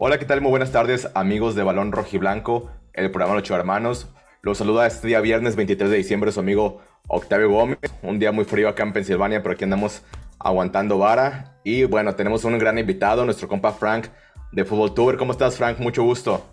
Hola, 0.00 0.20
¿qué 0.20 0.26
tal? 0.26 0.40
Muy 0.40 0.50
buenas 0.50 0.70
tardes, 0.70 1.08
amigos 1.14 1.56
de 1.56 1.64
Balón 1.64 1.90
Rojiblanco, 1.90 2.70
el 2.92 3.10
programa 3.10 3.34
Los 3.34 3.42
Ocho 3.42 3.56
Hermanos. 3.56 4.06
Los 4.42 4.58
saluda 4.58 4.86
este 4.86 5.08
día 5.08 5.20
viernes 5.20 5.56
23 5.56 5.90
de 5.90 5.96
diciembre 5.96 6.30
su 6.30 6.38
amigo 6.38 6.80
Octavio 7.08 7.50
Gómez. 7.50 7.78
Un 8.04 8.20
día 8.20 8.30
muy 8.30 8.44
frío 8.44 8.68
acá 8.68 8.84
en 8.84 8.92
Pensilvania, 8.92 9.42
pero 9.42 9.54
aquí 9.54 9.64
andamos 9.64 10.02
aguantando 10.38 10.98
vara. 10.98 11.58
Y 11.64 11.82
bueno, 11.82 12.14
tenemos 12.14 12.44
un 12.44 12.56
gran 12.58 12.78
invitado, 12.78 13.24
nuestro 13.24 13.48
compa 13.48 13.72
Frank 13.72 14.06
de 14.52 14.64
Fútbol 14.64 14.94
Tour. 14.94 15.16
¿Cómo 15.16 15.32
estás, 15.32 15.56
Frank? 15.56 15.80
Mucho 15.80 16.04
gusto. 16.04 16.46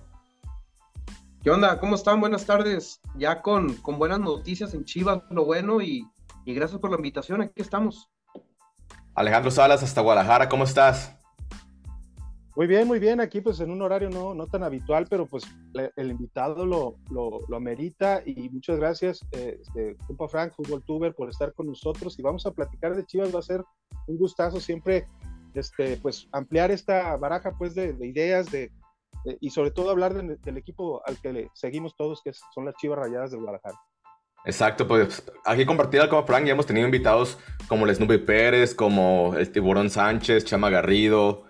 ¿Qué 1.43 1.51
onda? 1.51 1.79
¿Cómo 1.79 1.93
están? 1.93 2.19
Buenas 2.19 2.47
tardes. 2.47 2.99
Ya 3.13 3.43
con, 3.43 3.75
con 3.75 3.99
buenas 3.99 4.19
noticias 4.19 4.73
en 4.73 4.85
Chivas, 4.85 5.21
lo 5.29 5.45
bueno, 5.45 5.83
y, 5.83 6.03
y 6.45 6.53
gracias 6.55 6.81
por 6.81 6.89
la 6.89 6.95
invitación. 6.95 7.43
Aquí 7.43 7.61
estamos. 7.61 8.09
Alejandro 9.13 9.51
Salas, 9.51 9.83
hasta 9.83 10.01
Guadalajara, 10.01 10.49
¿cómo 10.49 10.63
estás? 10.63 11.15
Muy 12.55 12.67
bien, 12.67 12.87
muy 12.87 12.99
bien. 12.99 13.19
Aquí 13.19 13.41
pues 13.41 13.59
en 13.59 13.69
un 13.69 13.81
horario 13.81 14.09
no, 14.09 14.33
no 14.33 14.47
tan 14.47 14.63
habitual, 14.63 15.07
pero 15.09 15.25
pues 15.25 15.43
el 15.97 16.11
invitado 16.11 16.65
lo, 16.65 16.95
lo, 17.11 17.41
lo 17.47 17.57
amerita 17.57 18.21
y 18.25 18.49
muchas 18.49 18.77
gracias, 18.77 19.21
eh, 19.33 19.59
este, 19.61 19.97
Frank, 20.29 20.53
Fútbol 20.55 20.81
Tuber, 20.83 21.13
por 21.13 21.29
estar 21.29 21.53
con 21.53 21.67
nosotros 21.67 22.17
y 22.17 22.21
vamos 22.21 22.45
a 22.45 22.51
platicar 22.51 22.95
de 22.95 23.05
Chivas. 23.05 23.35
Va 23.35 23.39
a 23.39 23.43
ser 23.43 23.63
un 24.07 24.17
gustazo 24.17 24.59
siempre 24.61 25.05
este, 25.53 25.97
pues 25.97 26.27
ampliar 26.31 26.71
esta 26.71 27.17
baraja 27.17 27.51
pues 27.57 27.75
de, 27.75 27.93
de 27.93 28.07
ideas 28.07 28.49
de, 28.51 28.71
y 29.41 29.49
sobre 29.49 29.71
todo 29.71 29.89
hablar 29.89 30.13
de, 30.13 30.37
del 30.37 30.57
equipo 30.57 31.01
al 31.05 31.19
que 31.19 31.33
le 31.33 31.49
seguimos 31.53 31.95
todos, 31.97 32.21
que 32.23 32.31
son 32.53 32.65
las 32.65 32.75
Chivas 32.75 32.99
Rayadas 32.99 33.31
de 33.31 33.37
Guadalajara. 33.37 33.77
Exacto, 34.45 34.87
pues 34.87 35.23
aquí 35.43 35.65
compartir 35.65 36.01
al 36.01 36.09
Frank 36.25 36.45
ya 36.45 36.53
hemos 36.53 36.67
tenido 36.67 36.85
invitados 36.85 37.39
como 37.67 37.85
el 37.85 37.95
Snoopy 37.95 38.19
Pérez, 38.19 38.75
como 38.75 39.33
el 39.35 39.51
Tiburón 39.51 39.89
Sánchez, 39.89 40.45
Chama 40.45 40.69
Garrido, 40.69 41.45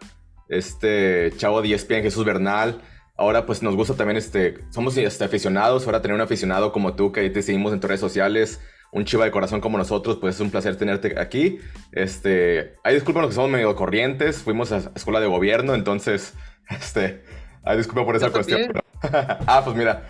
este 0.50 1.32
Chavo 1.38 1.62
Diespien, 1.62 2.04
Jesús 2.04 2.26
Bernal. 2.26 2.82
Ahora 3.18 3.46
pues 3.46 3.64
nos 3.64 3.76
gusta 3.76 3.94
también, 3.96 4.18
este, 4.18 4.60
somos 4.72 4.98
este, 4.98 5.24
aficionados, 5.24 5.86
ahora 5.86 6.02
tener 6.02 6.16
un 6.16 6.22
aficionado 6.22 6.74
como 6.74 6.96
tú 6.96 7.12
que 7.12 7.30
te 7.30 7.42
seguimos 7.42 7.72
en 7.72 7.80
tus 7.80 7.88
redes 7.88 8.02
sociales, 8.02 8.60
un 8.92 9.06
chiva 9.06 9.24
de 9.24 9.32
corazón 9.32 9.62
como 9.62 9.78
nosotros, 9.78 10.18
pues 10.20 10.36
es 10.36 10.42
un 10.42 10.52
placer 10.52 10.76
tenerte 10.76 11.18
aquí. 11.18 11.60
Este, 11.94 12.76
ahí 12.84 12.94
disculpen 12.94 13.26
que 13.26 13.32
somos 13.32 13.50
medio 13.50 13.74
corrientes, 13.76 14.40
fuimos 14.40 14.74
a 14.74 14.92
escuela 14.96 15.22
de 15.22 15.28
gobierno, 15.28 15.76
entonces, 15.76 16.34
este, 16.70 17.24
ahí 17.64 17.78
disculpa 17.78 18.04
por 18.04 18.18
esa 18.18 18.32
cuestión. 18.32 18.64
Pero... 18.68 18.82
ah, 19.48 19.62
pues 19.64 19.78
mira, 19.78 20.08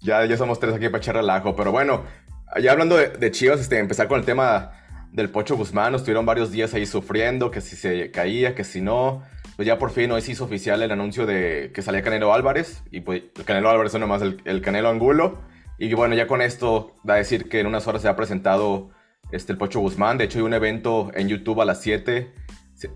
ya, 0.00 0.24
ya 0.24 0.36
somos 0.36 0.58
tres 0.58 0.74
aquí 0.74 0.88
para 0.88 0.98
echar 0.98 1.14
relajo, 1.14 1.54
pero 1.54 1.70
bueno, 1.70 2.04
ya 2.60 2.72
hablando 2.72 2.96
de, 2.96 3.08
de 3.10 3.30
Chivas, 3.30 3.60
este, 3.60 3.78
empezar 3.78 4.08
con 4.08 4.18
el 4.18 4.26
tema 4.26 4.72
del 5.12 5.30
Pocho 5.30 5.56
Guzmán, 5.56 5.92
nos 5.92 6.00
estuvieron 6.00 6.26
varios 6.26 6.50
días 6.50 6.74
ahí 6.74 6.86
sufriendo, 6.86 7.52
que 7.52 7.60
si 7.60 7.76
se 7.76 8.10
caía, 8.10 8.54
que 8.56 8.64
si 8.64 8.80
no 8.80 9.22
pues 9.58 9.66
ya 9.66 9.76
por 9.76 9.90
fin 9.90 10.12
hoy 10.12 10.22
se 10.22 10.30
hizo 10.30 10.44
oficial 10.44 10.80
el 10.82 10.92
anuncio 10.92 11.26
de 11.26 11.72
que 11.74 11.82
salía 11.82 12.00
Canelo 12.00 12.32
Álvarez, 12.32 12.84
y 12.92 13.00
pues 13.00 13.24
el 13.36 13.44
Canelo 13.44 13.68
Álvarez 13.68 13.92
es 13.92 13.98
nomás 13.98 14.22
el, 14.22 14.40
el 14.44 14.62
Canelo 14.62 14.88
Angulo, 14.88 15.40
y 15.78 15.92
bueno, 15.94 16.14
ya 16.14 16.28
con 16.28 16.42
esto 16.42 16.94
da 17.02 17.14
a 17.14 17.16
decir 17.16 17.48
que 17.48 17.58
en 17.58 17.66
unas 17.66 17.88
horas 17.88 18.02
se 18.02 18.08
ha 18.08 18.14
presentado 18.14 18.90
este, 19.32 19.50
el 19.50 19.58
Pocho 19.58 19.80
Guzmán, 19.80 20.16
de 20.16 20.26
hecho 20.26 20.38
hay 20.38 20.44
un 20.44 20.54
evento 20.54 21.10
en 21.12 21.26
YouTube 21.26 21.60
a 21.60 21.64
las 21.64 21.80
7, 21.80 22.32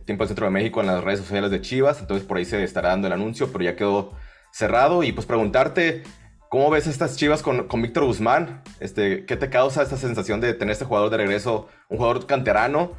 tiempo 0.04 0.22
del 0.22 0.28
Centro 0.28 0.46
de 0.46 0.52
México, 0.52 0.80
en 0.80 0.86
las 0.86 1.02
redes 1.02 1.18
sociales 1.18 1.50
de 1.50 1.60
Chivas, 1.60 1.98
entonces 1.98 2.24
por 2.24 2.36
ahí 2.36 2.44
se 2.44 2.62
estará 2.62 2.90
dando 2.90 3.08
el 3.08 3.14
anuncio, 3.14 3.50
pero 3.50 3.64
ya 3.64 3.74
quedó 3.74 4.12
cerrado, 4.52 5.02
y 5.02 5.10
pues 5.10 5.26
preguntarte... 5.26 6.04
¿Cómo 6.48 6.68
ves 6.68 6.86
estas 6.86 7.16
chivas 7.16 7.42
con, 7.42 7.66
con 7.66 7.80
Víctor 7.80 8.04
Guzmán? 8.04 8.62
Este, 8.78 9.24
¿Qué 9.24 9.38
te 9.38 9.48
causa 9.48 9.82
esta 9.82 9.96
sensación 9.96 10.38
de 10.42 10.52
tener 10.52 10.72
este 10.72 10.84
jugador 10.84 11.08
de 11.08 11.16
regreso, 11.16 11.66
un 11.88 11.96
jugador 11.96 12.26
canterano, 12.26 12.92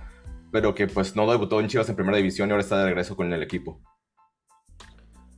pero 0.53 0.75
que 0.75 0.85
pues 0.85 1.15
no 1.15 1.29
debutó 1.29 1.59
en 1.59 1.67
Chivas 1.67 1.89
en 1.89 1.95
primera 1.95 2.17
división 2.17 2.47
y 2.47 2.51
ahora 2.51 2.61
está 2.61 2.77
de 2.77 2.85
regreso 2.85 3.15
con 3.15 3.33
el 3.33 3.41
equipo. 3.41 3.81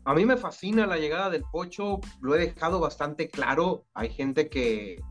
A 0.03 0.13
mí 0.13 0.25
me 0.25 0.35
fascina 0.35 0.85
la 0.85 0.97
llegada 0.97 1.29
del 1.29 1.45
Pocho, 1.49 2.01
lo 2.19 2.35
he 2.35 2.37
dejado 2.37 2.81
bastante 2.81 3.29
claro. 3.29 3.85
Hay 3.93 4.09
gente 4.09 4.49
que, 4.49 5.01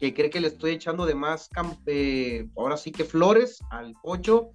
que 0.00 0.12
cree 0.12 0.28
que 0.28 0.40
le 0.40 0.48
estoy 0.48 0.72
echando 0.72 1.06
de 1.06 1.14
más, 1.14 1.50
eh, 1.86 2.48
ahora 2.56 2.76
sí 2.76 2.90
que 2.90 3.04
flores 3.04 3.60
al 3.70 3.94
Pocho. 4.02 4.50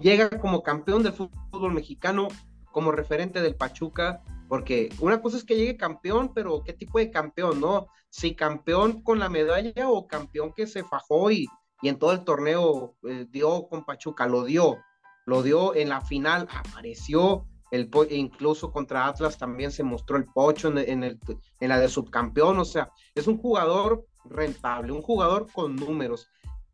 Llega 0.00 0.30
como 0.30 0.62
campeón 0.62 1.02
del 1.02 1.12
fútbol 1.12 1.74
mexicano, 1.74 2.28
como 2.72 2.90
referente 2.90 3.42
del 3.42 3.54
Pachuca, 3.54 4.22
porque 4.48 4.88
una 4.98 5.20
cosa 5.20 5.36
es 5.36 5.44
que 5.44 5.56
llegue 5.56 5.76
campeón, 5.76 6.32
pero 6.34 6.62
¿qué 6.64 6.72
tipo 6.72 6.98
de 6.98 7.10
campeón, 7.10 7.60
no? 7.60 7.88
Si 8.08 8.34
campeón 8.34 9.02
con 9.02 9.18
la 9.18 9.28
medalla 9.28 9.90
o 9.90 10.06
campeón 10.06 10.54
que 10.54 10.66
se 10.66 10.84
fajó 10.84 11.30
y, 11.30 11.46
y 11.82 11.88
en 11.88 11.98
todo 11.98 12.12
el 12.12 12.24
torneo 12.24 12.96
eh, 13.08 13.26
dio 13.30 13.68
con 13.68 13.84
Pachuca, 13.84 14.26
lo 14.26 14.44
dio, 14.44 14.78
lo 15.26 15.42
dio 15.42 15.74
en 15.74 15.88
la 15.88 16.00
final, 16.00 16.48
apareció, 16.50 17.46
el 17.70 17.90
incluso 18.10 18.72
contra 18.72 19.06
Atlas 19.06 19.38
también 19.38 19.70
se 19.70 19.82
mostró 19.82 20.16
el 20.16 20.24
pocho 20.24 20.68
en, 20.76 21.04
en, 21.04 21.18
la 21.60 21.78
de 21.78 21.88
subcampeón, 21.88 22.58
o 22.58 22.64
sea, 22.64 22.90
es 23.14 23.26
un 23.26 23.38
jugador 23.38 24.06
rentable, 24.24 24.92
un 24.92 25.02
jugador 25.02 25.46
con 25.52 25.76
números. 25.76 26.28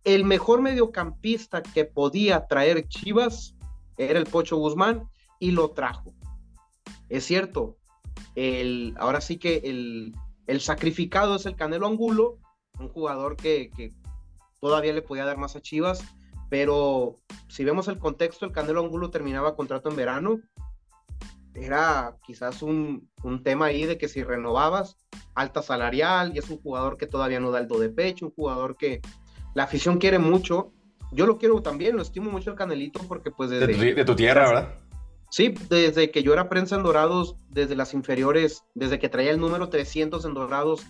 El 0.05 0.25
mejor 0.25 0.61
mediocampista 0.63 1.63
que 1.63 1.85
podía 1.85 2.47
traer 2.47 2.87
Chivas 2.89 3.57
era 3.97 4.19
el 4.19 4.27
Pocho 4.27 4.57
Guzmán 4.57 5.09
y 5.41 5.51
lo 5.51 5.71
trajo. 5.71 6.15
Es 7.09 7.25
cierto, 7.25 7.77
el, 8.35 8.95
ahora 8.99 9.21
sí 9.21 9.39
que 9.39 9.63
el, 9.65 10.15
el 10.47 10.61
sacrificado 10.61 11.37
es 11.37 11.47
el 11.47 11.57
Canelo 11.57 11.87
Angulo, 11.87 12.39
un 12.79 12.89
jugador 12.89 13.37
que 13.37 13.71
todavía 14.65 14.95
le 14.95 15.03
podía 15.03 15.27
dar 15.27 15.37
más 15.37 15.57
a 15.57 15.61
Chivas, 15.61 16.03
pero 16.49 17.17
si 17.49 17.65
vemos 17.65 17.87
el 17.89 17.99
contexto, 17.99 18.47
el 18.47 18.53
Canelo 18.53 18.81
Angulo 18.81 19.11
terminaba 19.11 19.57
contrato 19.57 19.91
en 19.91 19.97
verano, 19.97 20.41
era 21.53 22.17
quizás 22.27 22.63
un, 22.63 23.11
un, 23.23 23.43
tema 23.43 23.67
ahí 23.67 23.85
de 23.85 23.99
que 23.99 24.09
si 24.09 24.23
renovabas, 24.23 24.97
alta 25.35 25.61
salarial, 25.61 26.35
y 26.35 26.39
es 26.39 26.49
un 26.49 26.63
jugador 26.63 26.97
que 26.97 27.07
todavía 27.07 27.41
no 27.41 27.51
da 27.51 27.59
el 27.59 27.69
do 27.69 27.79
de 27.79 27.91
pecho, 27.91 28.29
un 28.29 28.33
jugador 28.33 28.79
que 28.79 29.03
la 29.53 29.65
afición 29.65 29.99
quiere 29.99 30.19
mucho. 30.19 30.73
Yo 31.13 31.27
lo 31.27 31.37
quiero 31.37 31.61
también, 31.61 31.97
lo 31.97 32.01
estimo 32.01 32.31
mucho 32.31 32.49
el 32.49 32.57
Canelito 32.57 33.01
porque 33.07 33.31
pues 33.31 33.51
desde... 33.51 33.67
De, 33.67 33.95
de 33.95 34.05
tu 34.07 34.17
tierra, 34.17 34.49
¿verdad? 34.49 34.75
Sí, 35.29 35.55
desde 35.69 36.11
que 36.11 36.23
yo 36.23 36.33
era 36.33 36.49
prensa 36.49 36.77
en 36.77 36.85
Dorados, 36.85 37.37
desde 37.51 37.77
las 37.77 37.93
inferiores, 37.93 38.65
desde 38.75 38.99
que 38.99 39.11
traía 39.11 39.31
el 39.31 39.41
número 39.41 39.69
300 39.69 40.25
en 40.25 40.33
Dorados, 40.33 40.87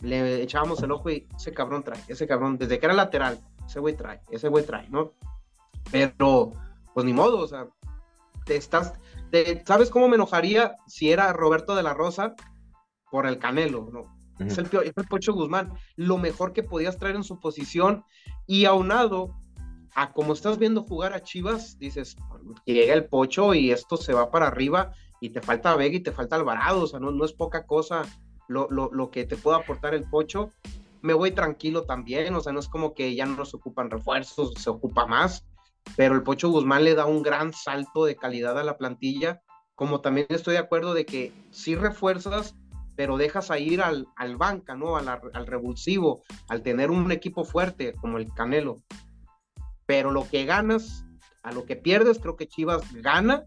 le 0.00 0.42
echábamos 0.42 0.82
el 0.82 0.92
ojo 0.92 1.10
y 1.10 1.26
ese 1.36 1.52
cabrón 1.52 1.82
trae, 1.82 2.00
ese 2.08 2.26
cabrón, 2.26 2.58
desde 2.58 2.78
que 2.78 2.86
era 2.86 2.94
lateral, 2.94 3.38
ese 3.66 3.80
güey 3.80 3.96
trae, 3.96 4.20
ese 4.30 4.48
güey 4.48 4.64
trae, 4.64 4.88
¿no? 4.88 5.12
Pero, 5.90 6.52
pues 6.94 7.06
ni 7.06 7.12
modo, 7.12 7.38
o 7.38 7.46
sea, 7.46 7.66
te 8.44 8.56
estás, 8.56 8.94
te, 9.30 9.62
¿sabes 9.66 9.90
cómo 9.90 10.08
me 10.08 10.16
enojaría 10.16 10.76
si 10.86 11.10
era 11.10 11.32
Roberto 11.32 11.74
de 11.74 11.82
la 11.82 11.94
Rosa 11.94 12.34
por 13.10 13.26
el 13.26 13.38
Canelo, 13.38 13.88
¿no? 13.92 14.00
Uh 14.00 14.44
-huh. 14.44 14.46
Es, 14.46 14.58
el, 14.58 14.66
es 14.66 14.92
el 14.96 15.06
Pocho 15.06 15.34
Guzmán, 15.34 15.72
lo 15.96 16.16
mejor 16.16 16.52
que 16.52 16.62
podías 16.62 16.98
traer 16.98 17.16
en 17.16 17.24
su 17.24 17.38
posición 17.40 18.04
y 18.46 18.64
aunado 18.64 19.34
a 19.94 20.12
como 20.12 20.32
estás 20.32 20.58
viendo 20.58 20.82
jugar 20.82 21.12
a 21.12 21.22
Chivas, 21.22 21.78
dices, 21.78 22.16
llega 22.64 22.94
el 22.94 23.06
Pocho 23.06 23.54
y 23.54 23.70
esto 23.70 23.96
se 23.96 24.14
va 24.14 24.30
para 24.30 24.46
arriba 24.46 24.92
y 25.20 25.30
te 25.30 25.42
falta 25.42 25.76
Vega 25.76 25.96
y 25.96 26.00
te 26.00 26.12
falta 26.12 26.36
Alvarado, 26.36 26.82
o 26.82 26.86
sea, 26.86 27.00
no, 27.00 27.10
no 27.10 27.24
es 27.24 27.32
poca 27.32 27.66
cosa 27.66 28.02
lo, 28.50 28.68
lo, 28.68 28.90
lo, 28.92 29.10
que 29.10 29.24
te 29.24 29.36
puede 29.36 29.58
aportar 29.58 29.94
el 29.94 30.02
Pocho, 30.02 30.50
me 31.02 31.14
voy 31.14 31.30
tranquilo 31.30 31.84
también, 31.84 32.34
o 32.34 32.40
sea, 32.40 32.52
no 32.52 32.58
es 32.58 32.68
como 32.68 32.94
que 32.94 33.14
ya 33.14 33.24
no 33.24 33.44
se 33.44 33.56
ocupan 33.56 33.90
refuerzos, 33.90 34.54
se 34.54 34.70
ocupa 34.70 35.06
más, 35.06 35.46
pero 35.96 36.14
el 36.16 36.22
Pocho 36.22 36.50
Guzmán 36.50 36.82
le 36.82 36.96
da 36.96 37.06
un 37.06 37.22
gran 37.22 37.52
salto 37.52 38.04
de 38.04 38.16
calidad 38.16 38.58
a 38.58 38.64
la 38.64 38.76
plantilla, 38.76 39.40
como 39.76 40.00
también 40.00 40.26
estoy 40.30 40.54
de 40.54 40.60
acuerdo 40.60 40.94
de 40.94 41.06
que 41.06 41.32
sí 41.52 41.76
refuerzas, 41.76 42.56
pero 42.96 43.16
dejas 43.16 43.52
a 43.52 43.58
ir 43.58 43.80
al, 43.80 44.08
al 44.16 44.36
banca, 44.36 44.74
¿no? 44.74 44.96
Al, 44.96 45.08
al 45.08 45.46
revulsivo, 45.46 46.22
al 46.48 46.62
tener 46.62 46.90
un 46.90 47.10
equipo 47.12 47.44
fuerte 47.44 47.94
como 47.94 48.18
el 48.18 48.32
Canelo. 48.34 48.82
Pero 49.86 50.10
lo 50.10 50.28
que 50.28 50.44
ganas, 50.44 51.06
a 51.42 51.52
lo 51.52 51.64
que 51.64 51.76
pierdes, 51.76 52.18
creo 52.18 52.36
que 52.36 52.48
Chivas 52.48 52.82
gana, 52.92 53.44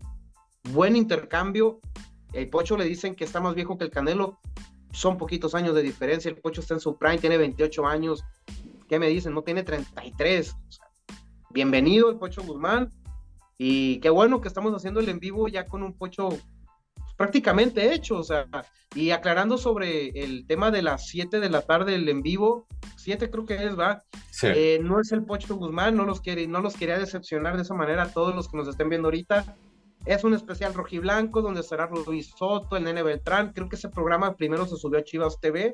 buen 0.71 0.95
intercambio. 0.95 1.81
El 2.31 2.49
Pocho 2.49 2.77
le 2.77 2.85
dicen 2.85 3.15
que 3.15 3.25
está 3.25 3.41
más 3.41 3.53
viejo 3.53 3.77
que 3.77 3.83
el 3.83 3.91
Canelo, 3.91 4.39
son 4.93 5.17
poquitos 5.17 5.55
años 5.55 5.75
de 5.75 5.81
diferencia. 5.81 6.29
El 6.29 6.37
Pocho 6.37 6.61
está 6.61 6.75
en 6.75 6.79
su 6.79 6.97
prime, 6.97 7.17
tiene 7.17 7.37
28 7.37 7.85
años. 7.85 8.23
¿Qué 8.87 8.99
me 8.99 9.09
dicen? 9.09 9.33
No 9.33 9.41
tiene 9.41 9.63
33. 9.63 10.51
O 10.51 10.71
sea, 10.71 10.87
bienvenido 11.49 12.09
el 12.09 12.17
Pocho 12.17 12.43
Guzmán. 12.43 12.89
Y 13.57 13.99
qué 13.99 14.09
bueno 14.09 14.39
que 14.39 14.47
estamos 14.47 14.73
haciendo 14.73 14.99
el 14.99 15.09
en 15.09 15.19
vivo 15.19 15.47
ya 15.47 15.65
con 15.65 15.83
un 15.83 15.93
Pocho 15.93 16.29
pues, 16.29 16.43
prácticamente 17.17 17.93
hecho. 17.93 18.17
O 18.17 18.23
sea, 18.23 18.47
y 18.95 19.09
aclarando 19.09 19.57
sobre 19.57 20.09
el 20.09 20.45
tema 20.45 20.69
de 20.69 20.83
las 20.83 21.07
7 21.07 21.39
de 21.39 21.49
la 21.49 21.61
tarde, 21.63 21.95
el 21.95 22.07
en 22.07 22.21
vivo, 22.21 22.67
7 22.97 23.31
creo 23.31 23.45
que 23.47 23.65
es, 23.65 23.77
va. 23.77 24.03
Sí. 24.29 24.47
Eh, 24.47 24.79
no 24.81 25.01
es 25.01 25.11
el 25.11 25.25
Pocho 25.25 25.55
Guzmán, 25.55 25.97
no 25.97 26.05
los, 26.05 26.21
quiere, 26.21 26.45
no 26.45 26.61
los 26.61 26.75
quería 26.75 26.99
decepcionar 26.99 27.55
de 27.55 27.63
esa 27.63 27.73
manera 27.73 28.03
a 28.03 28.13
todos 28.13 28.35
los 28.35 28.47
que 28.47 28.57
nos 28.57 28.67
estén 28.67 28.89
viendo 28.89 29.07
ahorita. 29.07 29.57
Es 30.05 30.23
un 30.23 30.33
especial 30.33 30.73
rojiblanco 30.73 31.41
donde 31.41 31.61
estará 31.61 31.89
Luis 32.05 32.33
Soto, 32.37 32.75
el 32.75 32.83
Nene 32.83 33.03
Beltrán. 33.03 33.53
Creo 33.53 33.69
que 33.69 33.77
ese 33.77 33.89
programa 33.89 34.35
primero 34.35 34.65
se 34.65 34.75
subió 34.75 34.99
a 34.99 35.03
Chivas 35.03 35.39
TV. 35.39 35.73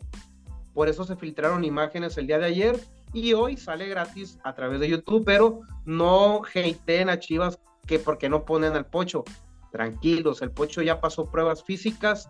Por 0.73 0.87
eso 0.87 1.03
se 1.03 1.15
filtraron 1.15 1.63
imágenes 1.63 2.17
el 2.17 2.27
día 2.27 2.37
de 2.37 2.45
ayer. 2.45 2.79
Y 3.11 3.33
hoy 3.33 3.57
sale 3.57 3.87
gratis 3.87 4.37
a 4.43 4.53
través 4.53 4.79
de 4.79 4.89
YouTube. 4.89 5.23
Pero 5.25 5.61
no 5.85 6.41
hateen 6.43 7.09
a 7.09 7.19
Chivas 7.19 7.59
que 7.87 7.97
porque 7.97 8.29
no 8.29 8.45
ponen 8.45 8.73
al 8.73 8.85
pocho. 8.85 9.23
tranquilos, 9.71 10.41
el 10.41 10.51
Pocho 10.51 10.81
ya 10.81 11.01
pasó 11.01 11.29
pruebas 11.31 11.63
físicas. 11.63 12.29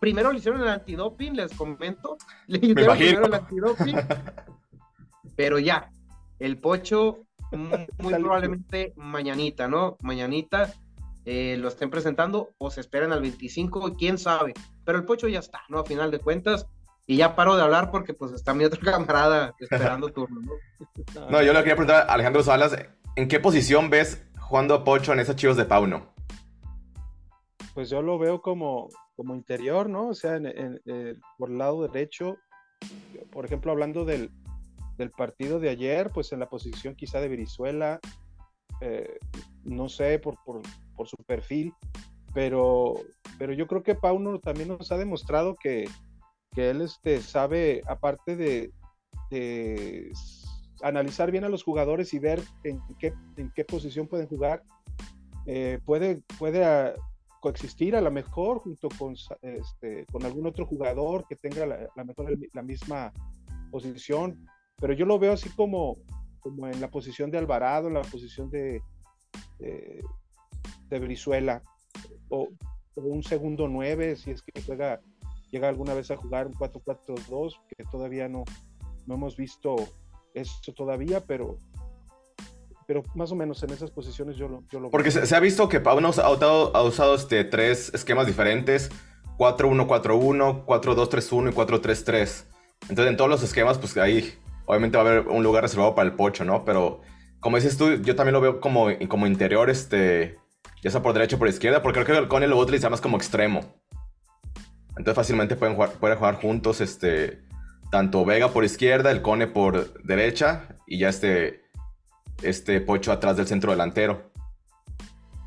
Primero 0.00 0.32
le 0.32 0.38
hicieron 0.38 0.60
el 0.60 0.68
antidoping, 0.68 1.34
les 1.34 1.54
comento. 1.54 2.18
Le 2.46 2.58
hicieron 2.58 2.96
primero 2.96 3.26
el 3.26 3.34
antidoping. 3.34 3.96
pero 5.36 5.58
ya, 5.58 5.90
el 6.38 6.58
Pocho 6.58 7.20
muy, 7.52 8.14
probablemente 8.14 8.92
mañanita, 8.96 9.68
¿no? 9.68 9.96
Mañanita 10.02 10.74
eh, 11.24 11.56
lo 11.58 11.68
estén 11.68 11.90
presentando 11.90 12.50
o 12.58 12.70
se 12.70 12.80
esperan 12.80 13.12
al 13.12 13.20
25, 13.20 13.94
quién 13.96 14.18
sabe. 14.18 14.54
Pero 14.84 14.98
el 14.98 15.04
Pocho 15.04 15.28
ya 15.28 15.38
está, 15.38 15.60
¿no? 15.68 15.78
A 15.78 15.84
final 15.84 16.10
de 16.10 16.18
cuentas. 16.18 16.66
Y 17.06 17.16
ya 17.16 17.34
paro 17.34 17.56
de 17.56 17.62
hablar 17.62 17.90
porque 17.90 18.14
pues 18.14 18.32
está 18.32 18.54
mi 18.54 18.64
otro 18.64 18.80
camarada 18.92 19.54
esperando 19.58 20.08
turno, 20.12 20.40
¿no? 20.40 21.30
No, 21.30 21.42
yo 21.42 21.52
le 21.52 21.58
quería 21.60 21.76
preguntar 21.76 22.08
a 22.08 22.14
Alejandro 22.14 22.42
Salas, 22.42 22.76
¿en 23.16 23.28
qué 23.28 23.40
posición 23.40 23.90
ves 23.90 24.24
jugando 24.38 24.74
a 24.74 24.84
Pocho 24.84 25.12
en 25.12 25.20
esos 25.20 25.36
chivos 25.36 25.56
de 25.56 25.64
Pauno? 25.64 26.12
Pues 27.74 27.88
yo 27.88 28.02
lo 28.02 28.18
veo 28.18 28.42
como, 28.42 28.88
como 29.16 29.34
interior, 29.34 29.88
¿no? 29.88 30.08
O 30.08 30.14
sea, 30.14 30.36
eh, 30.36 31.16
por 31.38 31.50
el 31.50 31.58
lado 31.58 31.86
derecho, 31.88 32.36
por 33.30 33.46
ejemplo, 33.46 33.72
hablando 33.72 34.04
del, 34.04 34.30
del 34.98 35.10
partido 35.10 35.58
de 35.58 35.70
ayer, 35.70 36.10
pues 36.10 36.32
en 36.32 36.40
la 36.40 36.48
posición 36.48 36.94
quizá 36.94 37.20
de 37.20 37.28
Virizuela, 37.28 38.00
eh, 38.80 39.18
no 39.64 39.88
sé 39.88 40.18
por, 40.18 40.36
por, 40.44 40.60
por, 40.96 41.08
su 41.08 41.16
perfil, 41.18 41.72
pero, 42.34 42.94
pero 43.38 43.52
yo 43.52 43.66
creo 43.66 43.82
que 43.82 43.94
Pauno 43.94 44.38
también 44.38 44.68
nos 44.68 44.90
ha 44.92 44.96
demostrado 44.96 45.56
que, 45.56 45.88
que 46.52 46.70
él 46.70 46.82
este, 46.82 47.20
sabe, 47.20 47.82
aparte 47.86 48.36
de, 48.36 48.72
analizar 50.82 51.30
bien 51.30 51.44
a 51.44 51.48
los 51.48 51.62
jugadores 51.62 52.12
y 52.12 52.18
ver 52.18 52.42
en 52.64 52.80
qué, 52.98 53.14
en 53.36 53.50
qué 53.54 53.64
posición 53.64 54.06
pueden 54.06 54.26
jugar, 54.26 54.62
eh, 55.46 55.78
puede, 55.84 56.22
puede 56.38 56.64
ah, 56.64 56.92
coexistir 57.40 57.96
a 57.96 58.00
lo 58.00 58.10
mejor 58.10 58.58
junto 58.58 58.88
con, 58.98 59.14
este, 59.42 60.04
con 60.12 60.24
algún 60.24 60.46
otro 60.46 60.66
jugador 60.66 61.24
que 61.26 61.36
tenga 61.36 61.66
la, 61.66 61.88
la 61.96 62.04
mejor 62.04 62.36
la 62.52 62.62
misma 62.62 63.12
posición 63.70 64.46
pero 64.82 64.94
yo 64.94 65.06
lo 65.06 65.16
veo 65.16 65.32
así 65.32 65.48
como, 65.50 65.96
como 66.40 66.66
en 66.66 66.80
la 66.80 66.90
posición 66.90 67.30
de 67.30 67.38
Alvarado, 67.38 67.86
en 67.86 67.94
la 67.94 68.02
posición 68.02 68.50
de, 68.50 68.82
Brizuela, 70.98 71.62
o, 72.28 72.48
un 72.96 73.22
segundo 73.22 73.68
9, 73.68 74.16
si 74.16 74.30
es 74.30 74.42
que 74.42 74.60
juega, 74.62 75.00
llega 75.50 75.68
alguna 75.68 75.94
vez 75.94 76.10
a 76.10 76.16
jugar 76.16 76.46
un 76.46 76.54
4-4-2, 76.54 77.54
que 77.68 77.84
todavía 77.84 78.28
no, 78.28 78.44
no 79.06 79.14
hemos 79.14 79.36
visto 79.36 79.76
eso 80.34 80.72
todavía, 80.74 81.20
pero, 81.20 81.56
pero 82.86 83.02
más 83.14 83.32
o 83.32 83.36
menos 83.36 83.62
en 83.62 83.70
esas 83.70 83.90
posiciones 83.90 84.36
yo 84.36 84.48
lo, 84.48 84.64
yo 84.70 84.80
lo 84.80 84.90
Porque 84.90 85.10
se, 85.10 85.34
ha 85.34 85.40
visto 85.40 85.68
que 85.68 85.80
Pablo 85.80 86.06
ha 86.06 86.10
usado, 86.10 86.76
ha 86.76 86.82
usado 86.82 87.14
este, 87.14 87.44
tres 87.44 87.92
esquemas 87.94 88.26
diferentes, 88.26 88.90
4-1-4-1, 89.38 90.66
4-2-3-1 90.66 91.50
y 91.50 91.54
4-3-3. 91.54 92.44
Entonces 92.82 93.06
en 93.10 93.16
todos 93.16 93.30
los 93.30 93.42
esquemas, 93.42 93.78
pues 93.78 93.96
ahí 93.96 94.34
obviamente 94.66 94.96
va 94.96 95.04
a 95.04 95.06
haber 95.06 95.28
un 95.28 95.42
lugar 95.42 95.62
reservado 95.62 95.94
para 95.94 96.08
el 96.08 96.14
pocho, 96.14 96.44
¿no? 96.44 96.64
Pero 96.64 97.00
como 97.40 97.56
dices 97.56 97.76
tú, 97.76 97.96
yo 98.02 98.14
también 98.14 98.34
lo 98.34 98.40
veo 98.40 98.60
como, 98.60 98.86
como 99.08 99.26
interior, 99.26 99.68
este, 99.68 100.38
ya 100.82 100.90
sea 100.90 101.02
por 101.02 101.14
derecha 101.14 101.36
o 101.36 101.38
por 101.38 101.48
izquierda, 101.48 101.82
porque 101.82 102.04
creo 102.04 102.16
que 102.16 102.22
el 102.22 102.28
Cone 102.28 102.48
lo 102.48 102.58
utiliza 102.58 102.90
más 102.90 103.00
como 103.00 103.16
extremo. 103.16 103.60
Entonces 104.90 105.14
fácilmente 105.14 105.56
pueden 105.56 105.74
jugar, 105.74 105.92
pueden 105.92 106.18
jugar 106.18 106.34
juntos, 106.36 106.80
este, 106.80 107.42
tanto 107.90 108.24
Vega 108.24 108.48
por 108.48 108.64
izquierda, 108.64 109.10
el 109.10 109.22
Cone 109.22 109.46
por 109.46 110.02
derecha 110.02 110.76
y 110.86 110.98
ya 110.98 111.08
este, 111.08 111.62
este 112.42 112.80
Pocho 112.80 113.12
atrás 113.12 113.36
del 113.36 113.46
centro 113.46 113.70
delantero. 113.70 114.30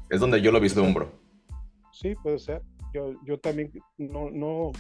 Es 0.10 0.20
donde 0.20 0.42
yo 0.42 0.52
lo 0.52 0.60
vislumbro. 0.60 1.12
Sí, 1.92 2.16
puede 2.16 2.40
ser. 2.40 2.62
Yo, 2.94 3.14
yo 3.26 3.40
también 3.40 3.72
no, 3.98 4.30
no, 4.32 4.72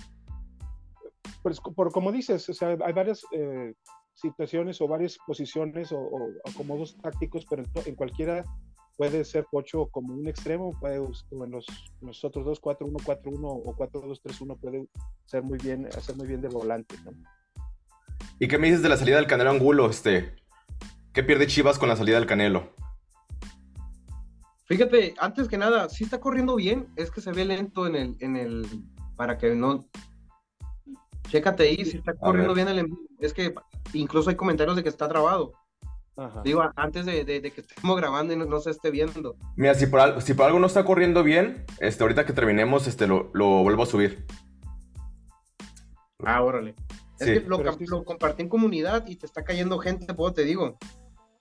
pues 1.41 1.59
por 1.59 1.91
como 1.91 2.11
dices, 2.11 2.47
o 2.49 2.53
sea, 2.53 2.77
hay 2.85 2.93
varias 2.93 3.25
eh, 3.31 3.73
situaciones 4.13 4.79
o 4.81 4.87
varias 4.87 5.17
posiciones 5.27 5.91
o, 5.91 5.99
o 5.99 6.31
acomodos 6.49 6.97
tácticos, 7.01 7.45
pero 7.49 7.63
en, 7.85 7.95
cualquiera 7.95 8.45
puede 8.95 9.25
ser 9.25 9.45
Pocho 9.51 9.87
como 9.87 10.13
un 10.13 10.27
extremo, 10.27 10.77
puede, 10.79 10.99
o 10.99 11.11
en 11.43 11.51
los, 11.51 11.65
otros 12.23 12.45
dos, 12.45 12.61
4-1-4-1 12.61 13.39
o 13.43 13.75
4-2-3-1 13.75 14.59
puede 14.59 14.87
ser 15.25 15.43
muy 15.43 15.57
bien, 15.59 15.87
hacer 15.87 16.15
muy 16.15 16.27
bien 16.27 16.41
de 16.41 16.47
volante. 16.47 16.95
¿Y 18.39 18.47
qué 18.47 18.57
me 18.57 18.67
dices 18.67 18.81
de 18.81 18.89
la 18.89 18.97
salida 18.97 19.17
del 19.17 19.27
Canelo 19.27 19.51
Angulo? 19.51 19.89
Este, 19.89 20.35
¿Qué 21.13 21.23
pierde 21.23 21.47
Chivas 21.47 21.79
con 21.79 21.89
la 21.89 21.95
salida 21.95 22.17
del 22.17 22.27
Canelo? 22.27 22.73
Fíjate, 24.65 25.13
antes 25.19 25.47
que 25.47 25.57
nada, 25.57 25.89
si 25.89 26.03
está 26.03 26.19
corriendo 26.19 26.55
bien, 26.55 26.87
es 26.95 27.11
que 27.11 27.21
se 27.21 27.31
ve 27.31 27.45
lento 27.45 27.85
en 27.85 27.95
el, 27.95 28.17
en 28.19 28.35
el, 28.35 28.67
para 29.15 29.37
que 29.37 29.53
no, 29.53 29.85
chécate 31.29 31.63
ahí, 31.63 31.85
si 31.85 31.97
está 31.97 32.13
corriendo 32.15 32.53
bien 32.53 32.67
el 32.67 32.89
es 33.19 33.33
que 33.33 33.53
incluso 33.93 34.29
hay 34.29 34.35
comentarios 34.35 34.75
de 34.75 34.83
que 34.83 34.89
está 34.89 35.07
trabado. 35.07 35.53
Digo, 36.43 36.63
antes 36.77 37.05
de, 37.05 37.25
que 37.25 37.61
estemos 37.61 37.97
grabando 37.97 38.33
y 38.33 38.37
no, 38.37 38.59
se 38.59 38.71
esté 38.71 38.89
viendo. 38.89 39.35
Mira, 39.57 39.73
si 39.73 39.85
por, 39.87 39.99
algo, 39.99 40.21
si 40.21 40.33
por 40.33 40.45
algo 40.45 40.59
no 40.59 40.67
está 40.67 40.85
corriendo 40.85 41.23
bien, 41.23 41.65
este, 41.79 42.03
ahorita 42.03 42.25
que 42.25 42.31
terminemos, 42.31 42.87
este, 42.87 43.05
lo, 43.07 43.31
vuelvo 43.33 43.83
a 43.83 43.85
subir. 43.85 44.25
Ah, 46.23 46.41
órale. 46.41 46.75
Es 47.19 47.27
que 47.27 47.39
lo, 47.41 48.03
compartí 48.05 48.43
en 48.43 48.49
comunidad 48.49 49.05
y 49.07 49.17
te 49.17 49.25
está 49.25 49.43
cayendo 49.43 49.77
gente, 49.79 50.13
puedo 50.13 50.33
te 50.33 50.43
digo. 50.43 50.77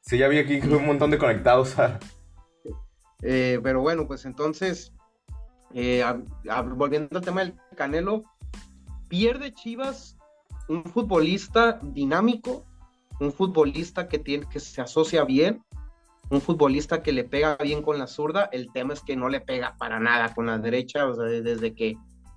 Sí, 0.00 0.18
ya 0.18 0.28
vi 0.28 0.38
aquí 0.38 0.58
un 0.60 0.86
montón 0.86 1.10
de 1.10 1.18
conectados. 1.18 1.74
Eh, 3.26 3.58
pero 3.62 3.80
bueno, 3.80 4.06
pues 4.06 4.26
entonces, 4.26 4.92
eh, 5.72 6.04
volviendo 6.76 7.16
al 7.16 7.24
tema 7.24 7.40
del 7.40 7.54
Canelo, 7.74 8.22
pierde 9.08 9.54
Chivas 9.54 10.18
un 10.68 10.84
futbolista 10.84 11.80
dinámico, 11.82 12.66
un 13.20 13.32
futbolista 13.32 14.08
que, 14.08 14.18
tiene, 14.18 14.46
que 14.48 14.60
se 14.60 14.80
asocia 14.80 15.24
bien, 15.24 15.64
un 16.30 16.40
futbolista 16.40 17.02
que 17.02 17.12
le 17.12 17.24
pega 17.24 17.56
bien 17.56 17.82
con 17.82 17.98
la 17.98 18.06
zurda, 18.06 18.48
el 18.52 18.72
tema 18.72 18.94
es 18.94 19.00
que 19.00 19.16
no 19.16 19.28
le 19.28 19.40
pega 19.40 19.76
para 19.76 20.00
nada 20.00 20.34
con 20.34 20.46
la 20.46 20.58
derecha, 20.58 21.06
o 21.06 21.14
sea, 21.14 21.24
desde 21.24 21.74
que, 21.74 21.96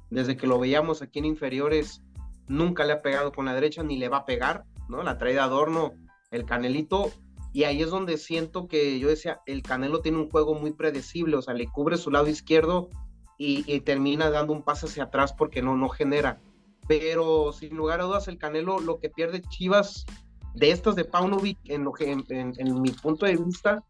desde 0.09 0.35
que 0.35 0.47
lo 0.47 0.59
veíamos 0.59 1.01
aquí 1.01 1.19
en 1.19 1.25
inferiores, 1.25 2.01
nunca 2.47 2.85
le 2.85 2.93
ha 2.93 3.01
pegado 3.01 3.31
con 3.31 3.45
la 3.45 3.53
derecha 3.53 3.83
ni 3.83 3.97
le 3.97 4.09
va 4.09 4.17
a 4.17 4.25
pegar, 4.25 4.65
¿no? 4.89 5.03
La 5.03 5.17
trae 5.17 5.33
de 5.33 5.39
adorno 5.39 5.93
el 6.31 6.45
Canelito, 6.45 7.11
y 7.53 7.63
ahí 7.63 7.81
es 7.81 7.89
donde 7.89 8.17
siento 8.17 8.67
que 8.67 8.99
yo 8.99 9.07
decía, 9.07 9.41
el 9.45 9.63
Canelo 9.63 10.01
tiene 10.01 10.17
un 10.17 10.29
juego 10.29 10.53
muy 10.53 10.73
predecible, 10.73 11.37
o 11.37 11.41
sea, 11.41 11.53
le 11.53 11.67
cubre 11.67 11.97
su 11.97 12.11
lado 12.11 12.27
izquierdo 12.27 12.89
y, 13.37 13.63
y 13.73 13.79
termina 13.81 14.29
dando 14.29 14.53
un 14.53 14.63
pase 14.63 14.87
hacia 14.87 15.05
atrás 15.05 15.33
porque 15.33 15.61
no, 15.61 15.75
no 15.75 15.89
genera 15.89 16.39
pero 16.87 17.51
sin 17.51 17.75
lugar 17.75 17.99
a 17.99 18.05
dudas 18.05 18.27
el 18.27 18.37
Canelo 18.37 18.79
lo 18.79 18.99
que 18.99 19.09
pierde 19.09 19.41
Chivas 19.41 20.05
de 20.57 20.71
estas 20.71 20.95
de 20.95 21.05
Paunovic 21.05 21.59
en, 21.65 21.83
lo 21.83 21.91
que, 21.91 22.11
en, 22.11 22.81
mi 22.81 22.89
punto 22.91 23.27
de 23.27 23.37
vista 23.37 23.83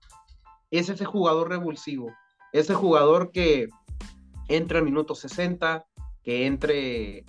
es 0.69 0.89
ese 0.89 1.05
jugador 1.05 1.47
revulsivo, 1.47 2.13
ese 2.51 2.73
jugador 2.73 3.31
que 3.31 3.69
entra 4.49 4.79
al 4.79 4.85
minuto 4.85 5.15
60, 5.15 5.85
que 6.23 6.45
entre 6.45 7.23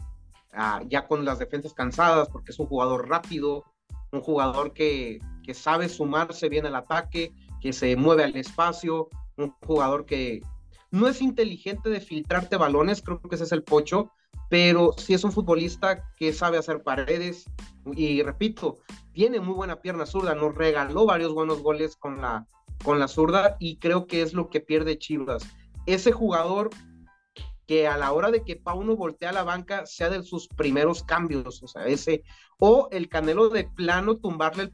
ah, 0.52 0.82
ya 0.88 1.06
con 1.06 1.24
las 1.24 1.38
defensas 1.38 1.72
cansadas 1.72 2.28
porque 2.28 2.50
es 2.50 2.58
un 2.58 2.66
jugador 2.66 3.08
rápido, 3.08 3.62
un 4.10 4.22
jugador 4.22 4.72
que, 4.72 5.20
que 5.44 5.54
sabe 5.54 5.88
sumarse 5.88 6.48
bien 6.48 6.66
al 6.66 6.74
ataque, 6.74 7.32
que 7.60 7.72
se 7.72 7.94
mueve 7.94 8.24
al 8.24 8.34
espacio, 8.36 9.08
un 9.36 9.54
jugador 9.64 10.04
que 10.04 10.42
no 10.90 11.06
es 11.06 11.22
inteligente 11.22 11.90
de 11.90 12.00
filtrarte 12.00 12.56
balones, 12.56 13.02
creo 13.02 13.20
que 13.20 13.36
ese 13.36 13.44
es 13.44 13.52
el 13.52 13.62
pocho, 13.62 14.10
pero 14.48 14.94
sí 14.96 15.14
es 15.14 15.24
un 15.24 15.32
futbolista 15.32 16.04
que 16.16 16.32
sabe 16.32 16.58
hacer 16.58 16.82
paredes 16.82 17.44
y 17.94 18.22
repito, 18.22 18.78
tiene 19.12 19.40
muy 19.40 19.54
buena 19.54 19.80
pierna 19.80 20.06
zurda, 20.06 20.34
nos 20.34 20.54
regaló 20.54 21.06
varios 21.06 21.34
buenos 21.34 21.62
goles 21.62 21.96
con 21.96 22.20
la, 22.20 22.46
con 22.84 22.98
la 22.98 23.08
zurda 23.08 23.56
y 23.58 23.78
creo 23.78 24.06
que 24.06 24.22
es 24.22 24.32
lo 24.32 24.48
que 24.48 24.60
pierde 24.60 24.98
Chivas. 24.98 25.46
Ese 25.86 26.12
jugador 26.12 26.70
que 27.66 27.86
a 27.86 27.98
la 27.98 28.12
hora 28.12 28.30
de 28.30 28.42
que 28.42 28.56
Pauno 28.56 28.96
voltea 28.96 29.30
a 29.30 29.34
la 29.34 29.44
banca 29.44 29.84
sea 29.84 30.08
de 30.08 30.22
sus 30.22 30.48
primeros 30.48 31.02
cambios, 31.02 31.62
o 31.62 31.68
sea, 31.68 31.86
ese, 31.86 32.22
o 32.58 32.88
el 32.90 33.08
Canelo 33.08 33.50
de 33.50 33.64
plano 33.64 34.16
tumbarle 34.16 34.64
el 34.64 34.72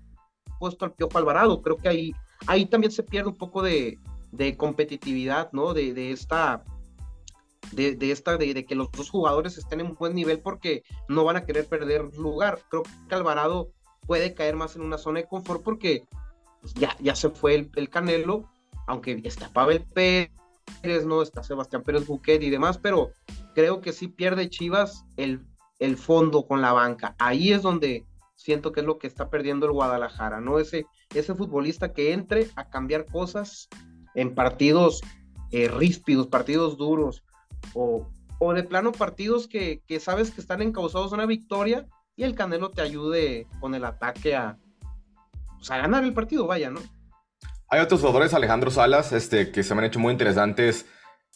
puesto 0.61 0.85
al 0.85 0.95
Piojo 0.95 1.19
Alvarado, 1.19 1.61
creo 1.61 1.77
que 1.77 1.89
ahí, 1.89 2.13
ahí 2.47 2.67
también 2.67 2.93
se 2.93 3.03
pierde 3.03 3.31
un 3.31 3.37
poco 3.37 3.63
de, 3.63 3.99
competitividad, 4.57 5.51
¿no? 5.53 5.75
De, 5.75 5.95
de 5.95 6.13
esta 6.13 6.65
de, 7.75 8.11
esta, 8.11 8.37
de, 8.37 8.65
que 8.65 8.75
los 8.75 8.91
dos 8.93 9.11
jugadores 9.11 9.59
estén 9.59 9.81
en 9.81 9.95
buen 9.95 10.15
nivel 10.15 10.41
porque 10.41 10.83
no 11.09 11.25
van 11.25 11.37
a 11.37 11.45
querer 11.45 11.67
perder 11.67 12.05
lugar. 12.17 12.61
Creo 12.69 12.83
que 13.09 13.15
Alvarado 13.15 13.71
puede 14.07 14.35
caer 14.35 14.57
más 14.57 14.77
en 14.77 14.83
una 14.83 14.99
zona 14.99 15.21
de 15.21 15.27
confort 15.27 15.63
porque 15.63 16.05
ya, 16.75 16.97
ya 17.01 17.15
se 17.15 17.31
fue 17.31 17.71
el, 17.75 17.91
Canelo, 17.91 18.51
aunque 18.87 19.21
está 19.25 19.53
Pavel 19.53 19.85
Pérez, 19.85 21.07
no 21.07 21.23
está 21.23 21.43
Sebastián 21.43 21.83
Pérez 21.83 22.07
Buquet 22.07 22.43
y 22.43 22.51
demás, 22.51 22.79
pero 22.79 23.11
creo 23.55 23.81
que 23.81 23.93
sí 23.93 24.09
pierde 24.09 24.51
Chivas 24.51 25.05
el, 25.17 25.45
el 25.79 25.97
fondo 25.97 26.47
con 26.47 26.63
la 26.63 26.73
banca. 26.73 27.15
Ahí 27.19 27.53
es 27.53 27.63
donde 27.63 28.07
siento 28.35 28.73
que 28.73 28.81
es 28.81 28.87
lo 28.87 28.99
que 28.99 29.07
está 29.07 29.31
perdiendo 29.31 29.67
el 29.67 29.73
Guadalajara, 29.73 30.41
¿no? 30.41 30.59
Ese, 30.59 30.87
ese 31.15 31.35
futbolista 31.35 31.93
que 31.93 32.13
entre 32.13 32.49
a 32.57 32.69
cambiar 32.69 33.07
cosas 33.07 33.69
en 34.15 34.35
partidos 34.35 35.01
eh, 35.51 35.69
ríspidos, 35.69 36.27
partidos 36.27 36.77
duros, 36.77 37.25
o, 37.75 38.09
o 38.39 38.53
de 38.53 38.63
plano 38.63 38.93
partidos 38.93 39.49
que, 39.49 39.83
que, 39.87 40.01
sabes 40.01 40.31
que 40.31 40.41
están 40.41 40.63
encausados 40.63 41.13
a 41.13 41.15
una 41.15 41.27
victoria 41.27 41.87
y 42.17 42.25
el 42.25 42.35
Canelo 42.35 42.71
te 42.71 42.83
ayude 42.83 43.47
con 43.61 43.75
el 43.75 43.85
ataque 43.85 44.37
a, 44.37 44.59
pues, 45.57 45.71
a 45.71 45.79
ganar 45.79 46.05
el 46.05 46.13
partido, 46.13 46.47
vaya, 46.47 46.71
¿no? 46.71 46.81
Hay 47.69 47.81
otros 47.81 48.01
jugadores, 48.01 48.35
Alejandro 48.35 48.71
Salas, 48.71 49.13
este, 49.13 49.51
que 49.51 49.63
se 49.63 49.75
me 49.75 49.81
han 49.81 49.87
hecho 49.87 49.99
muy 49.99 50.13
interesantes 50.13 50.87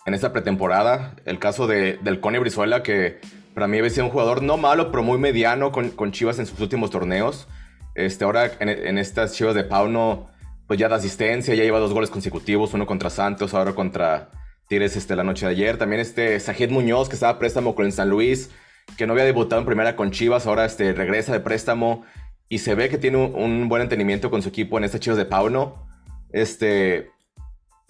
en 0.07 0.15
esta 0.15 0.33
pretemporada. 0.33 1.17
El 1.25 1.39
caso 1.39 1.67
de, 1.67 1.99
del 2.03 2.21
Cone 2.21 2.39
Brizuela, 2.39 2.83
que 2.83 3.21
para 3.55 3.67
mí 3.67 3.79
había 3.79 3.91
sido 3.91 4.05
un 4.05 4.13
jugador 4.13 4.43
no 4.43 4.57
malo, 4.57 4.91
pero 4.91 5.03
muy 5.03 5.19
mediano 5.19 5.73
con, 5.73 5.91
con 5.91 6.13
Chivas 6.13 6.39
en 6.39 6.47
sus 6.47 6.61
últimos 6.61 6.91
torneos. 6.91 7.49
Este, 7.95 8.25
ahora 8.25 8.53
en, 8.61 8.69
en 8.69 8.99
estas 8.99 9.35
Chivas 9.35 9.55
de 9.55 9.65
Pauno, 9.65 10.29
pues 10.69 10.79
ya 10.79 10.89
da 10.89 10.97
asistencia, 10.97 11.55
ya 11.55 11.65
lleva 11.65 11.81
dos 11.81 11.93
goles 11.93 12.11
consecutivos, 12.11 12.75
uno 12.75 12.87
contra 12.87 13.11
Santos, 13.11 13.55
ahora 13.55 13.75
contra 13.75 14.31
Tigres 14.69 14.97
este, 14.97 15.17
la 15.17 15.25
noche 15.25 15.47
de 15.47 15.53
ayer. 15.53 15.79
También 15.79 16.01
este 16.01 16.39
Sajid 16.39 16.71
Muñoz, 16.71 17.09
que 17.09 17.15
estaba 17.15 17.33
a 17.33 17.39
préstamo 17.39 17.75
con 17.75 17.87
el 17.87 17.93
San 17.93 18.11
Luis, 18.11 18.51
que 18.97 19.07
no 19.07 19.15
había 19.15 19.25
debutado 19.25 19.61
en 19.61 19.67
primera 19.67 19.97
con 19.97 20.11
Chivas, 20.11 20.47
ahora 20.47 20.65
este, 20.65 20.93
regresa 20.93 21.33
de 21.33 21.41
préstamo 21.41 22.05
y 22.49 22.59
se 22.59 22.75
ve 22.75 22.89
que 22.89 22.99
tiene 22.99 23.17
un, 23.19 23.35
un 23.35 23.69
buen 23.69 23.83
entendimiento 23.83 24.31
con 24.31 24.43
su 24.43 24.51
equipo 24.51 24.79
en 24.79 24.85
estas 24.85 25.01
Chivas 25.01 25.17
de 25.17 25.25
Pauno. 25.25 25.87
Este, 26.31 27.11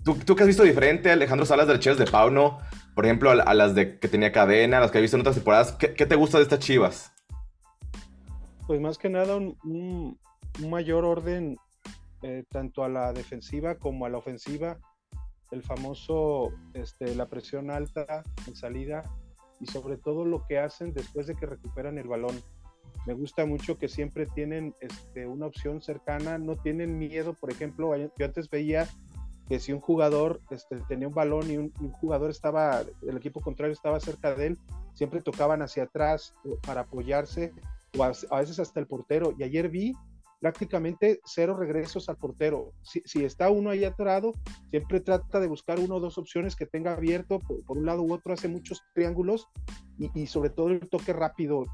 ¿tú, 0.04 0.14
¿tú 0.14 0.36
qué 0.36 0.44
has 0.44 0.48
visto 0.48 0.62
diferente, 0.62 1.10
Alejandro 1.10 1.46
Salas, 1.46 1.66
de 1.66 1.74
las 1.74 1.82
Chivas 1.82 1.98
de 1.98 2.06
Pauno? 2.06 2.58
Por 2.94 3.04
ejemplo, 3.04 3.30
a, 3.30 3.54
las 3.54 3.74
de 3.74 3.98
que 3.98 4.08
tenía 4.08 4.32
cadena, 4.32 4.78
a 4.78 4.80
las 4.80 4.90
que 4.90 4.98
he 4.98 5.02
visto 5.02 5.16
en 5.16 5.20
otras 5.20 5.36
temporadas. 5.36 5.72
¿Qué, 5.72 5.94
qué 5.94 6.06
te 6.06 6.16
gusta 6.16 6.38
de 6.38 6.44
estas 6.44 6.58
Chivas? 6.60 7.12
Pues 8.66 8.80
más 8.80 8.98
que 8.98 9.08
nada 9.08 9.36
un, 9.36 9.56
un, 9.64 10.18
un 10.60 10.70
mayor 10.70 11.04
orden 11.04 11.56
eh, 12.22 12.44
tanto 12.50 12.82
a 12.82 12.88
la 12.88 13.12
defensiva 13.12 13.76
como 13.76 14.04
a 14.04 14.08
la 14.08 14.18
ofensiva. 14.18 14.78
El 15.50 15.62
famoso, 15.62 16.52
este, 16.74 17.14
la 17.14 17.26
presión 17.26 17.70
alta 17.70 18.22
en 18.46 18.54
salida 18.54 19.02
y 19.60 19.66
sobre 19.66 19.96
todo 19.96 20.24
lo 20.24 20.46
que 20.46 20.58
hacen 20.58 20.92
después 20.92 21.26
de 21.26 21.34
que 21.34 21.46
recuperan 21.46 21.98
el 21.98 22.08
balón. 22.08 22.36
Me 23.06 23.14
gusta 23.14 23.46
mucho 23.46 23.78
que 23.78 23.88
siempre 23.88 24.26
tienen 24.26 24.74
este, 24.80 25.26
una 25.26 25.46
opción 25.46 25.80
cercana, 25.80 26.38
no 26.38 26.56
tienen 26.56 26.98
miedo. 26.98 27.34
Por 27.34 27.50
ejemplo, 27.50 27.96
yo 27.96 28.24
antes 28.24 28.50
veía 28.50 28.86
que 29.48 29.58
si 29.60 29.72
un 29.72 29.80
jugador 29.80 30.40
este, 30.50 30.76
tenía 30.88 31.08
un 31.08 31.14
balón 31.14 31.50
y 31.50 31.56
un, 31.56 31.72
jugador 31.92 32.30
estaba, 32.30 32.82
el 33.06 33.16
equipo 33.16 33.40
contrario 33.40 33.72
estaba 33.72 33.98
cerca 33.98 34.34
de 34.34 34.48
él, 34.48 34.58
siempre 34.92 35.22
tocaban 35.22 35.62
hacia 35.62 35.84
atrás 35.84 36.34
para 36.66 36.82
apoyarse 36.82 37.52
o 37.96 38.04
a 38.04 38.40
veces 38.40 38.58
hasta 38.58 38.78
el 38.78 38.86
portero. 38.86 39.34
Y 39.38 39.44
ayer 39.44 39.70
vi 39.70 39.94
prácticamente 40.40 41.20
cero 41.24 41.56
regresos 41.56 42.08
al 42.08 42.16
portero. 42.16 42.72
Si, 42.82 43.24
está 43.24 43.50
uno 43.50 43.70
ahí 43.70 43.84
atorado, 43.84 44.32
siempre 44.70 45.00
trata 45.00 45.40
de 45.40 45.48
buscar 45.48 45.80
uno 45.80 45.96
o 45.96 46.00
dos 46.00 46.18
opciones 46.18 46.56
que 46.56 46.66
tenga 46.66 46.92
abierto, 46.92 47.40
por, 47.40 47.78
un 47.78 47.86
lado 47.86 48.02
u 48.02 48.12
otro 48.12 48.32
hace 48.32 48.48
muchos 48.48 48.82
triángulos 48.94 49.48
y, 49.98 50.10
y, 50.14 50.26
sobre 50.26 50.50
todo 50.50 50.68
el 50.68 50.88
toque 50.88 51.12
rápido. 51.12 51.64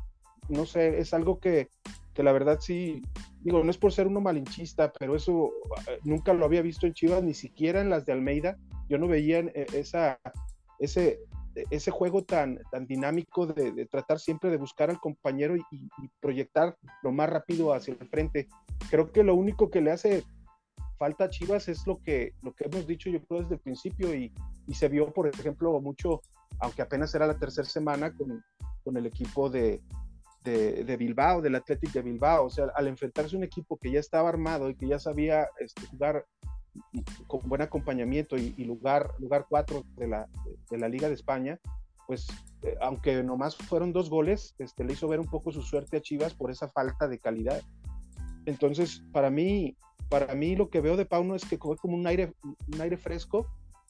No 0.49 0.67
sé, 0.67 0.99
es 0.99 1.15
algo 1.15 1.41
que, 1.41 1.69
que, 2.15 2.23
la 2.23 2.33
verdad 2.33 2.59
sí, 2.61 3.03
digo, 3.41 3.63
no 3.65 3.71
es 3.71 3.79
por 3.79 3.93
ser 3.93 4.07
uno 4.07 4.21
malinchista, 4.21 4.93
pero 4.99 5.17
eso 5.17 5.53
eh, 5.89 5.99
nunca 6.05 6.33
lo 6.33 6.45
había 6.45 6.63
visto 6.63 6.87
en 6.87 6.95
Chivas, 6.95 7.23
ni 7.23 7.35
siquiera 7.35 7.81
en 7.81 7.91
las 7.91 8.05
de 8.07 8.13
Almeida. 8.13 8.57
Yo 8.89 8.99
no 8.99 9.09
veía 9.09 9.41
eh, 9.41 9.67
esa, 9.73 10.19
ese, 10.79 11.21
ese 11.71 11.91
juego 11.91 12.25
tan, 12.25 12.59
tan 12.71 12.87
dinámico 12.87 13.47
de, 13.47 13.73
de, 13.73 13.87
tratar 13.87 14.19
siempre 14.19 14.51
de 14.51 14.57
buscar 14.57 14.91
al 14.91 14.99
compañero 14.99 15.57
y, 15.57 15.63
y, 15.71 16.09
proyectar 16.21 16.77
lo 17.03 17.13
más 17.13 17.31
rápido 17.31 17.73
hacia 17.73 17.95
el 17.99 18.09
frente. 18.09 18.49
Creo 18.91 19.13
que 19.13 19.23
lo 19.23 19.35
único 19.35 19.71
que 19.71 19.81
le 19.81 19.93
hace 19.93 20.25
falta 20.99 21.25
a 21.25 21.31
Chivas 21.31 21.69
es 21.69 21.87
lo 21.87 22.01
que, 22.03 22.33
lo 22.43 22.53
que 22.55 22.65
hemos 22.65 22.87
dicho 22.87 23.11
yo 23.11 23.23
creo 23.25 23.43
desde 23.43 23.55
el 23.57 23.61
principio 23.61 24.15
y, 24.15 24.33
y 24.67 24.75
se 24.75 24.89
vio, 24.89 25.13
por 25.13 25.29
ejemplo, 25.29 25.81
mucho, 25.81 26.23
aunque 26.61 26.83
apenas 26.83 27.15
era 27.15 27.27
la 27.27 27.39
tercera 27.39 27.69
semana 27.69 28.15
con, 28.15 28.43
con 28.83 28.97
el 28.97 29.07
equipo 29.07 29.51
de, 29.51 29.81
de, 30.45 30.85
de, 30.85 30.97
Bilbao, 30.97 31.41
del 31.41 31.57
Athletic 31.57 31.93
de 31.93 32.03
Bilbao. 32.03 32.47
O 32.47 32.51
sea, 32.51 32.67
al 32.75 32.89
enfrentarse 32.89 33.35
a 33.35 33.39
un 33.39 33.45
equipo 33.45 33.77
que 33.77 33.91
ya 33.91 34.01
estaba 34.01 34.29
armado 34.29 34.71
y 34.71 34.77
que 34.77 34.87
ya 34.87 34.99
sabía 34.99 35.49
este, 35.59 35.87
jugar 35.87 36.25
con 37.27 37.41
buen 37.49 37.63
acompañamiento 37.63 38.37
y, 38.37 38.55
y 38.57 38.65
lugar, 38.65 39.13
lugar 39.19 39.47
cuatro 39.49 39.85
de 39.97 40.09
la, 40.09 40.29
de 40.71 40.79
la 40.79 40.89
Liga 40.89 41.09
de 41.09 41.15
España, 41.15 41.59
pues 42.07 42.27
eh, 42.63 42.77
aunque 42.81 43.23
nomás 43.23 43.57
fueron 43.57 43.93
dos 43.93 44.11
goles, 44.11 44.55
este, 44.59 44.85
le 44.85 44.93
hizo 44.93 45.09
ver 45.09 45.21
un 45.21 45.27
poco 45.27 45.53
su 45.53 45.63
suerte 45.63 45.97
a 45.97 46.01
Chivas 46.01 46.35
por 46.35 46.51
esa 46.51 46.69
falta 46.69 47.09
de 47.09 47.19
calidad. 47.19 47.63
Entonces, 48.47 49.03
para 49.13 49.31
mí, 49.31 49.77
para 50.09 50.35
mí 50.35 50.55
lo 50.57 50.69
que 50.69 50.81
veo 50.81 50.97
de 50.97 51.07
Pauno 51.07 51.35
es 51.35 51.45
que 51.45 51.59
fue 51.59 51.77
como 51.77 51.97
un 51.97 52.07
aire, 52.07 52.33
un 52.43 52.81
aire 52.81 52.97
fresco 52.97 53.47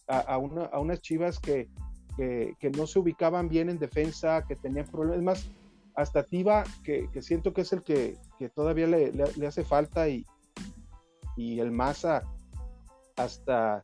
a, 0.06 0.18
a, 0.18 0.38
una, 0.38 0.64
a 0.66 0.78
unas 0.78 1.00
Chivas 1.00 1.40
que, 1.40 1.68
que, 2.16 2.54
que, 2.60 2.70
no 2.70 2.86
se 2.86 3.00
ubicaban 3.00 3.48
bien 3.48 3.68
en 3.68 3.78
defensa, 3.78 4.44
que 4.46 4.54
tenían 4.54 4.86
problemas. 4.86 5.18
Es 5.18 5.24
más, 5.24 5.50
hasta 5.96 6.24
Tiva, 6.24 6.64
que, 6.82 7.08
que 7.12 7.22
siento 7.22 7.52
que 7.52 7.62
es 7.62 7.72
el 7.72 7.82
que, 7.82 8.16
que 8.38 8.48
todavía 8.48 8.86
le, 8.86 9.12
le, 9.12 9.24
le, 9.36 9.46
hace 9.46 9.64
falta 9.64 10.08
y, 10.08 10.24
y 11.36 11.60
el 11.60 11.70
Maza 11.70 12.22
hasta, 13.16 13.82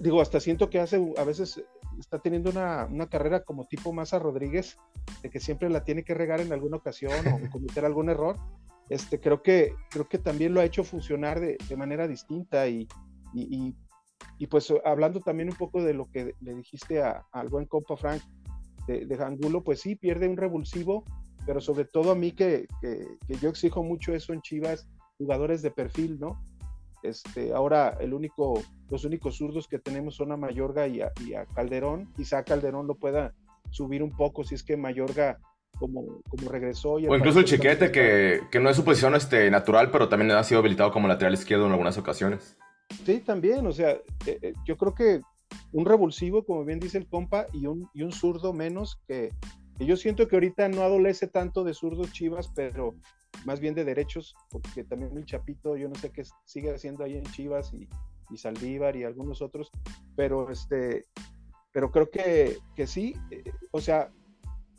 digo, 0.00 0.20
hasta 0.20 0.40
siento 0.40 0.70
que 0.70 0.80
hace, 0.80 1.12
a 1.16 1.24
veces 1.24 1.62
está 1.98 2.18
teniendo 2.18 2.50
una, 2.50 2.86
una, 2.90 3.08
carrera 3.08 3.44
como 3.44 3.66
tipo 3.66 3.92
Maza 3.92 4.18
Rodríguez, 4.18 4.78
de 5.22 5.30
que 5.30 5.40
siempre 5.40 5.70
la 5.70 5.84
tiene 5.84 6.04
que 6.04 6.14
regar 6.14 6.40
en 6.40 6.52
alguna 6.52 6.76
ocasión 6.76 7.12
o 7.28 7.50
cometer 7.50 7.84
algún 7.84 8.08
error. 8.08 8.36
Este, 8.88 9.20
creo, 9.20 9.42
que, 9.42 9.74
creo 9.90 10.08
que 10.08 10.18
también 10.18 10.52
lo 10.52 10.60
ha 10.60 10.64
hecho 10.64 10.84
funcionar 10.84 11.40
de, 11.40 11.56
de 11.68 11.76
manera 11.76 12.06
distinta 12.08 12.68
y, 12.68 12.86
y, 13.32 13.42
y, 13.56 13.76
y, 14.38 14.46
pues 14.48 14.72
hablando 14.84 15.20
también 15.20 15.48
un 15.48 15.56
poco 15.56 15.82
de 15.82 15.94
lo 15.94 16.10
que 16.10 16.34
le 16.40 16.54
dijiste 16.54 17.02
a, 17.02 17.24
al 17.32 17.48
buen 17.48 17.66
compa 17.66 17.96
Frank 17.96 18.22
de, 18.86 19.06
de, 19.06 19.24
Angulo, 19.24 19.62
pues 19.62 19.80
sí, 19.80 19.94
pierde 19.94 20.28
un 20.28 20.36
revulsivo, 20.36 21.04
pero 21.46 21.60
sobre 21.60 21.84
todo 21.84 22.10
a 22.10 22.14
mí 22.14 22.32
que, 22.32 22.66
que, 22.80 23.06
que 23.26 23.34
yo 23.36 23.48
exijo 23.48 23.82
mucho 23.82 24.12
eso 24.12 24.32
en 24.32 24.42
Chivas, 24.42 24.88
jugadores 25.16 25.62
de 25.62 25.70
perfil, 25.70 26.18
¿no? 26.18 26.42
Este, 27.02 27.52
ahora 27.52 27.96
el 28.00 28.14
único, 28.14 28.62
los 28.90 29.04
únicos 29.04 29.36
zurdos 29.36 29.66
que 29.66 29.78
tenemos 29.78 30.14
son 30.14 30.32
a 30.32 30.36
Mayorga 30.36 30.86
y 30.86 31.00
a, 31.00 31.12
y 31.26 31.34
a, 31.34 31.46
Calderón. 31.46 32.12
Quizá 32.16 32.44
Calderón 32.44 32.86
lo 32.86 32.94
pueda 32.94 33.34
subir 33.70 34.02
un 34.02 34.14
poco 34.16 34.44
si 34.44 34.54
es 34.54 34.62
que 34.62 34.76
Mayorga 34.76 35.38
como, 35.78 36.22
como 36.28 36.48
regresó. 36.50 36.98
Y 36.98 37.08
o 37.08 37.16
incluso 37.16 37.40
el 37.40 37.44
chiquete 37.44 37.90
que, 37.90 38.42
que, 38.50 38.60
no 38.60 38.70
es 38.70 38.76
su 38.76 38.84
posición 38.84 39.14
este, 39.14 39.50
natural, 39.50 39.90
pero 39.90 40.08
también 40.08 40.30
ha 40.32 40.44
sido 40.44 40.60
habilitado 40.60 40.92
como 40.92 41.08
lateral 41.08 41.34
izquierdo 41.34 41.66
en 41.66 41.72
algunas 41.72 41.98
ocasiones. 41.98 42.56
Sí, 43.04 43.20
también, 43.20 43.66
o 43.66 43.72
sea, 43.72 43.90
eh, 44.26 44.38
eh, 44.42 44.52
yo 44.64 44.76
creo 44.76 44.94
que 44.94 45.22
un 45.72 45.84
revulsivo, 45.84 46.44
como 46.44 46.64
bien 46.64 46.78
dice 46.78 46.98
el 46.98 47.06
compa, 47.06 47.46
y 47.52 47.66
un, 47.66 47.88
y 47.94 48.02
un 48.02 48.12
zurdo 48.12 48.52
menos 48.52 49.00
que, 49.08 49.30
que 49.78 49.86
yo 49.86 49.96
siento 49.96 50.28
que 50.28 50.36
ahorita 50.36 50.68
no 50.68 50.82
adolece 50.82 51.26
tanto 51.26 51.64
de 51.64 51.74
zurdos 51.74 52.12
chivas, 52.12 52.50
pero 52.54 52.94
más 53.44 53.60
bien 53.60 53.74
de 53.74 53.84
derechos, 53.84 54.34
porque 54.50 54.84
también 54.84 55.16
el 55.16 55.24
Chapito, 55.24 55.76
yo 55.76 55.88
no 55.88 55.94
sé 55.94 56.10
qué 56.10 56.24
sigue 56.44 56.74
haciendo 56.74 57.04
ahí 57.04 57.16
en 57.16 57.24
Chivas 57.24 57.72
y, 57.72 57.88
y 58.30 58.36
Saldívar 58.36 58.96
y 58.96 59.04
algunos 59.04 59.42
otros, 59.42 59.70
pero 60.16 60.50
este, 60.50 61.04
pero 61.72 61.90
creo 61.90 62.10
que, 62.10 62.58
que 62.76 62.86
sí, 62.86 63.16
eh, 63.30 63.42
o 63.70 63.80
sea, 63.80 64.10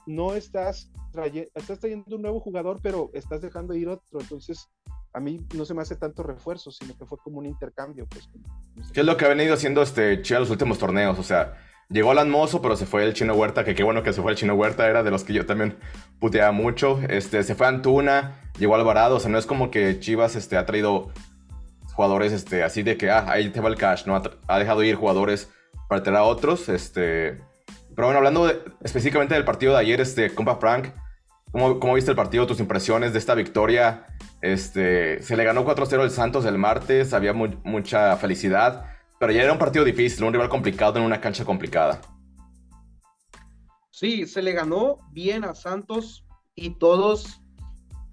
no 0.05 0.33
estás, 0.33 0.91
traye, 1.11 1.49
estás 1.55 1.79
trayendo 1.79 2.15
un 2.15 2.21
nuevo 2.21 2.39
jugador, 2.39 2.79
pero 2.81 3.09
estás 3.13 3.41
dejando 3.41 3.73
ir 3.73 3.89
otro, 3.89 4.19
entonces 4.19 4.69
a 5.13 5.19
mí 5.19 5.45
no 5.55 5.65
se 5.65 5.73
me 5.73 5.81
hace 5.81 5.95
tanto 5.95 6.23
refuerzo, 6.23 6.71
sino 6.71 6.97
que 6.97 7.05
fue 7.05 7.17
como 7.19 7.37
un 7.37 7.45
intercambio. 7.45 8.07
Pues, 8.07 8.29
no. 8.33 8.83
¿Qué 8.91 9.01
es 9.01 9.05
lo 9.05 9.15
que 9.15 9.25
ha 9.25 9.29
venido 9.29 9.53
haciendo 9.53 9.81
este 9.81 10.21
Chivas 10.21 10.41
los 10.41 10.49
últimos 10.49 10.79
torneos? 10.79 11.17
O 11.19 11.23
sea, 11.23 11.55
Llegó 11.89 12.11
Alan 12.11 12.29
Mozo, 12.29 12.61
pero 12.61 12.75
se 12.75 12.85
fue 12.85 13.03
el 13.03 13.13
Chino 13.13 13.33
Huerta, 13.35 13.63
que 13.63 13.75
qué 13.75 13.83
bueno 13.83 14.03
que 14.03 14.13
se 14.13 14.21
fue 14.21 14.31
el 14.31 14.37
Chino 14.37 14.55
Huerta, 14.55 14.87
era 14.87 15.03
de 15.03 15.11
los 15.11 15.23
que 15.23 15.33
yo 15.33 15.45
también 15.45 15.77
puteaba 16.19 16.51
mucho. 16.51 16.99
Este, 17.09 17.43
se 17.43 17.55
fue 17.55 17.67
Antuna, 17.67 18.39
llegó 18.57 18.75
Alvarado, 18.75 19.17
o 19.17 19.19
sea, 19.19 19.29
no 19.29 19.37
es 19.37 19.45
como 19.45 19.69
que 19.69 19.99
Chivas 19.99 20.35
este, 20.35 20.57
ha 20.57 20.65
traído 20.65 21.11
jugadores 21.93 22.33
este, 22.33 22.63
así 22.63 22.83
de 22.83 22.97
que, 22.97 23.11
ah, 23.11 23.25
ahí 23.27 23.49
te 23.49 23.59
va 23.59 23.69
el 23.69 23.75
cash, 23.75 24.05
¿no? 24.05 24.21
Ha, 24.47 24.59
dejado 24.59 24.83
ir 24.83 24.95
jugadores 24.95 25.49
para 25.87 26.03
traer 26.03 26.17
a 26.17 26.23
otros, 26.23 26.69
este... 26.69 27.41
Pero 27.95 28.07
bueno, 28.07 28.17
hablando 28.17 28.51
específicamente 28.81 29.35
del 29.35 29.45
partido 29.45 29.73
de 29.73 29.79
ayer, 29.79 30.01
este, 30.01 30.33
compa 30.33 30.55
Frank, 30.55 30.87
¿cómo, 31.51 31.79
¿cómo, 31.79 31.93
viste 31.93 32.09
el 32.09 32.17
partido? 32.17 32.47
¿Tus 32.47 32.59
impresiones 32.59 33.13
de 33.13 33.19
esta 33.19 33.35
victoria? 33.35 34.07
Este, 34.41 35.21
se 35.21 35.37
le 35.37 35.43
ganó 35.43 35.63
4-0 35.63 36.01
el 36.01 36.09
Santos 36.09 36.45
el 36.45 36.57
martes, 36.57 37.13
había 37.13 37.33
mu 37.33 37.49
mucha 37.63 38.17
felicidad. 38.17 38.92
Pero 39.23 39.31
ya 39.31 39.43
era 39.43 39.53
un 39.53 39.57
partido 39.57 39.85
difícil, 39.85 40.25
un 40.25 40.33
rival 40.33 40.49
complicado 40.49 40.99
en 40.99 41.05
una 41.05 41.21
cancha 41.21 41.45
complicada. 41.45 42.01
Sí, 43.89 44.27
se 44.27 44.41
le 44.41 44.51
ganó 44.51 44.97
bien 45.11 45.45
a 45.45 45.55
Santos 45.55 46.25
y 46.55 46.71
todos 46.71 47.39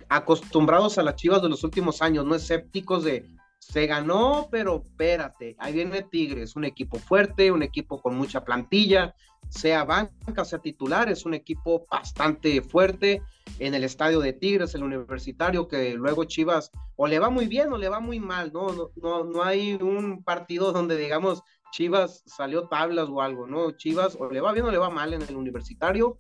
acostumbrados 0.09 0.99
a 0.99 1.03
las 1.03 1.17
chivas 1.17 1.43
de 1.43 1.49
los 1.49 1.65
últimos 1.65 2.01
años, 2.01 2.25
no 2.25 2.37
escépticos 2.37 3.03
de 3.03 3.29
se 3.59 3.89
ganó, 3.89 4.47
pero 4.53 4.85
espérate, 4.85 5.57
ahí 5.59 5.73
viene 5.73 6.03
Tigres, 6.03 6.55
un 6.55 6.65
equipo 6.65 6.97
fuerte, 6.97 7.51
un 7.51 7.65
equipo 7.65 8.01
con 8.01 8.15
mucha 8.15 8.45
plantilla, 8.45 9.17
sea 9.49 9.83
banca, 9.83 10.45
sea 10.45 10.61
titular, 10.61 11.11
es 11.11 11.27
un 11.27 11.35
equipo 11.35 11.87
bastante 11.91 12.63
fuerte 12.63 13.21
en 13.61 13.75
el 13.75 13.85
estadio 13.85 14.21
de 14.21 14.33
Tigres, 14.33 14.75
el 14.75 14.83
universitario, 14.83 15.69
que 15.69 15.93
luego 15.93 16.25
Chivas 16.25 16.71
o 16.97 17.07
le 17.07 17.19
va 17.19 17.29
muy 17.29 17.47
bien 17.47 17.71
o 17.73 17.77
le 17.77 17.91
va 17.91 18.01
muy 18.01 18.19
mal, 18.19 18.51
no, 18.53 18.73
no, 18.73 18.91
no, 18.97 19.25
no 19.25 19.43
hay 19.45 19.75
un 19.75 20.25
partido 20.25 20.73
donde 20.73 20.97
digamos 20.97 21.43
Chivas 21.71 22.23
salió 22.27 22.69
tablas 22.69 23.09
o 23.11 23.21
algo, 23.21 23.47
¿no? 23.47 23.71
Chivas 23.73 24.17
o 24.19 24.31
le 24.31 24.41
va 24.41 24.53
bien 24.53 24.65
o 24.65 24.71
le 24.71 24.79
va 24.79 24.91
mal 24.91 25.13
en 25.13 25.23
el 25.23 25.37
universitario. 25.37 26.19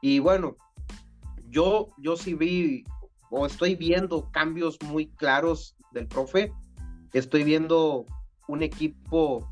Y 0.00 0.20
bueno, 0.20 0.56
yo, 1.48 1.88
yo 1.98 2.16
sí 2.16 2.34
vi 2.34 2.84
o 3.30 3.46
estoy 3.46 3.74
viendo 3.74 4.30
cambios 4.30 4.78
muy 4.84 5.08
claros 5.08 5.74
del 5.92 6.06
profe. 6.06 6.52
Estoy 7.12 7.42
viendo 7.42 8.04
un 8.46 8.62
equipo 8.62 9.50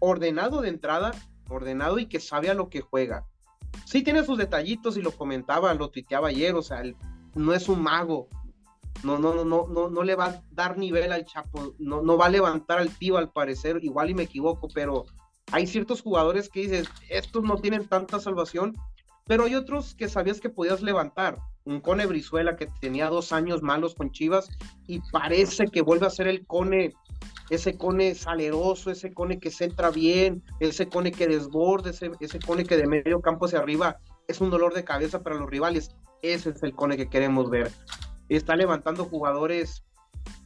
ordenado 0.00 0.62
de 0.62 0.70
entrada, 0.70 1.12
ordenado 1.48 1.98
y 1.98 2.06
que 2.06 2.20
sabe 2.20 2.50
a 2.50 2.54
lo 2.54 2.68
que 2.68 2.80
juega. 2.80 3.26
Sí 3.88 4.02
tiene 4.02 4.22
sus 4.22 4.36
detallitos 4.36 4.98
y 4.98 5.00
lo 5.00 5.12
comentaba, 5.12 5.72
lo 5.72 5.88
tuiteaba 5.88 6.28
ayer, 6.28 6.54
o 6.54 6.60
sea, 6.60 6.82
no 7.34 7.54
es 7.54 7.70
un 7.70 7.82
mago, 7.82 8.28
no, 9.02 9.18
no, 9.18 9.32
no, 9.32 9.66
no, 9.66 9.88
no 9.88 10.02
le 10.02 10.14
va 10.14 10.26
a 10.26 10.42
dar 10.50 10.76
nivel 10.76 11.10
al 11.10 11.24
Chapo, 11.24 11.74
no, 11.78 12.02
no 12.02 12.18
va 12.18 12.26
a 12.26 12.28
levantar 12.28 12.80
al 12.80 12.90
tío 12.90 13.16
al 13.16 13.32
parecer, 13.32 13.82
igual 13.82 14.10
y 14.10 14.14
me 14.14 14.24
equivoco, 14.24 14.68
pero 14.74 15.06
hay 15.52 15.66
ciertos 15.66 16.02
jugadores 16.02 16.50
que 16.50 16.60
dices, 16.60 16.86
estos 17.08 17.44
no 17.44 17.56
tienen 17.56 17.88
tanta 17.88 18.20
salvación, 18.20 18.76
pero 19.28 19.44
hay 19.44 19.54
otros 19.54 19.94
que 19.94 20.08
sabías 20.08 20.40
que 20.40 20.50
podías 20.50 20.82
levantar. 20.82 21.38
Un 21.64 21.80
Cone 21.80 22.06
Brizuela 22.06 22.56
que 22.56 22.66
tenía 22.80 23.08
dos 23.08 23.30
años 23.30 23.62
malos 23.62 23.94
con 23.94 24.10
Chivas 24.10 24.48
y 24.86 25.00
parece 25.12 25.66
que 25.66 25.82
vuelve 25.82 26.06
a 26.06 26.10
ser 26.10 26.26
el 26.26 26.44
Cone, 26.46 26.94
ese 27.50 27.76
Cone 27.76 28.14
saleroso, 28.16 28.90
ese 28.90 29.12
Cone 29.12 29.38
que 29.38 29.50
centra 29.50 29.90
bien, 29.90 30.42
ese 30.58 30.88
Cone 30.88 31.12
que 31.12 31.28
desborde, 31.28 31.90
ese, 31.90 32.10
ese 32.18 32.40
Cone 32.40 32.64
que 32.64 32.76
de 32.76 32.88
medio 32.88 33.20
campo 33.20 33.46
hacia 33.46 33.60
arriba 33.60 33.98
es 34.26 34.40
un 34.40 34.50
dolor 34.50 34.74
de 34.74 34.84
cabeza 34.84 35.22
para 35.22 35.36
los 35.36 35.48
rivales. 35.48 35.94
Ese 36.22 36.50
es 36.50 36.62
el 36.64 36.74
Cone 36.74 36.96
que 36.96 37.08
queremos 37.08 37.48
ver 37.50 37.70
está 38.28 38.56
levantando 38.56 39.04
jugadores, 39.04 39.84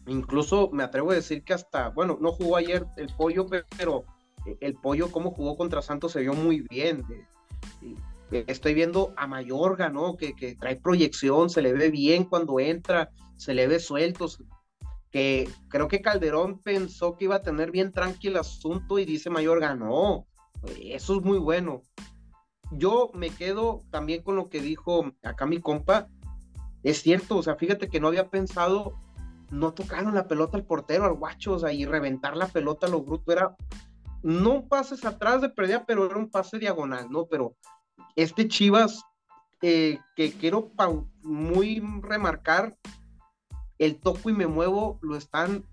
incluso 0.07 0.71
me 0.73 0.85
atrevo 0.85 1.11
a 1.11 1.15
decir 1.15 1.43
que 1.43 1.55
hasta, 1.55 1.89
bueno, 1.91 2.19
no 2.21 2.33
jugó 2.33 2.57
ayer 2.57 2.87
el 2.97 3.09
pollo, 3.17 3.47
pero 3.77 4.05
el 4.61 4.75
pollo 4.75 5.11
como 5.11 5.31
jugó 5.31 5.57
contra 5.57 5.83
Santos 5.83 6.12
se 6.12 6.21
vio 6.21 6.35
muy 6.35 6.61
bien. 6.71 7.05
Estoy 8.33 8.75
viendo 8.75 9.12
a 9.17 9.27
Mayorga, 9.27 9.91
¿no? 9.91 10.17
Que, 10.17 10.57
trae 10.59 10.77
proyección, 10.77 11.51
se 11.51 11.62
le 11.62 11.73
ve 11.73 11.91
bien 11.91 12.25
cuando 12.25 12.59
entra, 12.61 13.11
se 13.37 13.55
le 13.55 13.67
ve 13.67 13.79
sueltos. 13.79 14.43
Que 15.11 15.49
creo 15.69 15.89
que 15.89 16.01
Calderón 16.01 16.61
pensó 16.61 17.17
que 17.17 17.27
iba 17.27 17.37
a 17.37 17.43
tener 17.43 17.71
bien 17.71 17.93
tranquilo 17.93 18.37
el 18.37 18.41
asunto 18.41 18.99
y 18.99 19.05
dice 19.05 19.29
Mayorga, 19.29 19.75
no, 19.75 20.27
eso 20.81 21.19
es 21.19 21.23
muy 21.23 21.39
bueno. 21.39 21.83
Yo 22.71 23.11
me 23.12 23.29
quedo 23.29 23.83
también 23.91 24.23
con 24.23 24.37
lo 24.37 24.49
que 24.49 24.62
dijo 24.62 25.12
acá 25.23 25.45
mi 25.45 25.61
compa, 25.61 26.09
es 26.83 27.03
cierto, 27.03 27.37
o 27.37 27.43
sea, 27.43 27.57
fíjate 27.57 27.89
que 27.89 28.01
no 28.01 28.09
había 28.09 28.29
pensado, 28.29 28.95
no 29.51 29.75
tocaron 29.75 30.15
la 30.15 30.27
pelota 30.27 30.57
al 30.57 30.65
portero, 30.65 31.05
al 31.05 31.15
guacho, 31.15 31.53
o 31.53 31.59
sea, 31.59 31.73
y 31.73 31.85
reventar 31.85 32.37
la 32.37 32.49
pelota 32.49 32.87
a 32.87 32.91
lo 32.91 33.03
bruto 33.03 33.33
era, 33.33 33.55
no 34.23 34.67
pases 34.67 35.05
atrás 35.05 35.43
de 35.43 35.51
pérdida, 35.51 35.85
pero 35.87 36.07
era 36.07 36.17
un 36.17 36.31
pase 36.31 36.59
diagonal, 36.59 37.09
¿no? 37.11 37.27
Pero 37.27 37.57
este 38.17 38.49
Chivas, 38.49 39.05
eh, 39.63 39.99
que 40.17 40.33
quiero 40.33 40.71
muy 41.23 41.81
remarcar, 42.03 42.77
el 43.79 43.99
toco 43.99 44.31
y 44.31 44.33
me 44.33 44.47
muevo 44.47 44.99
lo 45.03 45.17
están, 45.17 45.65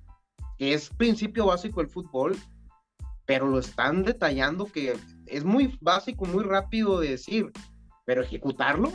es 0.58 0.90
principio 0.90 1.46
básico 1.46 1.82
del 1.82 1.90
fútbol, 1.90 2.36
pero 3.26 3.48
lo 3.48 3.60
están 3.60 4.04
detallando 4.04 4.66
que 4.66 4.98
es 5.28 5.44
muy 5.44 5.78
básico, 5.82 6.26
muy 6.26 6.44
rápido 6.44 7.00
de 7.00 7.12
decir, 7.12 7.52
pero 8.06 8.24
ejecutarlo, 8.24 8.92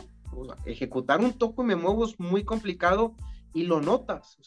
ejecutar 0.65 1.21
un 1.21 1.33
toco 1.33 1.63
y 1.63 1.67
me 1.67 1.75
muevo 1.75 2.05
es 2.05 2.19
muy 2.19 2.43
complicado 2.43 3.15
y 3.53 3.63
lo 3.63 3.79
notas. 3.79 4.37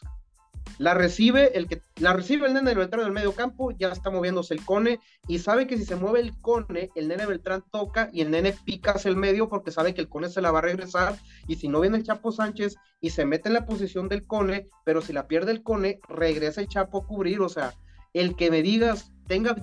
La 0.79 0.95
recibe 0.95 1.57
el 1.57 1.67
que 1.67 1.81
la 1.97 2.13
recibe 2.13 2.47
el 2.47 2.55
nene 2.55 2.75
Beltrán 2.75 3.05
del 3.05 3.13
medio 3.13 3.33
campo, 3.33 3.71
ya 3.73 3.89
está 3.89 4.11
moviéndose 4.11 4.55
el 4.55 4.65
cone 4.65 5.01
y 5.27 5.39
sabe 5.39 5.67
que 5.67 5.77
si 5.77 5.85
se 5.85 5.97
mueve 5.97 6.21
el 6.21 6.39
cone, 6.41 6.91
el 6.95 7.09
nene 7.09 7.27
Beltrán 7.27 7.65
toca 7.71 8.11
y 8.13 8.21
el 8.21 8.31
nene 8.31 8.55
pica 8.65 8.93
hacia 8.93 9.09
el 9.09 9.17
medio 9.17 9.49
porque 9.49 9.71
sabe 9.71 9.95
que 9.95 10.01
el 10.01 10.09
cone 10.09 10.29
se 10.29 10.41
la 10.41 10.51
va 10.51 10.59
a 10.59 10.63
regresar 10.63 11.17
y 11.47 11.57
si 11.57 11.69
no 11.69 11.81
viene 11.81 11.97
el 11.97 12.05
Chapo 12.05 12.33
Sánchez 12.33 12.77
y 13.01 13.11
se 13.11 13.25
mete 13.25 13.49
en 13.49 13.55
la 13.55 13.67
posición 13.67 14.09
del 14.09 14.27
cone, 14.27 14.69
pero 14.85 15.01
si 15.01 15.13
la 15.13 15.27
pierde 15.27 15.53
el 15.53 15.63
cone, 15.63 16.01
regresa 16.09 16.61
el 16.61 16.69
Chapo 16.69 16.99
a 16.99 17.07
cubrir, 17.07 17.41
o 17.41 17.49
sea, 17.49 17.75
el 18.13 18.37
que 18.37 18.51
me 18.51 18.63
digas 18.63 19.13
tenga 19.27 19.57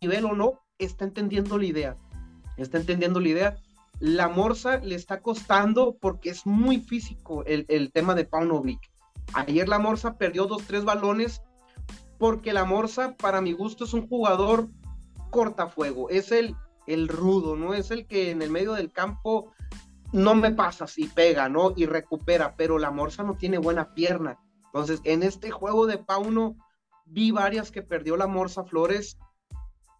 nivel 0.00 0.24
o 0.24 0.34
no, 0.34 0.60
está 0.78 1.04
entendiendo 1.04 1.58
la 1.58 1.66
idea. 1.66 1.96
Está 2.56 2.78
entendiendo 2.78 3.20
la 3.20 3.28
idea 3.28 3.56
la 4.00 4.28
Morsa 4.28 4.78
le 4.78 4.94
está 4.94 5.20
costando 5.20 5.96
porque 6.00 6.30
es 6.30 6.46
muy 6.46 6.80
físico 6.80 7.44
el, 7.44 7.92
tema 7.92 8.14
de 8.14 8.24
Paunovic. 8.24 8.89
Ayer 9.34 9.68
la 9.68 9.78
Morsa 9.78 10.16
perdió 10.16 10.46
dos, 10.46 10.64
tres 10.66 10.84
balones 10.84 11.42
porque 12.18 12.52
la 12.52 12.64
Morsa, 12.64 13.16
para 13.16 13.40
mi 13.40 13.52
gusto, 13.52 13.84
es 13.84 13.94
un 13.94 14.06
jugador 14.08 14.68
cortafuego. 15.30 16.10
Es 16.10 16.32
el, 16.32 16.54
el 16.86 17.08
rudo, 17.08 17.56
¿no? 17.56 17.72
Es 17.74 17.90
el 17.90 18.06
que 18.06 18.30
en 18.30 18.42
el 18.42 18.50
medio 18.50 18.74
del 18.74 18.92
campo 18.92 19.52
no 20.12 20.34
me 20.34 20.50
pasas 20.50 20.98
y 20.98 21.06
pega, 21.06 21.48
¿no? 21.48 21.72
Y 21.76 21.86
recupera, 21.86 22.56
pero 22.56 22.78
la 22.78 22.90
Morsa 22.90 23.22
no 23.22 23.36
tiene 23.36 23.58
buena 23.58 23.94
pierna. 23.94 24.38
Entonces, 24.66 25.00
en 25.04 25.22
este 25.22 25.50
juego 25.50 25.86
de 25.86 25.98
Pauno, 25.98 26.56
vi 27.06 27.30
varias 27.30 27.70
que 27.70 27.82
perdió 27.82 28.16
la 28.16 28.26
Morsa 28.26 28.64
Flores, 28.64 29.18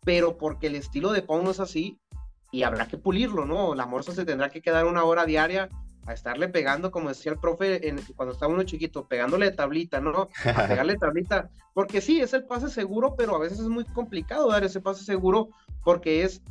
pero 0.05 0.37
porque 0.37 0.66
el 0.66 0.75
estilo 0.75 1.12
de 1.12 1.23
Pauno 1.23 1.51
es 1.51 1.61
así, 1.61 1.99
y 2.51 2.62
habrá 2.62 2.88
que 2.88 2.99
pulirlo, 2.99 3.45
¿no? 3.47 3.75
La 3.75 3.87
morsa 3.87 4.12
se 4.12 4.25
tendrá 4.25 4.51
que 4.51 4.62
quedar 4.62 4.87
una 4.87 5.05
hora 5.05 5.25
diaria 5.25 5.69
a 6.11 6.14
estarle 6.14 6.49
pegando, 6.49 6.90
como 6.90 7.09
decía 7.09 7.33
el 7.33 7.38
profe 7.38 7.94
cuando 8.16 8.35
estaba 8.35 8.53
uno 8.53 8.64
chiquito, 8.64 9.07
pegándole 9.07 9.51
de 9.51 9.57
tablita, 9.57 10.01
¿no? 10.01 10.29
A 10.44 10.66
pegarle 10.66 10.96
tablita, 10.99 11.51
porque 11.73 12.01
sí, 12.01 12.20
es 12.20 12.33
el 12.35 12.44
pase 12.44 12.68
seguro, 12.68 13.14
pero 13.16 13.37
a 13.37 13.38
veces 13.38 13.61
es 13.61 13.68
muy 13.68 13.85
complicado 13.85 14.49
dar 14.49 14.64
ese 14.64 14.81
pase 14.81 15.05
seguro, 15.05 15.51
porque 15.85 16.25
es, 16.25 16.42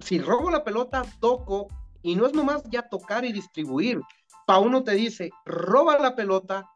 si 0.00 0.18
robo 0.20 0.50
la 0.50 0.64
pelota, 0.64 1.02
toco, 1.20 1.68
y 2.02 2.16
no 2.16 2.26
es 2.26 2.32
nomás 2.32 2.62
ya 2.70 2.88
tocar 2.88 3.24
y 3.24 3.32
distribuir. 3.32 4.00
Pa 4.46 4.58
uno 4.58 4.82
te 4.82 4.92
dice, 4.92 5.30
roba 5.44 5.98
la 5.98 6.16
pelota, 6.16 6.66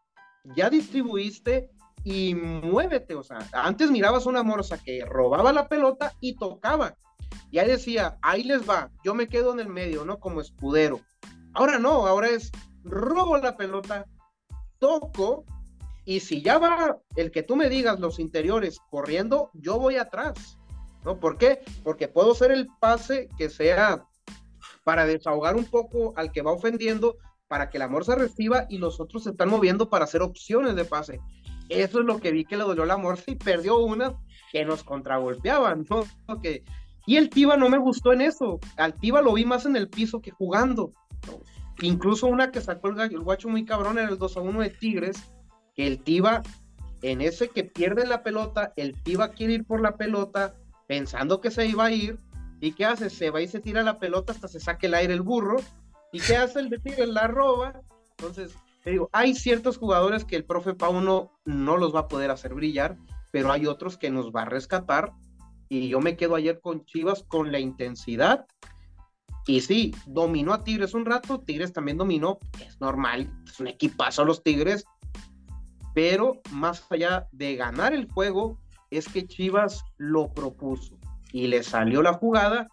ya 0.54 0.70
distribuiste 0.70 1.70
y 2.04 2.35
muévete, 2.35 3.14
o 3.14 3.22
sea, 3.22 3.38
antes 3.52 3.90
mirabas 3.90 4.26
una 4.26 4.42
morsa 4.42 4.78
que 4.78 5.04
robaba 5.04 5.52
la 5.52 5.66
pelota 5.66 6.12
y 6.20 6.37
tocaba, 6.37 6.94
y 7.50 7.59
ahí 7.59 7.68
decía, 7.68 8.18
ahí 8.22 8.42
les 8.42 8.68
va, 8.68 8.90
yo 9.04 9.14
me 9.14 9.28
quedo 9.28 9.52
en 9.52 9.61
el 9.61 9.68
medio, 9.68 10.04
¿no? 10.04 10.18
Como 10.18 10.40
escudero. 10.40 11.00
Ahora 11.56 11.78
no, 11.78 12.06
ahora 12.06 12.28
es, 12.28 12.52
robo 12.84 13.38
la 13.38 13.56
pelota, 13.56 14.04
toco, 14.78 15.46
y 16.04 16.20
si 16.20 16.42
ya 16.42 16.58
va 16.58 16.98
el 17.16 17.30
que 17.30 17.42
tú 17.42 17.56
me 17.56 17.70
digas 17.70 17.98
los 17.98 18.18
interiores 18.18 18.78
corriendo, 18.90 19.50
yo 19.54 19.78
voy 19.78 19.96
atrás, 19.96 20.58
¿no? 21.02 21.18
¿Por 21.18 21.38
qué? 21.38 21.62
Porque 21.82 22.08
puedo 22.08 22.32
hacer 22.32 22.50
el 22.50 22.68
pase 22.78 23.30
que 23.38 23.48
sea 23.48 24.04
para 24.84 25.06
desahogar 25.06 25.56
un 25.56 25.64
poco 25.64 26.12
al 26.16 26.30
que 26.30 26.42
va 26.42 26.52
ofendiendo, 26.52 27.16
para 27.48 27.70
que 27.70 27.78
la 27.78 27.88
morsa 27.88 28.16
reciba 28.16 28.66
y 28.68 28.76
los 28.76 29.00
otros 29.00 29.24
se 29.24 29.30
están 29.30 29.48
moviendo 29.48 29.88
para 29.88 30.04
hacer 30.04 30.20
opciones 30.20 30.76
de 30.76 30.84
pase. 30.84 31.20
Eso 31.70 32.00
es 32.00 32.04
lo 32.04 32.18
que 32.18 32.32
vi 32.32 32.44
que 32.44 32.58
le 32.58 32.64
dolió 32.64 32.84
la 32.84 32.98
morsa 32.98 33.30
y 33.30 33.36
perdió 33.36 33.78
una 33.78 34.12
que 34.52 34.66
nos 34.66 34.84
contragolpeaban, 34.84 35.86
¿no? 35.88 36.04
Que 36.42 36.64
y 37.06 37.16
el 37.16 37.30
Tiva 37.30 37.56
no 37.56 37.70
me 37.70 37.78
gustó 37.78 38.12
en 38.12 38.20
eso. 38.20 38.58
Al 38.76 38.94
Tiva 38.94 39.22
lo 39.22 39.32
vi 39.32 39.44
más 39.44 39.64
en 39.64 39.76
el 39.76 39.88
piso 39.88 40.20
que 40.20 40.32
jugando. 40.32 40.92
Incluso 41.80 42.26
una 42.26 42.50
que 42.50 42.60
sacó 42.60 42.88
el, 42.88 43.20
guacho 43.20 43.48
muy 43.48 43.64
cabrón 43.64 43.98
en 43.98 44.08
el 44.08 44.18
2 44.18 44.36
a 44.36 44.40
1 44.40 44.60
de 44.60 44.70
Tigres, 44.70 45.16
que 45.74 45.86
el 45.86 46.02
Tiva, 46.02 46.42
en 47.02 47.20
ese 47.20 47.48
que 47.48 47.64
pierde 47.64 48.06
la 48.06 48.22
pelota, 48.22 48.72
el 48.76 48.94
Tiva 49.02 49.32
quiere 49.32 49.54
ir 49.54 49.64
por 49.64 49.80
la 49.80 49.96
pelota 49.96 50.54
pensando 50.86 51.40
que 51.40 51.50
se 51.50 51.66
iba 51.66 51.86
a 51.86 51.92
ir. 51.92 52.18
¿Y 52.60 52.72
qué 52.72 52.86
hace? 52.86 53.10
Se 53.10 53.30
va 53.30 53.42
y 53.42 53.48
se 53.48 53.60
tira 53.60 53.82
la 53.82 53.98
pelota 53.98 54.32
hasta 54.32 54.48
se 54.48 54.60
saque 54.60 54.86
el 54.86 54.94
aire 54.94 55.12
el 55.12 55.20
burro. 55.20 55.56
¿Y 56.12 56.20
qué 56.20 56.36
hace 56.36 56.60
el 56.60 56.70
de 56.70 56.78
Tigres? 56.78 57.08
La 57.08 57.26
roba. 57.26 57.82
Entonces, 58.16 58.56
te 58.82 58.92
digo, 58.92 59.10
hay 59.12 59.34
ciertos 59.34 59.76
jugadores 59.76 60.24
que 60.24 60.36
el 60.36 60.44
profe 60.44 60.72
Pauno 60.72 61.32
no 61.44 61.76
los 61.76 61.94
va 61.94 62.00
a 62.00 62.08
poder 62.08 62.30
hacer 62.30 62.54
brillar, 62.54 62.96
pero 63.30 63.52
hay 63.52 63.66
otros 63.66 63.98
que 63.98 64.10
nos 64.10 64.30
va 64.32 64.42
a 64.42 64.46
rescatar 64.46 65.12
y 65.68 65.88
yo 65.88 66.00
me 66.00 66.16
quedo 66.16 66.34
ayer 66.34 66.60
con 66.60 66.84
Chivas 66.84 67.24
con 67.24 67.52
la 67.52 67.58
intensidad. 67.58 68.46
Y 69.46 69.61
sí, 69.61 69.94
dominó 70.06 70.52
a 70.52 70.64
Tigres 70.64 70.92
un 70.94 71.06
rato, 71.06 71.40
Tigres 71.40 71.72
también 71.72 71.96
dominó, 71.96 72.38
es 72.64 72.80
normal, 72.80 73.30
es 73.46 73.61
un 73.61 73.68
equipazo 73.68 74.24
los 74.24 74.42
Tigres, 74.42 74.85
pero 75.94 76.40
más 76.50 76.85
allá 76.90 77.28
de 77.30 77.54
ganar 77.54 77.94
el 77.94 78.11
juego, 78.11 78.59
es 78.90 79.09
que 79.09 79.26
Chivas 79.26 79.85
lo 79.98 80.32
propuso 80.32 80.98
y 81.32 81.46
le 81.46 81.62
salió 81.62 82.02
la 82.02 82.14
jugada. 82.14 82.68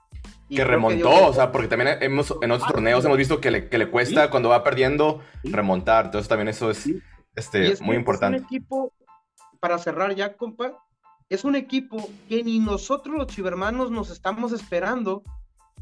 que 0.49 0.63
remontó, 0.63 1.27
o 1.27 1.33
sea, 1.33 1.51
porque 1.51 1.67
también 1.67 1.97
hemos, 2.01 2.33
en 2.41 2.51
otros 2.51 2.71
torneos 2.71 3.05
hemos 3.05 3.17
visto 3.17 3.39
que 3.39 3.51
le, 3.51 3.69
que 3.69 3.77
le 3.77 3.89
cuesta 3.89 4.29
cuando 4.29 4.49
va 4.49 4.63
perdiendo 4.63 5.21
remontar, 5.43 6.05
entonces 6.05 6.27
también 6.27 6.47
eso 6.47 6.71
es, 6.71 6.89
este, 7.36 7.75
muy 7.81 7.95
importante. 7.95 8.39
un 8.39 8.45
equipo, 8.45 8.93
para 9.59 9.77
cerrar 9.77 10.15
ya, 10.15 10.36
compa, 10.36 10.83
es 11.29 11.43
un 11.43 11.55
equipo 11.55 12.09
que 12.29 12.43
ni 12.43 12.59
nosotros 12.59 13.15
los 13.15 13.27
chivermanos 13.27 13.91
nos 13.91 14.09
estamos 14.09 14.51
esperando, 14.51 15.23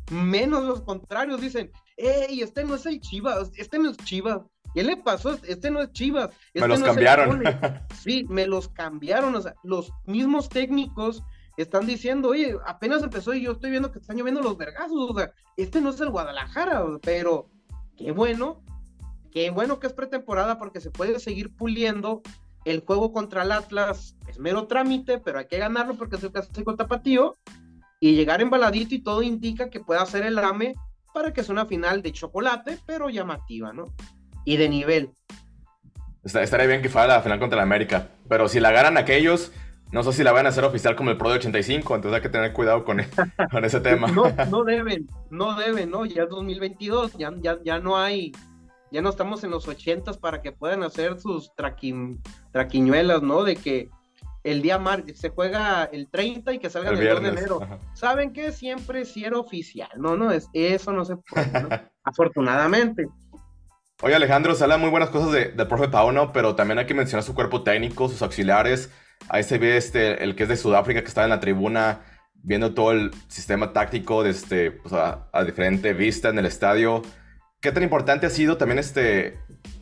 menos 0.09 0.63
los 0.63 0.81
contrarios 0.81 1.41
dicen, 1.41 1.71
hey, 1.97 2.41
este 2.41 2.63
no 2.63 2.75
es 2.75 2.85
el 2.85 2.99
Chivas, 2.99 3.51
este 3.55 3.79
no 3.79 3.89
es 3.89 3.97
Chivas. 3.97 4.41
¿Qué 4.73 4.83
le 4.83 4.97
pasó? 4.97 5.37
Este 5.47 5.69
no 5.69 5.81
es 5.81 5.91
Chivas. 5.91 6.29
Este 6.53 6.61
me 6.61 6.67
los 6.67 6.81
cambiaron. 6.81 7.43
sí, 8.01 8.25
me 8.29 8.47
los 8.47 8.69
cambiaron. 8.69 9.35
O 9.35 9.41
sea, 9.41 9.53
los 9.63 9.91
mismos 10.05 10.47
técnicos 10.47 11.23
están 11.57 11.85
diciendo, 11.85 12.29
oye, 12.29 12.55
apenas 12.65 13.03
empezó 13.03 13.33
y 13.33 13.41
yo 13.41 13.53
estoy 13.53 13.71
viendo 13.71 13.91
que 13.91 13.99
están 13.99 14.17
lloviendo 14.17 14.41
los 14.41 14.57
vergazos, 14.57 15.11
o 15.11 15.13
sea, 15.13 15.33
este 15.57 15.81
no 15.81 15.89
es 15.89 15.99
el 15.99 16.09
Guadalajara, 16.09 16.83
pero 17.01 17.49
qué 17.97 18.11
bueno, 18.11 18.63
qué 19.31 19.49
bueno 19.49 19.79
que 19.79 19.87
es 19.87 19.93
pretemporada 19.93 20.57
porque 20.57 20.81
se 20.81 20.91
puede 20.91 21.19
seguir 21.19 21.55
puliendo. 21.55 22.21
El 22.63 22.81
juego 22.85 23.11
contra 23.11 23.41
el 23.41 23.51
Atlas 23.51 24.15
es 24.27 24.37
mero 24.37 24.67
trámite, 24.67 25.17
pero 25.17 25.39
hay 25.39 25.47
que 25.47 25.57
ganarlo 25.57 25.95
porque 25.95 26.17
es 26.17 26.23
el 26.23 26.31
clásico 26.31 26.75
tapatío 26.75 27.35
y 28.01 28.15
llegar 28.15 28.41
embaladito 28.41 28.95
y 28.95 29.03
todo 29.03 29.21
indica 29.21 29.69
que 29.69 29.79
puede 29.79 30.01
hacer 30.01 30.25
el 30.25 30.37
AME 30.39 30.73
para 31.13 31.31
que 31.31 31.43
sea 31.43 31.53
una 31.53 31.67
final 31.67 32.01
de 32.01 32.11
chocolate, 32.11 32.79
pero 32.85 33.09
llamativa, 33.09 33.71
¿no? 33.71 33.93
Y 34.43 34.57
de 34.57 34.67
nivel. 34.67 35.11
Estaría 36.23 36.65
bien 36.65 36.81
que 36.81 36.89
fuera 36.89 37.07
la 37.07 37.21
final 37.21 37.39
contra 37.39 37.57
la 37.57 37.63
América, 37.63 38.09
pero 38.27 38.49
si 38.49 38.59
la 38.59 38.71
ganan 38.71 38.97
aquellos, 38.97 39.51
no 39.91 40.01
sé 40.01 40.13
si 40.13 40.23
la 40.23 40.31
van 40.31 40.47
a 40.47 40.49
hacer 40.49 40.63
oficial 40.63 40.95
como 40.95 41.11
el 41.11 41.17
Pro 41.17 41.29
de 41.29 41.35
85, 41.35 41.95
entonces 41.95 42.15
hay 42.15 42.21
que 42.21 42.29
tener 42.29 42.53
cuidado 42.53 42.83
con, 42.83 42.97
con 43.51 43.65
ese 43.65 43.79
tema. 43.81 44.07
No, 44.07 44.23
no 44.49 44.63
deben, 44.63 45.07
no 45.29 45.55
deben, 45.55 45.91
¿no? 45.91 46.05
Ya 46.05 46.23
es 46.23 46.29
2022, 46.29 47.13
ya, 47.19 47.31
ya, 47.39 47.59
ya 47.63 47.79
no 47.79 47.97
hay, 47.97 48.31
ya 48.91 49.03
no 49.03 49.09
estamos 49.09 49.43
en 49.43 49.51
los 49.51 49.67
80 49.67 50.13
para 50.13 50.41
que 50.41 50.51
puedan 50.51 50.81
hacer 50.81 51.19
sus 51.19 51.51
traquiñuelas, 52.51 53.21
¿no? 53.21 53.43
De 53.43 53.55
que 53.55 53.91
el 54.43 54.61
día 54.61 54.79
martes 54.79 55.19
se 55.19 55.29
juega 55.29 55.85
el 55.85 56.09
30 56.09 56.53
y 56.53 56.59
que 56.59 56.69
salga 56.69 56.89
el, 56.91 56.95
2 56.95 57.21
de 57.21 57.29
enero. 57.29 57.59
¿Saben 57.93 58.33
qué? 58.33 58.51
Siempre 58.51 59.05
si 59.05 59.25
era 59.25 59.37
oficial, 59.37 59.89
no, 59.97 60.17
no, 60.17 60.31
es, 60.31 60.49
eso 60.53 60.91
no 60.91 61.05
se 61.05 61.17
puede, 61.17 61.51
¿no? 61.61 61.69
Afortunadamente. 62.03 63.07
Oye, 64.01 64.15
Alejandro, 64.15 64.55
se 64.55 64.63
hablan 64.63 64.81
muy 64.81 64.89
buenas 64.89 65.09
cosas 65.09 65.31
de, 65.31 65.49
del 65.49 65.67
profe 65.67 65.87
Pauno, 65.87 66.31
pero 66.31 66.55
también 66.55 66.79
hay 66.79 66.87
que 66.87 66.95
mencionar 66.95 67.23
su 67.23 67.35
cuerpo 67.35 67.61
técnico, 67.61 68.09
sus 68.09 68.21
auxiliares, 68.23 68.89
Ahí 69.29 69.43
se 69.43 69.57
ve 69.57 69.77
este, 69.77 70.23
el 70.23 70.35
que 70.35 70.43
es 70.43 70.49
de 70.49 70.57
Sudáfrica, 70.57 71.01
que 71.01 71.07
está 71.07 71.23
en 71.23 71.29
la 71.29 71.39
tribuna 71.39 72.01
viendo 72.33 72.73
todo 72.73 72.91
el 72.91 73.11
sistema 73.27 73.71
táctico 73.71 74.23
desde, 74.23 74.39
este, 74.41 74.71
pues, 74.71 74.93
a, 74.93 75.43
diferente 75.45 75.93
vista 75.93 76.29
en 76.29 76.39
el 76.39 76.45
estadio. 76.45 77.01
¿Qué 77.59 77.71
tan 77.71 77.83
importante 77.83 78.25
ha 78.25 78.29
sido 78.29 78.57
también 78.57 78.79
este, 78.79 79.37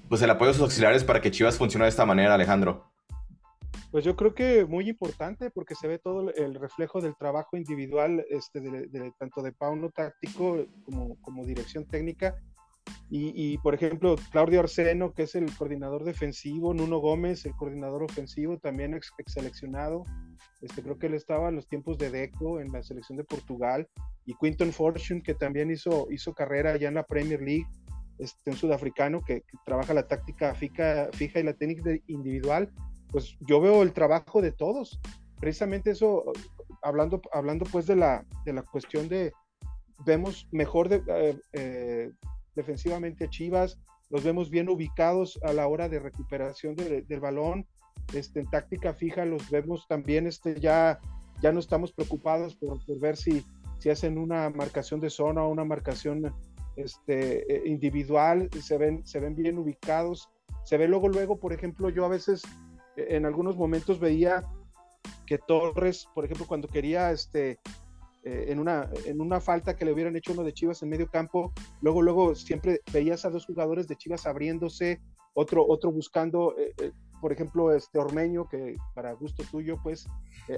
pues, 0.09 0.21
el 0.21 0.29
apoyo 0.29 0.49
de 0.49 0.55
sus 0.55 0.63
auxiliares 0.63 1.03
para 1.03 1.21
que 1.21 1.31
Chivas 1.31 1.57
funcione 1.57 1.85
de 1.85 1.89
esta 1.89 2.05
manera, 2.05 2.33
Alejandro? 2.33 2.88
Pues 3.91 4.05
yo 4.05 4.15
creo 4.15 4.35
que 4.35 4.65
muy 4.65 4.87
importante 4.87 5.49
porque 5.49 5.75
se 5.75 5.87
ve 5.87 5.99
todo 5.99 6.31
el 6.33 6.55
reflejo 6.55 7.01
del 7.01 7.15
trabajo 7.15 7.57
individual, 7.57 8.23
este, 8.29 8.61
de, 8.61 9.11
tanto 9.17 9.41
de 9.41 9.51
Pauno 9.51 9.89
táctico 9.89 10.65
como, 10.85 11.19
como 11.21 11.45
dirección 11.45 11.85
técnica 11.87 12.35
y, 13.11 13.57
por 13.59 13.73
ejemplo, 13.73 14.15
Claudio 14.31 14.59
Arseno, 14.59 15.13
que 15.13 15.23
es 15.23 15.33
el 15.33 15.51
coordinador 15.55 16.03
defensivo, 16.03 16.75
Nuno 16.75 16.99
Gómez, 16.99 17.43
el 17.45 17.55
coordinador 17.55 18.03
ofensivo, 18.03 18.59
también 18.59 18.93
ex, 18.93 19.11
seleccionado. 19.25 20.03
Este, 20.61 20.83
creo 20.83 20.99
que 20.99 21.07
él 21.07 21.15
estaba 21.15 21.49
en 21.49 21.55
los 21.55 21.67
tiempos 21.67 21.97
de 21.97 22.11
Deco 22.11 22.59
en 22.59 22.71
la 22.71 22.83
selección 22.83 23.17
de 23.17 23.23
Portugal. 23.23 23.87
Y 24.25 24.35
Quinton 24.35 24.71
Fortune, 24.71 25.23
que 25.23 25.33
también 25.33 25.71
hizo, 25.71 26.07
hizo 26.11 26.33
carrera 26.33 26.73
allá 26.73 26.87
en 26.87 26.95
la 26.95 27.03
Premier 27.03 27.41
League, 27.41 27.65
este, 28.19 28.51
un 28.51 28.57
sudafricano 28.57 29.21
que, 29.21 29.43
trabaja 29.65 29.95
la 29.95 30.07
táctica 30.07 30.53
fija, 30.53 31.09
fija 31.13 31.39
y 31.39 31.43
la 31.43 31.53
técnica 31.53 31.89
individual. 32.05 32.71
Pues 33.11 33.37
yo 33.41 33.59
veo 33.59 33.81
el 33.81 33.93
trabajo 33.93 34.41
de 34.41 34.51
todos. 34.51 34.99
Precisamente 35.39 35.91
eso, 35.91 36.25
hablando, 36.81 37.21
hablando 37.31 37.65
pues 37.65 37.87
de 37.87 37.95
la, 37.95 38.25
de 38.45 38.53
la 38.53 38.63
cuestión 38.63 39.07
de, 39.07 39.31
vemos 40.05 40.47
mejor 40.51 40.89
de, 40.89 41.01
eh, 41.07 41.39
eh, 41.53 42.11
defensivamente 42.55 43.25
a 43.25 43.29
Chivas, 43.29 43.79
los 44.09 44.23
vemos 44.23 44.49
bien 44.49 44.69
ubicados 44.69 45.39
a 45.43 45.53
la 45.53 45.67
hora 45.67 45.87
de 45.87 45.99
recuperación 45.99 46.75
del 46.75 47.19
balón, 47.19 47.65
este, 48.13 48.39
en 48.39 48.49
táctica 48.49 48.93
fija 48.93 49.25
los 49.25 49.49
vemos 49.49 49.87
también, 49.87 50.25
este, 50.25 50.59
ya, 50.59 50.99
ya 51.41 51.51
no 51.51 51.59
estamos 51.59 51.91
preocupados 51.91 52.55
por, 52.55 52.79
ver 52.99 53.17
si, 53.17 53.45
si 53.77 53.89
hacen 53.89 54.17
una 54.17 54.49
marcación 54.49 54.99
de 54.99 55.09
zona 55.09 55.43
o 55.43 55.49
una 55.49 55.63
marcación 55.63 56.33
este, 56.75 57.53
eh, 57.53 57.69
individual, 57.69 58.49
se 58.61 58.77
ven, 58.77 59.05
se 59.05 59.19
ven 59.19 59.35
bien 59.35 59.57
ubicados, 59.57 60.29
se 60.63 60.77
ve 60.77 60.87
luego, 60.87 61.07
luego, 61.07 61.39
por 61.39 61.53
ejemplo, 61.53 61.89
yo 61.89 62.05
a 62.05 62.09
veces 62.09 62.41
en 62.95 63.25
algunos 63.25 63.55
momentos 63.57 63.99
veía 63.99 64.45
que 65.25 65.37
Torres, 65.37 66.07
por 66.13 66.25
ejemplo, 66.25 66.45
cuando 66.47 66.67
quería 66.67 67.11
este, 67.11 67.59
eh, 68.23 68.45
en, 68.49 68.59
una, 68.59 68.89
en 69.05 69.21
una 69.21 69.39
falta 69.39 69.75
que 69.75 69.85
le 69.85 69.93
hubieran 69.93 70.15
hecho 70.15 70.33
uno 70.33 70.43
de 70.43 70.53
Chivas 70.53 70.81
en 70.83 70.89
medio 70.89 71.09
campo, 71.09 71.53
luego, 71.81 72.01
luego 72.01 72.35
siempre 72.35 72.81
veías 72.91 73.25
a 73.25 73.29
dos 73.29 73.45
jugadores 73.45 73.87
de 73.87 73.95
Chivas 73.95 74.25
abriéndose, 74.25 75.01
otro, 75.33 75.65
otro 75.67 75.91
buscando, 75.91 76.55
eh, 76.57 76.73
eh, 76.81 76.91
por 77.21 77.31
ejemplo, 77.31 77.73
este 77.73 77.99
Ormeño, 77.99 78.47
que 78.49 78.75
para 78.95 79.13
gusto 79.13 79.43
tuyo, 79.49 79.79
pues 79.83 80.07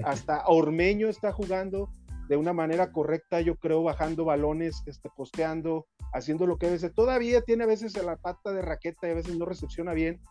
hasta 0.06 0.48
Ormeño 0.48 1.10
está 1.10 1.32
jugando 1.32 1.89
de 2.32 2.38
una 2.38 2.54
manera 2.54 2.94
correcta, 2.94 3.41
yo 3.41 3.58
creo, 3.58 3.84
bajando 3.84 4.24
balones, 4.24 4.84
este, 4.86 5.10
posteando, 5.10 5.86
haciendo 6.13 6.48
lo 6.48 6.58
que 6.58 6.70
debe. 6.70 6.89
Todavía 6.89 7.41
tiene 7.41 7.65
a 7.65 7.67
veces 7.67 8.02
la 8.02 8.15
pata 8.15 8.54
de 8.54 8.62
raqueta 8.62 9.08
y 9.08 9.12
a 9.12 9.15
veces 9.15 9.38
no 9.38 9.44
recepciona 9.44 9.94
bien, 9.94 10.22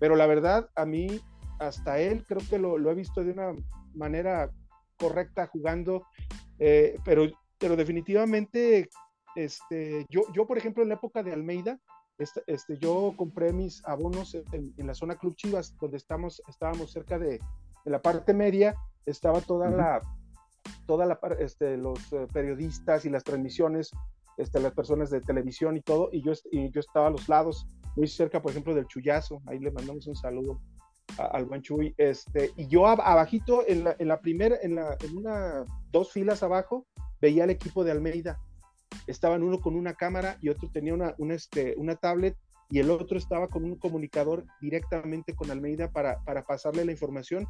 pero 0.00 0.16
la 0.16 0.26
verdad, 0.26 0.68
a 0.74 0.84
mí, 0.84 1.20
hasta 1.58 1.98
él, 1.98 2.24
creo 2.26 2.40
que 2.48 2.58
lo, 2.58 2.78
lo 2.78 2.90
he 2.90 2.94
visto 2.94 3.22
de 3.22 3.32
una 3.32 3.52
manera 3.94 4.50
correcta 4.96 5.46
jugando 5.46 6.04
eh, 6.58 6.98
pero, 7.04 7.26
pero 7.58 7.76
definitivamente, 7.76 8.88
este, 9.34 10.06
yo, 10.08 10.22
yo, 10.32 10.46
por 10.46 10.58
ejemplo, 10.58 10.82
en 10.82 10.90
la 10.90 10.96
época 10.96 11.22
de 11.22 11.32
Almeida, 11.32 11.78
este, 12.18 12.42
este 12.46 12.78
yo 12.78 13.12
compré 13.16 13.52
mis 13.52 13.84
abonos 13.84 14.36
en, 14.52 14.72
la 14.86 14.94
zona 14.94 15.16
Club 15.16 15.34
Chivas, 15.34 15.76
donde 15.80 15.96
estamos, 15.96 16.42
estábamos 16.48 16.92
cerca 16.92 17.18
de, 17.18 17.40
la 17.84 18.00
parte 18.00 18.32
media, 18.32 18.74
estaba 19.04 19.42
toda 19.42 19.68
la, 19.68 20.00
toda 20.86 21.04
la, 21.04 21.18
este, 21.38 21.76
los 21.76 21.98
eh, 22.14 22.26
periodistas 22.32 23.04
y 23.04 23.10
las 23.10 23.24
transmisiones, 23.24 23.90
este, 24.38 24.58
las 24.58 24.72
personas 24.72 25.10
de 25.10 25.20
televisión 25.20 25.76
y 25.76 25.82
todo, 25.82 26.08
y 26.10 26.22
yo, 26.22 26.32
y 26.50 26.70
yo 26.70 26.80
estaba 26.80 27.08
a 27.08 27.10
los 27.10 27.28
lados, 27.28 27.66
muy 27.94 28.08
cerca, 28.08 28.40
por 28.40 28.52
ejemplo, 28.52 28.74
del 28.74 28.86
Chuyazo, 28.86 29.42
ahí 29.46 29.58
le 29.58 29.70
mandamos 29.70 30.06
un 30.06 30.16
saludo 30.16 30.62
al 31.18 31.44
buen 31.44 31.62
Chuy, 31.62 31.94
este, 31.96 32.52
y 32.56 32.66
yo 32.66 32.86
abajito, 32.86 33.64
en 33.66 33.84
la, 33.84 33.96
en 33.98 34.08
la 34.08 34.20
primera, 34.20 34.56
en, 34.62 34.74
la, 34.74 34.96
en 35.00 35.16
una, 35.16 35.64
dos 35.90 36.12
filas 36.12 36.42
abajo, 36.42 36.86
veía 37.20 37.44
al 37.44 37.50
equipo 37.50 37.84
de 37.84 37.92
Almeida, 37.92 38.40
estaban 39.06 39.42
uno 39.42 39.60
con 39.60 39.76
una 39.76 39.94
cámara 39.94 40.38
y 40.40 40.48
otro 40.48 40.70
tenía 40.70 40.94
una, 40.94 41.14
una, 41.18 41.34
este, 41.34 41.74
una 41.76 41.96
tablet 41.96 42.36
y 42.70 42.78
el 42.78 42.90
otro 42.90 43.18
estaba 43.18 43.48
con 43.48 43.64
un 43.64 43.76
comunicador 43.76 44.44
directamente 44.60 45.34
con 45.34 45.50
Almeida 45.50 45.90
para, 45.90 46.22
para 46.24 46.44
pasarle 46.44 46.84
la 46.84 46.92
información. 46.92 47.46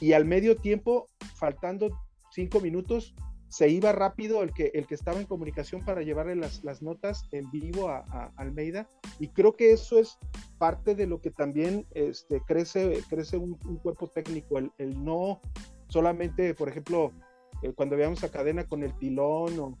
Y 0.00 0.12
al 0.12 0.24
medio 0.24 0.56
tiempo, 0.56 1.06
faltando 1.36 1.98
cinco 2.30 2.60
minutos, 2.60 3.14
se 3.50 3.68
iba 3.68 3.90
rápido 3.92 4.42
el 4.42 4.54
que, 4.54 4.70
el 4.74 4.86
que 4.86 4.94
estaba 4.94 5.18
en 5.18 5.26
comunicación 5.26 5.84
para 5.84 6.02
llevarle 6.02 6.36
las, 6.36 6.62
las 6.62 6.82
notas 6.82 7.24
en 7.32 7.50
vivo 7.50 7.88
a, 7.88 8.32
Almeida. 8.36 8.88
Y 9.18 9.28
creo 9.28 9.56
que 9.56 9.72
eso 9.72 9.98
es 9.98 10.18
parte 10.56 10.94
de 10.94 11.06
lo 11.06 11.20
que 11.20 11.30
también 11.30 11.84
este, 11.90 12.40
crece, 12.42 13.02
crece 13.10 13.36
un, 13.36 13.56
cuerpo 13.82 14.06
técnico, 14.06 14.58
el, 14.58 14.70
el, 14.78 15.04
no 15.04 15.40
solamente, 15.88 16.54
por 16.54 16.68
ejemplo, 16.68 17.12
eh, 17.62 17.72
cuando 17.74 17.96
veamos 17.96 18.22
a 18.22 18.30
Cadena 18.30 18.64
con 18.64 18.84
el 18.84 18.96
Tilón 18.98 19.58
o, 19.58 19.78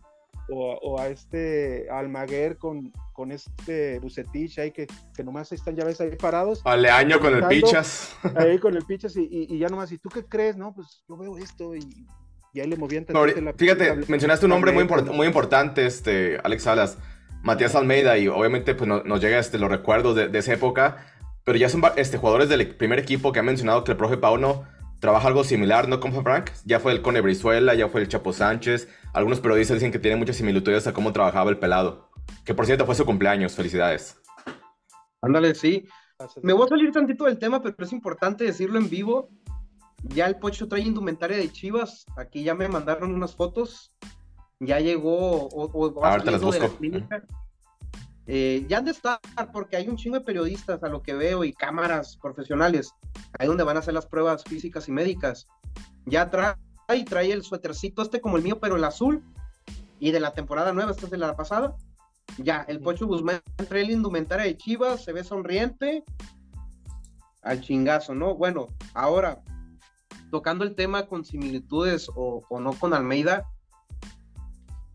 o, 0.48 0.98
a 0.98 1.06
este 1.06 1.88
Almaguer 1.90 2.58
con, 2.58 2.92
con 3.12 3.30
este 3.30 4.00
Bucetich 4.00 4.58
ahí 4.58 4.72
que, 4.72 4.88
que 5.14 5.22
nomás 5.22 5.52
están 5.52 5.76
ya 5.76 5.84
ves 5.84 6.00
ahí 6.00 6.16
parados. 6.16 6.60
Aleaño 6.64 7.20
con 7.20 7.34
el 7.34 7.46
Pichas. 7.46 8.16
Ahí 8.34 8.58
con 8.58 8.76
el 8.76 8.84
Pichas 8.84 9.16
y, 9.16 9.22
y, 9.22 9.54
y, 9.54 9.58
ya 9.58 9.68
nomás, 9.68 9.92
¿y 9.92 9.98
tú 9.98 10.08
qué 10.08 10.24
crees? 10.24 10.56
No, 10.56 10.74
pues 10.74 11.04
yo 11.08 11.16
veo 11.16 11.38
esto 11.38 11.76
y 11.76 12.08
y 12.52 12.60
ahí 12.60 12.68
le 12.68 12.76
movían 12.76 13.06
la 13.08 13.52
Fíjate, 13.52 13.94
mencionaste 14.08 14.46
un 14.46 14.50
nombre 14.50 14.72
muy, 14.72 14.84
muy 14.84 15.26
importante, 15.26 15.86
este, 15.86 16.38
Alex 16.42 16.62
Salas, 16.64 16.98
Matías 17.42 17.74
Almeida, 17.74 18.18
y 18.18 18.28
obviamente 18.28 18.74
pues, 18.74 18.88
nos 18.88 19.20
llega 19.20 19.38
este, 19.38 19.58
los 19.58 19.70
recuerdos 19.70 20.16
de, 20.16 20.38
esa 20.38 20.52
época, 20.52 21.06
pero 21.44 21.58
ya 21.58 21.68
son 21.68 21.82
este, 21.96 22.18
jugadores 22.18 22.48
del 22.48 22.74
primer 22.74 22.98
equipo 22.98 23.32
que 23.32 23.38
han 23.38 23.46
mencionado 23.46 23.84
que 23.84 23.92
el 23.92 23.98
profe 23.98 24.16
Pauno 24.16 24.64
trabaja 25.00 25.28
algo 25.28 25.44
similar, 25.44 25.88
¿no? 25.88 25.98
Con 25.98 26.12
Frank, 26.22 26.50
ya 26.64 26.78
fue 26.78 26.92
el 26.92 27.00
Cone 27.00 27.20
Brizuela, 27.20 27.74
ya 27.74 27.88
fue 27.88 28.02
el 28.02 28.08
Chapo 28.08 28.32
Sánchez, 28.32 28.88
algunos 29.14 29.40
periodistas 29.40 29.76
dicen 29.76 29.92
que 29.92 29.98
tiene 29.98 30.16
muchas 30.16 30.36
similitudes 30.36 30.86
a 30.86 30.92
cómo 30.92 31.12
trabajaba 31.12 31.50
el 31.50 31.58
pelado, 31.58 32.10
que 32.44 32.54
por 32.54 32.66
cierto 32.66 32.84
fue 32.84 32.94
su 32.94 33.06
cumpleaños, 33.06 33.54
felicidades. 33.54 34.20
Ándale, 35.22 35.54
sí. 35.54 35.86
Me 36.42 36.52
voy 36.52 36.66
a 36.66 36.68
salir 36.68 36.92
tantito 36.92 37.24
del 37.24 37.38
tema, 37.38 37.62
pero 37.62 37.74
es 37.78 37.92
importante 37.92 38.44
decirlo 38.44 38.78
en 38.78 38.90
vivo. 38.90 39.30
Ya 40.02 40.26
el 40.26 40.36
Pocho 40.36 40.68
trae 40.68 40.82
indumentaria 40.82 41.36
de 41.36 41.52
Chivas. 41.52 42.06
Aquí 42.16 42.42
ya 42.42 42.54
me 42.54 42.68
mandaron 42.68 43.14
unas 43.14 43.34
fotos. 43.34 43.92
Ya 44.58 44.80
llegó. 44.80 45.48
O, 45.48 46.04
Ahorita 46.04 46.30
las 46.30 46.42
busco. 46.42 46.70
Eh, 48.32 48.64
ya 48.68 48.78
han 48.78 48.84
de 48.84 48.92
estar, 48.92 49.18
porque 49.52 49.76
hay 49.76 49.88
un 49.88 49.96
chingo 49.96 50.16
de 50.16 50.24
periodistas 50.24 50.84
a 50.84 50.88
lo 50.88 51.02
que 51.02 51.14
veo 51.14 51.42
y 51.42 51.52
cámaras 51.52 52.16
profesionales, 52.16 52.94
ahí 53.36 53.48
donde 53.48 53.64
van 53.64 53.76
a 53.76 53.80
hacer 53.80 53.92
las 53.92 54.06
pruebas 54.06 54.44
físicas 54.44 54.86
y 54.86 54.92
médicas. 54.92 55.48
Ya 56.06 56.30
trae, 56.30 56.54
trae 57.08 57.32
el 57.32 57.42
suétercito 57.42 58.02
este 58.02 58.20
como 58.20 58.36
el 58.36 58.44
mío, 58.44 58.60
pero 58.60 58.76
el 58.76 58.84
azul, 58.84 59.24
y 59.98 60.12
de 60.12 60.20
la 60.20 60.32
temporada 60.32 60.72
nueva, 60.72 60.92
esta 60.92 61.06
es 61.06 61.10
de 61.10 61.18
la 61.18 61.34
pasada. 61.34 61.74
Ya, 62.38 62.64
el 62.68 62.78
Pocho 62.78 63.08
Guzmán 63.08 63.40
trae 63.68 63.82
el 63.82 63.90
indumentaria 63.90 64.46
de 64.46 64.56
Chivas, 64.56 65.02
se 65.02 65.12
ve 65.12 65.24
sonriente, 65.24 66.04
al 67.42 67.60
chingazo, 67.60 68.14
¿no? 68.14 68.36
Bueno, 68.36 68.68
ahora, 68.94 69.42
tocando 70.30 70.64
el 70.64 70.74
tema 70.74 71.06
con 71.06 71.24
similitudes 71.24 72.10
o, 72.14 72.44
no 72.60 72.72
con 72.72 72.94
Almeida, 72.94 73.46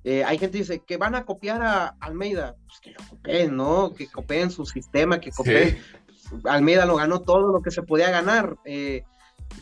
eh, 0.04 0.24
hay 0.24 0.38
gente 0.38 0.58
que 0.58 0.64
dice 0.64 0.84
que 0.86 0.98
van 0.98 1.16
a 1.16 1.26
copiar 1.26 1.64
a 1.64 1.96
Almeida, 2.00 2.56
pues 2.68 2.80
que 2.80 2.92
lo 2.92 3.00
copien, 3.10 3.56
¿no? 3.56 3.94
Que 3.94 4.08
copien 4.08 4.52
su 4.52 4.66
sistema, 4.66 5.20
que 5.20 5.32
copien. 5.32 5.80
Almeida 6.44 6.86
lo 6.86 6.96
ganó 6.96 7.22
todo 7.22 7.52
lo 7.52 7.62
que 7.62 7.72
se 7.72 7.84
podía 7.84 8.12
ganar. 8.12 8.56
Eh, 8.66 9.04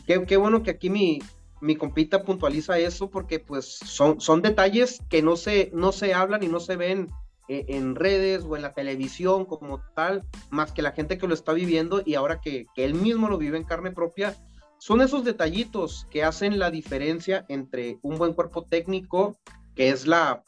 qué, 0.06 0.36
bueno 0.36 0.62
que 0.62 0.70
aquí 0.70 0.90
mi, 0.90 1.20
mi 1.60 1.76
compita 1.76 2.24
puntualiza 2.24 2.78
eso 2.78 3.10
porque 3.10 3.38
pues 3.38 3.66
son, 3.66 4.20
son 4.20 4.42
detalles 4.42 5.00
que 5.08 5.22
no 5.22 5.36
se, 5.36 5.70
no 5.72 5.92
se 5.92 6.14
hablan 6.14 6.42
y 6.42 6.48
no 6.48 6.60
se 6.60 6.76
ven 6.76 7.08
eh, 7.48 7.66
en 7.68 7.94
redes 7.94 8.44
o 8.44 8.56
en 8.56 8.62
la 8.62 8.72
televisión 8.74 9.44
como 9.44 9.80
tal, 9.94 10.24
más 10.50 10.72
que 10.72 10.82
la 10.82 10.92
gente 10.92 11.18
que 11.18 11.26
lo 11.26 11.34
está 11.34 11.52
viviendo 11.52 12.02
y 12.04 12.14
ahora 12.14 12.40
que, 12.40 12.66
que 12.74 12.84
él 12.84 12.94
mismo 12.94 13.28
lo 13.28 13.38
vive 13.38 13.58
en 13.58 13.64
carne 13.64 13.90
propia, 13.90 14.34
son 14.84 15.00
esos 15.00 15.24
detallitos 15.24 16.06
que 16.10 16.24
hacen 16.24 16.58
la 16.58 16.70
diferencia 16.70 17.46
entre 17.48 17.98
un 18.02 18.18
buen 18.18 18.34
cuerpo 18.34 18.66
técnico, 18.66 19.38
que 19.74 19.88
es 19.88 20.06
la, 20.06 20.44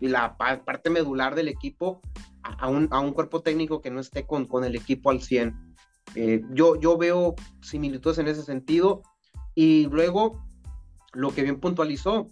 la 0.00 0.36
parte 0.36 0.90
medular 0.90 1.36
del 1.36 1.46
equipo, 1.46 2.00
a 2.42 2.68
un, 2.68 2.88
a 2.90 2.98
un 2.98 3.12
cuerpo 3.12 3.40
técnico 3.40 3.80
que 3.80 3.92
no 3.92 4.00
esté 4.00 4.26
con, 4.26 4.46
con 4.46 4.64
el 4.64 4.74
equipo 4.74 5.10
al 5.10 5.22
100. 5.22 5.76
Eh, 6.16 6.42
yo, 6.50 6.74
yo 6.80 6.98
veo 6.98 7.36
similitudes 7.60 8.18
en 8.18 8.26
ese 8.26 8.42
sentido. 8.42 9.02
Y 9.54 9.86
luego, 9.86 10.44
lo 11.12 11.32
que 11.32 11.44
bien 11.44 11.60
puntualizó, 11.60 12.30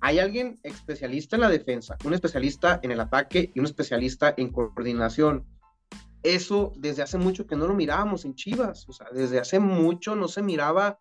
hay 0.00 0.18
alguien 0.18 0.58
especialista 0.64 1.36
en 1.36 1.42
la 1.42 1.50
defensa, 1.50 1.96
un 2.04 2.14
especialista 2.14 2.80
en 2.82 2.90
el 2.90 2.98
ataque 2.98 3.52
y 3.54 3.60
un 3.60 3.66
especialista 3.66 4.34
en 4.36 4.50
coordinación. 4.50 5.46
Eso 6.22 6.72
desde 6.76 7.02
hace 7.02 7.18
mucho 7.18 7.46
que 7.46 7.56
no 7.56 7.66
lo 7.66 7.74
mirábamos 7.74 8.24
en 8.24 8.34
Chivas, 8.34 8.88
o 8.88 8.92
sea, 8.92 9.08
desde 9.12 9.40
hace 9.40 9.58
mucho 9.58 10.14
no 10.14 10.28
se 10.28 10.42
miraba, 10.42 11.00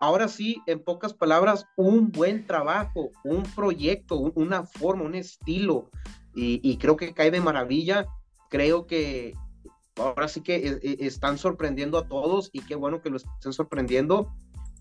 ahora 0.00 0.28
sí, 0.28 0.62
en 0.66 0.82
pocas 0.82 1.14
palabras, 1.14 1.66
un 1.76 2.12
buen 2.12 2.46
trabajo, 2.46 3.10
un 3.24 3.42
proyecto, 3.42 4.16
una 4.18 4.64
forma, 4.64 5.04
un 5.04 5.14
estilo, 5.14 5.90
y, 6.34 6.76
creo 6.78 6.96
que 6.96 7.12
cae 7.12 7.30
de 7.30 7.40
maravilla. 7.40 8.06
Creo 8.48 8.86
que 8.86 9.34
ahora 9.96 10.28
sí 10.28 10.40
que 10.40 10.56
eh, 10.56 10.80
eh, 10.82 10.96
están 11.00 11.38
sorprendiendo 11.38 11.98
a 11.98 12.08
todos 12.08 12.50
y 12.52 12.60
qué 12.60 12.74
bueno 12.74 13.02
que 13.02 13.10
lo 13.10 13.16
estén 13.16 13.52
sorprendiendo. 13.52 14.32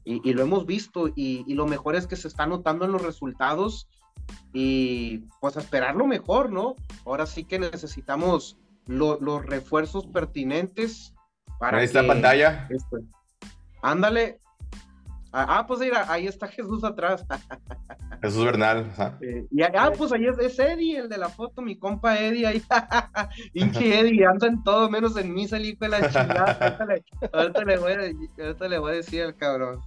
Y, 0.04 0.34
lo 0.34 0.41
hemos 0.41 0.65
visto 0.65 1.10
y, 1.15 1.54
lo 1.54 1.67
mejor 1.67 1.96
es 1.96 2.08
que 2.08 2.15
se 2.15 2.28
está 2.28 2.48
notando 2.48 2.86
en 2.86 2.91
los 2.91 3.04
resultados 3.04 3.88
y 4.54 5.20
pues 5.39 5.58
a 5.58 5.60
esperar 5.60 5.96
lo 5.96 6.08
mejor, 6.08 6.52
¿no? 6.52 6.76
Ahora 7.06 7.26
sí 7.26 7.44
que 7.44 7.60
necesitamos 7.60 8.58
los 8.88 9.46
refuerzos 9.46 10.08
pertinentes 10.08 11.13
para... 11.60 11.78
Ahí 11.78 11.86
está 11.86 12.06
pantalla. 12.06 12.67
Este, 12.70 12.98
ándale, 13.82 14.39
Ah, 15.34 15.46
ah, 15.48 15.65
pues 15.65 15.80
mira, 15.80 16.06
ahí 16.12 16.28
está 16.28 16.48
Jesús 16.48 16.84
atrás. 16.84 17.26
Jesús 18.22 18.44
Bernal. 18.44 18.91
y, 19.50 19.62
ah, 19.63 19.91
pues 19.98 20.12
ahí 20.12 20.26
es, 20.26 20.60
Eddie, 20.60 20.98
el 21.00 21.10
de 21.10 21.17
la 21.17 21.30
foto, 21.30 21.62
mi 21.62 21.78
compa 21.78 22.20
Eddie, 22.20 22.46
ahí. 22.46 22.62
Hinche 23.54 24.00
Eddie, 24.00 24.26
anda 24.26 24.48
en 24.48 24.62
todo 24.63 24.89
menos 24.89 25.15
en 25.15 25.34
mí, 25.34 25.48
el 25.50 25.65
hijo 25.65 25.86
de 25.86 25.89
la 25.89 26.02
chingada. 26.12 26.78
Ahorita 27.32 27.63
le, 27.63 27.78
voy 27.78 27.94
a, 27.94 28.67
le 28.67 28.78
voy 28.78 28.91
a 28.91 28.96
decir 28.96 29.24
al 29.24 29.36
cabrón. 29.36 29.80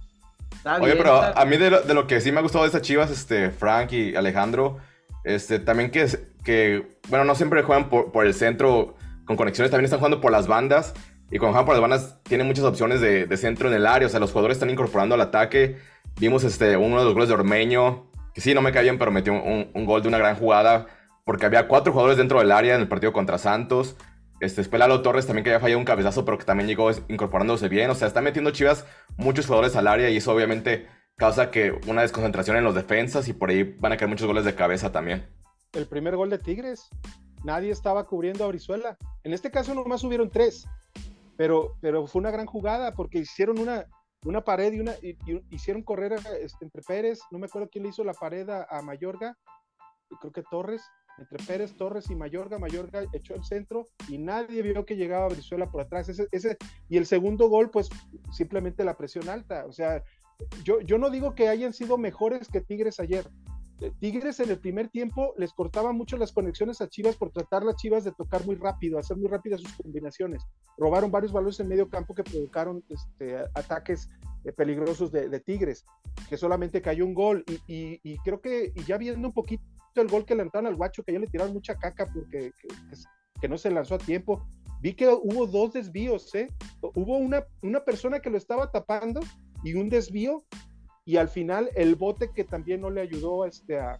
Oye, 0.81 0.95
pero 0.95 1.21
a 1.21 1.45
mí 1.45 1.57
de 1.57 1.93
lo, 1.93 2.07
que 2.07 2.19
sí 2.21 2.31
me 2.31 2.39
ha 2.39 2.41
gustado 2.41 2.63
de 2.63 2.69
estas 2.69 2.81
chivas, 2.81 3.11
este, 3.11 3.51
Frank 3.51 3.91
y 3.91 4.15
Alejandro, 4.15 4.79
este, 5.25 5.59
también 5.59 5.89
que, 5.89 6.87
bueno, 7.09 7.25
no 7.25 7.33
siempre 7.35 7.63
juegan 7.63 7.89
por, 7.89 8.25
el 8.25 8.33
centro 8.33 8.95
con 9.25 9.35
conexiones, 9.35 9.71
también 9.71 9.85
están 9.85 9.99
jugando 9.99 10.21
por 10.21 10.31
las 10.31 10.47
bandas. 10.47 10.93
Y 11.31 11.39
cuando 11.39 11.53
juegan 11.53 11.65
por 11.65 11.73
las 11.73 11.81
bandas, 11.81 12.23
tiene 12.23 12.43
muchas 12.43 12.63
opciones 12.63 13.01
de, 13.01 13.37
centro 13.37 13.67
en 13.67 13.73
el 13.73 13.87
área. 13.87 14.07
O 14.07 14.11
sea, 14.11 14.19
los 14.19 14.31
jugadores 14.31 14.57
están 14.57 14.69
incorporando 14.69 15.15
al 15.15 15.21
ataque. 15.21 15.77
Vimos 16.19 16.43
este, 16.43 16.77
uno 16.77 16.99
de 16.99 17.05
los 17.05 17.13
goles 17.15 17.27
de 17.27 17.33
Ormeño, 17.33 18.11
que 18.35 18.41
sí, 18.41 18.53
no 18.53 18.61
me 18.61 18.71
cae 18.71 18.83
bien, 18.83 18.99
pero 18.99 19.11
metió 19.11 19.33
un, 19.33 19.85
gol 19.85 20.03
de 20.03 20.07
una 20.07 20.19
gran 20.19 20.35
jugada. 20.35 20.85
Porque 21.25 21.47
había 21.47 21.67
cuatro 21.67 21.91
jugadores 21.91 22.19
dentro 22.19 22.37
del 22.37 22.51
área 22.51 22.75
en 22.75 22.81
el 22.81 22.87
partido 22.87 23.11
contra 23.11 23.39
Santos. 23.39 23.97
Este, 24.39 24.63
Spelalo 24.63 25.01
Torres 25.01 25.25
también 25.25 25.43
que 25.43 25.49
había 25.49 25.59
fallado 25.59 25.79
un 25.79 25.85
cabezazo, 25.85 26.23
pero 26.23 26.37
que 26.37 26.45
también 26.45 26.67
llegó 26.67 26.91
incorporándose 27.07 27.67
bien. 27.67 27.89
O 27.89 27.95
sea, 27.95 28.07
está 28.07 28.21
metiendo 28.21 28.51
Chivas 28.51 28.85
muchos 29.17 29.47
jugadores 29.47 29.75
al 29.75 29.87
área 29.87 30.11
y 30.11 30.17
eso 30.17 30.31
obviamente 30.31 30.85
causa 31.17 31.51
que 31.51 31.71
una 31.87 32.01
desconcentración 32.01 32.57
en 32.57 32.63
los 32.63 32.75
defensas 32.75 33.27
y 33.27 33.33
por 33.33 33.49
ahí 33.49 33.63
van 33.63 33.91
a 33.91 33.97
caer 33.97 34.09
muchos 34.09 34.27
goles 34.27 34.45
de 34.45 34.55
cabeza 34.55 34.91
también. 34.91 35.27
El 35.73 35.87
primer 35.87 36.15
gol 36.15 36.29
de 36.29 36.39
Tigres, 36.39 36.89
nadie 37.43 37.71
estaba 37.71 38.05
cubriendo 38.05 38.43
a 38.43 38.47
Brizuela. 38.47 38.97
En 39.23 39.33
este 39.33 39.51
caso 39.51 39.73
nomás 39.73 40.03
hubieron 40.03 40.29
tres 40.29 40.65
pero, 41.37 41.77
pero 41.81 42.07
fue 42.07 42.19
una 42.19 42.31
gran 42.31 42.45
jugada 42.45 42.93
porque 42.93 43.19
hicieron 43.19 43.59
una, 43.59 43.85
una 44.25 44.43
pared 44.43 44.73
y, 44.73 44.79
una, 44.79 44.93
hicieron 45.49 45.83
correr 45.83 46.13
este, 46.41 46.65
entre 46.65 46.81
Pérez, 46.81 47.19
no 47.31 47.39
me 47.39 47.47
acuerdo 47.47 47.69
quién 47.69 47.83
le 47.83 47.89
hizo 47.89 48.03
la 48.03 48.13
pared 48.13 48.47
a, 48.49 48.81
Mayorga, 48.81 49.37
creo 50.21 50.31
que 50.31 50.43
Torres, 50.43 50.81
entre 51.17 51.43
Pérez, 51.45 51.75
Torres 51.75 52.09
y 52.09 52.15
Mayorga, 52.15 52.59
Mayorga 52.59 53.03
echó 53.13 53.35
el 53.35 53.43
centro 53.43 53.85
y 54.07 54.17
nadie 54.17 54.61
vio 54.61 54.85
que 54.85 54.95
llegaba 54.95 55.29
Brizuela 55.29 55.69
por 55.69 55.81
atrás. 55.81 56.09
Ese, 56.09 56.27
ese, 56.31 56.57
y 56.89 56.97
el 56.97 57.05
segundo 57.05 57.47
gol, 57.47 57.69
pues 57.69 57.89
simplemente 58.31 58.83
la 58.83 58.97
presión 58.97 59.29
alta. 59.29 59.65
O 59.65 59.71
sea, 59.71 60.03
yo, 60.63 60.81
yo 60.81 60.97
no 60.97 61.09
digo 61.09 61.35
que 61.35 61.47
hayan 61.47 61.73
sido 61.73 61.97
mejores 61.97 62.47
que 62.47 62.61
Tigres 62.61 62.99
ayer, 62.99 63.25
eh, 63.81 63.91
Tigres 63.99 64.39
en 64.39 64.49
el 64.49 64.59
primer 64.59 64.87
tiempo 64.87 65.33
les 65.37 65.51
cortaba 65.51 65.91
mucho 65.91 66.17
las 66.17 66.31
conexiones 66.31 66.79
a 66.79 66.87
Chivas 66.87 67.17
por 67.17 67.31
tratar 67.31 67.63
las 67.63 67.75
Chivas 67.75 68.05
de 68.05 68.13
tocar 68.13 68.45
muy 68.45 68.55
rápido, 68.55 68.97
hacer 68.97 69.17
muy 69.17 69.27
rápidas 69.27 69.61
sus 69.61 69.73
combinaciones. 69.73 70.43
Robaron 70.77 71.11
varios 71.11 71.33
balones 71.33 71.59
en 71.59 71.67
medio 71.67 71.89
campo 71.89 72.15
que 72.15 72.23
provocaron 72.23 72.83
este, 72.87 73.37
ataques 73.53 74.09
eh, 74.45 74.53
peligrosos 74.53 75.11
de, 75.11 75.39
Tigres, 75.41 75.85
que 76.29 76.37
solamente 76.37 76.81
cayó 76.81 77.05
un 77.05 77.13
gol. 77.13 77.43
Y, 77.67 78.17
creo 78.19 78.39
que, 78.39 78.71
y 78.73 78.83
ya 78.85 78.97
viendo 78.97 79.27
un 79.27 79.33
poquito 79.33 79.63
el 79.95 80.07
gol 80.07 80.25
que 80.25 80.35
lanzaron 80.35 80.67
al 80.67 80.75
guacho, 80.75 81.03
que 81.03 81.13
ya 81.13 81.19
le 81.19 81.27
tiraron 81.27 81.53
mucha 81.53 81.75
caca 81.75 82.05
porque 82.05 82.51
que, 83.41 83.47
no 83.49 83.57
se 83.57 83.71
lanzó 83.71 83.95
a 83.95 83.99
tiempo, 83.99 84.41
vi 84.81 84.93
que 84.93 85.07
hubo 85.07 85.45
dos 85.45 85.73
desvíos, 85.73 86.33
¿eh? 86.33 86.49
Hubo 86.81 87.17
una, 87.17 87.45
una 87.61 87.83
persona 87.83 88.19
que 88.19 88.29
lo 88.29 88.37
estaba 88.37 88.71
tapando 88.71 89.19
y 89.65 89.73
un 89.73 89.89
desvío 89.89 90.45
y 91.05 91.17
al 91.17 91.27
final 91.27 91.69
el 91.75 91.95
bote 91.95 92.31
que 92.31 92.43
también 92.43 92.81
no 92.81 92.89
le 92.91 93.01
ayudó 93.01 93.45
este, 93.45 93.79
a... 93.79 93.99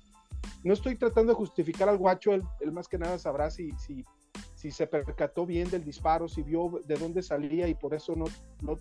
No 0.63 0.73
estoy 0.73 0.95
tratando 0.95 1.33
de 1.33 1.37
justificar 1.37 1.89
al 1.89 1.97
guacho, 1.97 2.33
él, 2.33 2.43
más 2.71 2.87
que 2.87 2.99
nada 2.99 3.17
sabrá 3.17 3.49
si, 3.49 3.71
si, 3.73 4.05
si, 4.53 4.69
se 4.69 4.85
percató 4.85 5.45
bien 5.45 5.69
del 5.69 5.83
disparo, 5.83 6.27
si 6.27 6.43
vio 6.43 6.79
de 6.85 6.95
dónde 6.95 7.23
salía 7.23 7.67
y 7.67 7.73
por 7.73 7.95
eso 7.95 8.15
no, 8.15 8.25
no, 8.61 8.79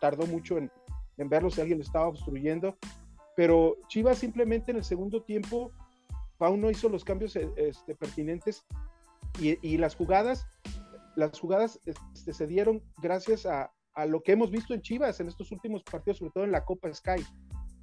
tardó 0.00 0.24
mucho 0.26 0.56
en, 0.56 0.70
en, 1.16 1.28
verlo 1.28 1.50
si 1.50 1.60
alguien 1.60 1.78
lo 1.78 1.84
estaba 1.84 2.06
obstruyendo. 2.06 2.76
Pero 3.34 3.76
Chivas 3.88 4.18
simplemente 4.18 4.70
en 4.70 4.76
el 4.76 4.84
segundo 4.84 5.22
tiempo, 5.22 5.72
Pau 6.38 6.56
no 6.56 6.70
hizo 6.70 6.88
los 6.88 7.04
cambios 7.04 7.34
eh, 7.34 7.50
este, 7.56 7.96
pertinentes 7.96 8.64
y, 9.40 9.58
y, 9.66 9.78
las 9.78 9.96
jugadas, 9.96 10.46
las 11.16 11.38
jugadas 11.38 11.80
este, 11.86 12.32
se 12.32 12.46
dieron 12.46 12.82
gracias 13.00 13.46
a, 13.46 13.72
a 13.94 14.06
lo 14.06 14.22
que 14.22 14.32
hemos 14.32 14.50
visto 14.50 14.74
en 14.74 14.82
Chivas 14.82 15.20
en 15.20 15.28
estos 15.28 15.50
últimos 15.52 15.82
partidos, 15.82 16.18
sobre 16.18 16.32
todo 16.32 16.44
en 16.44 16.52
la 16.52 16.64
Copa 16.64 16.92
Sky 16.92 17.24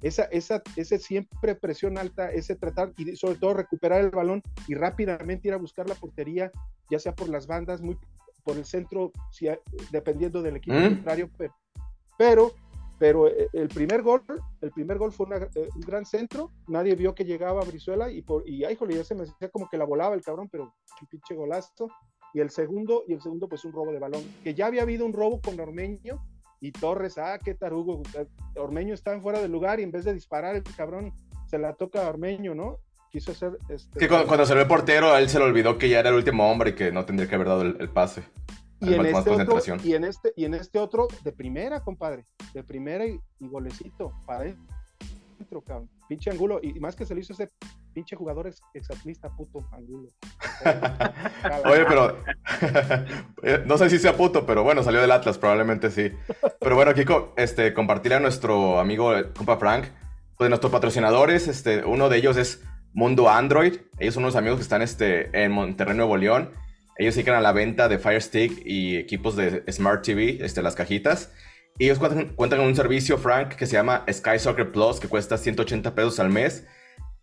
esa, 0.02 0.24
esa, 0.24 0.62
ese 0.76 0.98
siempre 0.98 1.54
presión 1.54 1.98
alta, 1.98 2.30
ese 2.30 2.54
tratar 2.54 2.92
y 2.96 3.16
sobre 3.16 3.36
todo 3.36 3.54
recuperar 3.54 4.00
el 4.02 4.10
balón 4.10 4.42
y 4.66 4.74
rápidamente 4.74 5.48
ir 5.48 5.54
a 5.54 5.58
buscar 5.58 5.88
la 5.88 5.94
portería, 5.94 6.52
ya 6.90 6.98
sea 6.98 7.14
por 7.14 7.28
las 7.28 7.46
bandas, 7.46 7.80
muy 7.80 7.98
por 8.44 8.56
el 8.56 8.64
centro, 8.64 9.12
si, 9.30 9.48
dependiendo 9.90 10.40
del 10.40 10.56
equipo 10.56 10.76
¿Mm? 10.76 10.88
contrario, 10.88 11.30
pero, 12.16 12.52
pero, 12.98 13.28
eh, 13.28 13.48
el 13.52 13.68
primer 13.68 14.02
gol, 14.02 14.22
el 14.60 14.70
primer 14.70 14.98
gol 14.98 15.12
fue 15.12 15.26
eh, 15.36 15.68
un 15.74 15.80
gran 15.80 16.06
centro, 16.06 16.50
nadie 16.68 16.94
vio 16.94 17.14
que 17.14 17.24
llegaba 17.24 17.60
a 17.60 17.64
Brizuela 17.64 18.10
y 18.10 18.22
por, 18.22 18.48
y 18.48 18.64
ay, 18.64 18.76
jole, 18.76 18.94
ya 18.94 19.04
se 19.04 19.14
me 19.14 19.22
decía 19.22 19.50
como 19.50 19.68
que 19.68 19.76
la 19.76 19.84
volaba 19.84 20.14
el 20.14 20.22
cabrón, 20.22 20.48
pero 20.50 20.64
un 20.64 21.08
pinche 21.08 21.34
golazo. 21.34 21.88
Y 22.34 22.40
el 22.40 22.50
segundo, 22.50 23.04
y 23.08 23.14
el 23.14 23.22
segundo, 23.22 23.48
pues 23.48 23.64
un 23.64 23.72
robo 23.72 23.92
de 23.92 23.98
balón, 23.98 24.22
que 24.44 24.54
ya 24.54 24.66
había 24.66 24.82
habido 24.82 25.06
un 25.06 25.12
robo 25.12 25.40
con 25.40 25.58
Ormeño, 25.58 26.22
y 26.60 26.72
Torres, 26.72 27.18
ah, 27.18 27.38
qué 27.42 27.54
tarugo, 27.54 28.02
Ormeño 28.56 28.94
estaba 28.94 29.16
en 29.16 29.22
fuera 29.22 29.40
del 29.40 29.52
lugar 29.52 29.80
y 29.80 29.84
en 29.84 29.92
vez 29.92 30.04
de 30.04 30.12
disparar 30.14 30.56
el 30.56 30.62
cabrón 30.62 31.12
se 31.46 31.58
la 31.58 31.74
toca 31.74 32.04
a 32.04 32.08
Ormeño, 32.08 32.54
¿no? 32.54 32.78
Quiso 33.10 33.32
hacer... 33.32 33.58
Este, 33.68 34.08
cuando, 34.08 34.44
se 34.44 34.54
ve 34.54 34.62
el 34.62 34.66
portero, 34.66 35.12
a 35.12 35.20
él 35.20 35.28
se 35.28 35.38
le 35.38 35.44
olvidó 35.44 35.78
que 35.78 35.88
ya 35.88 36.00
era 36.00 36.10
el 36.10 36.16
último 36.16 36.50
hombre 36.50 36.70
y 36.70 36.74
que 36.74 36.92
no 36.92 37.06
tendría 37.06 37.28
que 37.28 37.34
haber 37.36 37.48
dado 37.48 37.62
el, 37.62 37.88
pase. 37.88 38.22
Y 38.80 38.92
en, 38.92 39.06
este 39.06 39.30
otro, 39.30 39.58
y 39.82 39.94
en, 39.94 40.04
este, 40.04 40.32
y 40.36 40.44
en 40.44 40.54
este 40.54 40.78
otro, 40.78 41.08
de 41.24 41.32
primera, 41.32 41.80
compadre, 41.80 42.26
de 42.52 42.62
primera 42.62 43.06
y, 43.06 43.18
golecito, 43.40 44.12
para 44.26 44.44
dentro, 45.38 45.62
cabrón. 45.62 45.88
Pinche 46.08 46.30
Angulo, 46.30 46.60
y 46.62 46.78
más 46.80 46.94
que 46.94 47.06
se 47.06 47.14
lo 47.14 47.20
hizo 47.20 47.32
ese 47.32 47.48
pinche 47.98 48.14
jugador 48.14 48.46
ex, 48.46 48.62
exatlista, 48.74 49.28
puto 49.28 49.66
Angulo. 49.72 50.08
Oye, 51.64 51.84
pero 51.88 52.16
no 53.66 53.76
sé 53.76 53.90
si 53.90 53.98
sea 53.98 54.16
puto, 54.16 54.46
pero 54.46 54.62
bueno, 54.62 54.84
salió 54.84 55.00
del 55.00 55.10
Atlas, 55.10 55.36
probablemente 55.36 55.90
sí. 55.90 56.12
Pero 56.60 56.76
bueno, 56.76 56.94
Kiko, 56.94 57.34
este, 57.36 57.74
compartir 57.74 58.14
a 58.14 58.20
nuestro 58.20 58.78
amigo, 58.78 59.12
compa 59.36 59.56
Frank, 59.56 59.86
pues 60.36 60.48
nuestros 60.48 60.70
patrocinadores, 60.70 61.48
este, 61.48 61.84
uno 61.84 62.08
de 62.08 62.18
ellos 62.18 62.36
es 62.36 62.62
Mundo 62.92 63.28
Android. 63.28 63.78
Ellos 63.98 64.14
son 64.14 64.22
unos 64.22 64.36
amigos 64.36 64.58
que 64.58 64.62
están 64.62 64.82
este, 64.82 65.30
en 65.32 65.50
Monterrey, 65.50 65.96
Nuevo 65.96 66.16
León. 66.16 66.52
Ellos 66.98 67.16
se 67.16 67.28
a 67.28 67.40
la 67.40 67.52
venta 67.52 67.88
de 67.88 67.98
Fire 67.98 68.22
Stick 68.22 68.62
y 68.64 68.96
equipos 68.96 69.34
de 69.34 69.64
Smart 69.72 70.04
TV, 70.04 70.38
este, 70.40 70.62
las 70.62 70.76
cajitas. 70.76 71.32
Y 71.78 71.86
ellos 71.86 71.98
cuentan, 71.98 72.28
cuentan, 72.36 72.60
con 72.60 72.68
un 72.68 72.76
servicio, 72.76 73.18
Frank, 73.18 73.54
que 73.56 73.66
se 73.66 73.72
llama 73.72 74.04
Sky 74.08 74.38
Soccer 74.38 74.70
Plus, 74.70 75.00
que 75.00 75.08
cuesta 75.08 75.36
180 75.36 75.96
pesos 75.96 76.20
al 76.20 76.28
mes. 76.28 76.64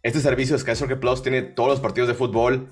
Este 0.06 0.20
servicio 0.20 0.56
Sky 0.56 0.76
Soccer 0.76 1.00
Plus 1.00 1.24
tiene 1.24 1.42
todos 1.42 1.68
los 1.68 1.80
partidos 1.80 2.08
de 2.08 2.14
fútbol 2.14 2.72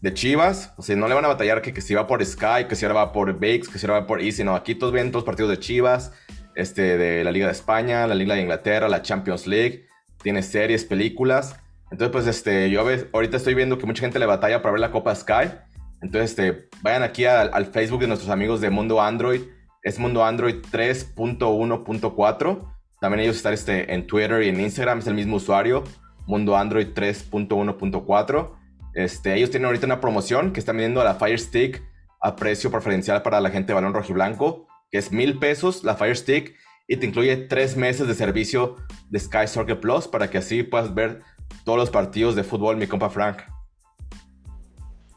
de 0.00 0.14
Chivas. 0.14 0.74
O 0.76 0.82
sea, 0.82 0.96
no 0.96 1.06
le 1.06 1.14
van 1.14 1.24
a 1.24 1.28
batallar 1.28 1.62
que, 1.62 1.72
que 1.72 1.80
si 1.80 1.94
va 1.94 2.08
por 2.08 2.26
Sky, 2.26 2.64
que 2.68 2.74
si 2.74 2.84
ahora 2.84 3.04
va 3.04 3.12
por 3.12 3.38
VIX, 3.38 3.68
que 3.68 3.78
si 3.78 3.86
ahora 3.86 4.00
va 4.00 4.06
por 4.08 4.20
Easy. 4.20 4.42
No, 4.42 4.56
aquí 4.56 4.74
todos 4.74 4.92
ven 4.92 5.12
todos 5.12 5.22
los 5.22 5.24
partidos 5.24 5.52
de 5.52 5.60
Chivas, 5.60 6.10
este, 6.56 6.98
de 6.98 7.22
la 7.22 7.30
Liga 7.30 7.46
de 7.46 7.52
España, 7.52 8.04
la 8.08 8.16
Liga 8.16 8.34
de 8.34 8.40
Inglaterra, 8.40 8.88
la 8.88 9.00
Champions 9.00 9.46
League. 9.46 9.86
Tiene 10.24 10.42
series, 10.42 10.84
películas. 10.84 11.54
Entonces, 11.92 12.10
pues, 12.10 12.26
este, 12.26 12.68
yo 12.68 12.84
ahorita 13.12 13.36
estoy 13.36 13.54
viendo 13.54 13.78
que 13.78 13.86
mucha 13.86 14.00
gente 14.00 14.18
le 14.18 14.26
batalla 14.26 14.60
para 14.60 14.72
ver 14.72 14.80
la 14.80 14.90
Copa 14.90 15.14
Sky. 15.14 15.52
Entonces, 16.00 16.30
este, 16.30 16.68
vayan 16.82 17.04
aquí 17.04 17.26
al, 17.26 17.50
al 17.54 17.66
Facebook 17.66 18.00
de 18.00 18.08
nuestros 18.08 18.28
amigos 18.28 18.60
de 18.60 18.70
Mundo 18.70 19.00
Android 19.00 19.42
es 19.84 20.00
Mundo 20.00 20.24
Android 20.24 20.56
3.1.4. 20.72 22.72
También 23.00 23.20
ellos 23.20 23.36
están 23.36 23.52
este, 23.52 23.94
en 23.94 24.06
Twitter 24.06 24.42
y 24.42 24.48
en 24.48 24.60
Instagram, 24.60 25.00
es 25.00 25.08
el 25.08 25.14
mismo 25.14 25.36
usuario, 25.36 25.82
Mundo 26.26 26.56
Android 26.56 26.88
3.1.4. 26.88 28.52
Este, 28.94 29.34
ellos 29.34 29.50
tienen 29.50 29.66
ahorita 29.66 29.86
una 29.86 30.00
promoción 30.00 30.52
que 30.52 30.60
están 30.60 30.76
vendiendo 30.76 31.02
la 31.02 31.14
Fire 31.14 31.38
Stick 31.38 31.82
a 32.20 32.36
precio 32.36 32.70
preferencial 32.70 33.22
para 33.22 33.40
la 33.40 33.50
gente 33.50 33.68
de 33.68 33.74
balón 33.74 33.94
rojiblanco, 33.94 34.66
que 34.90 34.98
es 34.98 35.10
mil 35.12 35.38
pesos 35.38 35.82
la 35.82 35.96
Fire 35.96 36.16
Stick 36.16 36.54
y 36.86 36.96
te 36.96 37.06
incluye 37.06 37.36
tres 37.36 37.76
meses 37.76 38.06
de 38.06 38.14
servicio 38.14 38.76
de 39.08 39.18
Sky 39.18 39.46
Soccer 39.46 39.80
Plus 39.80 40.06
para 40.08 40.28
que 40.28 40.38
así 40.38 40.62
puedas 40.62 40.94
ver 40.94 41.22
todos 41.64 41.78
los 41.78 41.90
partidos 41.90 42.34
de 42.34 42.44
fútbol, 42.44 42.76
mi 42.76 42.86
compa 42.86 43.10
Frank. 43.10 43.38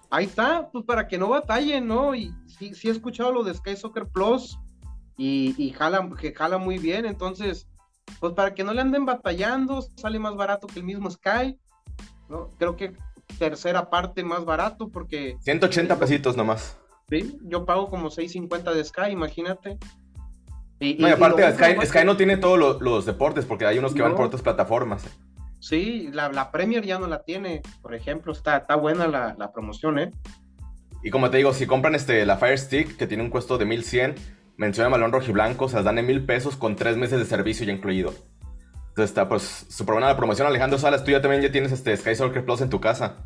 Ahí 0.09 0.25
está, 0.25 0.69
pues 0.71 0.85
para 0.85 1.07
que 1.07 1.17
no 1.17 1.29
batallen, 1.29 1.87
¿no? 1.87 2.15
Y 2.15 2.33
sí, 2.47 2.73
sí 2.73 2.87
he 2.87 2.91
escuchado 2.91 3.31
lo 3.31 3.43
de 3.43 3.53
Sky 3.53 3.75
Soccer 3.75 4.07
Plus 4.07 4.57
y, 5.17 5.73
jala, 5.77 6.09
que 6.19 6.33
muy 6.59 6.77
bien, 6.77 7.05
entonces, 7.05 7.67
pues 8.19 8.33
para 8.33 8.53
que 8.53 8.63
no 8.63 8.73
le 8.73 8.81
anden 8.81 9.05
batallando, 9.05 9.81
sale 9.95 10.19
más 10.19 10.35
barato 10.35 10.67
que 10.67 10.79
el 10.79 10.85
mismo 10.85 11.09
Sky, 11.09 11.57
¿no? 12.29 12.49
Creo 12.57 12.75
que 12.75 12.93
tercera 13.37 13.89
parte 13.89 14.23
más 14.23 14.45
barato 14.45 14.89
porque... 14.89 15.37
180 15.41 15.97
pesitos 15.99 16.37
nomás. 16.37 16.77
Sí, 17.09 17.37
yo 17.43 17.65
pago 17.65 17.89
como 17.89 18.09
6.50 18.09 18.73
de 18.73 18.83
Sky, 18.83 19.11
imagínate. 19.11 19.77
Y, 20.79 20.95
no, 20.95 21.07
y 21.07 21.11
aparte, 21.11 21.43
Sky, 21.85 22.05
no 22.05 22.17
tiene 22.17 22.37
todos 22.37 22.81
los, 22.81 23.05
deportes 23.05 23.45
porque 23.45 23.65
hay 23.65 23.77
unos 23.77 23.93
que 23.93 24.01
van 24.01 24.15
por 24.15 24.25
otras 24.25 24.41
plataformas. 24.41 25.05
Sí, 25.59 26.09
la, 26.11 26.29
la, 26.29 26.51
Premier 26.51 26.85
ya 26.85 26.99
no 26.99 27.07
la 27.07 27.23
tiene, 27.23 27.61
por 27.81 27.95
ejemplo, 27.95 28.33
está, 28.33 28.57
está 28.57 28.75
buena 28.75 29.07
la, 29.07 29.35
la 29.37 29.51
promoción, 29.51 29.97
¿eh? 29.99 30.11
Y 31.05 31.11
como 31.11 31.29
te 31.29 31.37
digo, 31.37 31.53
si 31.53 31.67
compran 31.67 31.95
este, 31.95 32.25
la 32.25 32.37
Fire 32.37 32.57
Stick, 32.57 32.97
que 32.97 33.07
tiene 33.07 33.23
un 33.23 33.29
costo 33.29 33.57
de 33.59 33.65
1100, 33.65 34.15
menciona 34.57 34.89
Malón 34.89 35.11
Rojiblanco, 35.11 35.69
se 35.69 35.77
las 35.77 35.85
dan 35.85 35.97
en 35.97 36.05
mil 36.07 36.25
pesos 36.25 36.55
con 36.55 36.75
tres 36.75 36.97
meses 36.97 37.19
de 37.19 37.25
servicio 37.25 37.65
ya 37.65 37.73
incluido. 37.73 38.13
Entonces 38.89 39.11
está 39.11 39.27
pues 39.27 39.65
súper 39.69 39.93
buena 39.95 40.07
la 40.07 40.17
promoción. 40.17 40.47
Alejandro 40.47 40.79
Salas, 40.79 41.03
tú 41.03 41.11
ya 41.11 41.21
también 41.21 41.41
ya 41.41 41.51
tienes 41.51 41.71
este 41.71 41.95
Sky 41.97 42.15
Soccer 42.15 42.45
Plus 42.45 42.61
en 42.61 42.69
tu 42.69 42.79
casa. 42.79 43.25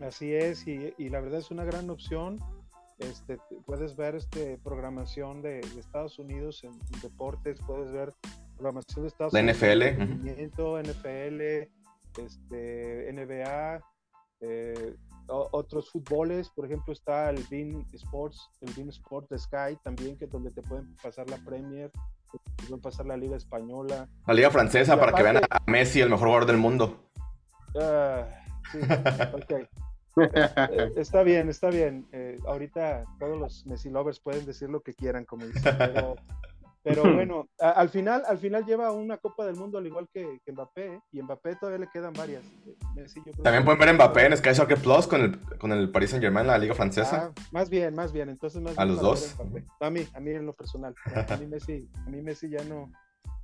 Así 0.00 0.34
es, 0.34 0.66
y, 0.68 0.92
y 0.98 1.08
la 1.08 1.20
verdad 1.20 1.40
es 1.40 1.50
una 1.50 1.64
gran 1.64 1.88
opción. 1.88 2.38
Este, 2.98 3.38
puedes 3.66 3.96
ver 3.96 4.14
este, 4.14 4.58
programación 4.62 5.42
de, 5.42 5.60
de 5.60 5.80
Estados 5.80 6.18
Unidos 6.18 6.64
en, 6.64 6.72
deportes, 7.02 7.58
puedes 7.66 7.90
ver 7.92 8.14
programación 8.56 9.02
de 9.02 9.08
Estados 9.08 9.32
la 9.32 9.40
Unidos. 9.40 9.58
NFL. 9.58 9.82
NFL, 10.90 11.40
este, 12.22 13.12
NBA, 13.12 13.80
eh, 14.40 14.94
otros 15.28 15.90
fútboles, 15.90 16.50
por 16.50 16.66
ejemplo 16.66 16.92
está 16.92 17.30
el 17.30 17.44
Bean 17.50 17.84
Sports, 17.92 18.50
el 18.60 18.72
Bean 18.74 18.88
Sport 18.88 19.28
de 19.30 19.38
Sky 19.38 19.76
también, 19.82 20.16
que 20.16 20.26
es 20.26 20.30
donde 20.30 20.50
te 20.50 20.62
pueden 20.62 20.96
pasar 21.02 21.28
la 21.28 21.36
Premier, 21.38 21.90
te 22.32 22.38
pueden 22.64 22.80
pasar 22.80 23.06
la 23.06 23.16
Liga 23.16 23.36
Española. 23.36 24.08
La 24.26 24.34
Liga 24.34 24.50
Francesa, 24.50 24.98
para 24.98 25.12
que 25.12 25.22
vean 25.22 25.38
a 25.38 25.62
Messi, 25.66 26.00
el 26.00 26.10
mejor 26.10 26.28
jugador 26.28 26.46
del 26.46 26.58
mundo. 26.58 27.10
Uh, 27.74 28.24
sí, 28.72 28.78
ok. 29.32 29.68
Eh, 30.18 30.92
está 30.96 31.22
bien, 31.22 31.50
está 31.50 31.68
bien. 31.68 32.08
Eh, 32.10 32.38
ahorita 32.46 33.04
todos 33.18 33.38
los 33.38 33.66
Messi 33.66 33.90
lovers 33.90 34.18
pueden 34.18 34.46
decir 34.46 34.70
lo 34.70 34.80
que 34.80 34.94
quieran, 34.94 35.26
como 35.26 35.44
dicen, 35.44 35.76
pero 35.76 36.16
pero 36.86 37.02
bueno, 37.12 37.48
al 37.58 37.88
final, 37.88 38.22
al 38.28 38.38
final 38.38 38.64
lleva 38.64 38.92
una 38.92 39.16
Copa 39.16 39.44
del 39.44 39.56
Mundo 39.56 39.78
al 39.78 39.86
igual 39.88 40.08
que, 40.12 40.40
Mbappé, 40.46 40.94
¿eh? 40.94 41.00
y 41.10 41.20
Mbappé 41.20 41.56
todavía 41.56 41.84
le 41.84 41.90
quedan 41.90 42.12
varias. 42.12 42.44
También 43.42 43.64
pueden 43.64 43.80
ver 43.80 43.92
Mbappé 43.94 44.26
en 44.26 44.36
Sky 44.36 44.54
Soccer 44.54 44.78
Plus 44.78 45.08
con 45.08 45.20
el, 45.20 45.58
con 45.58 45.72
el 45.72 45.90
Paris 45.90 46.10
Saint 46.10 46.22
Germain, 46.22 46.46
la 46.46 46.58
Liga 46.58 46.74
Francesa. 46.74 47.32
Ah, 47.36 47.42
más 47.50 47.68
bien, 47.70 47.92
más 47.92 48.12
bien. 48.12 48.28
Entonces, 48.28 48.62
más 48.62 48.78
a 48.78 48.84
los 48.84 49.00
dos. 49.00 49.34
A 49.80 49.90
mí, 49.90 50.06
a 50.14 50.20
mí 50.20 50.30
en 50.30 50.46
lo 50.46 50.52
personal. 50.52 50.94
A 51.28 51.36
mí 51.36 51.46
Messi, 51.46 51.88
a 52.06 52.08
mí 52.08 52.22
Messi 52.22 52.48
ya 52.48 52.62
no, 52.62 52.92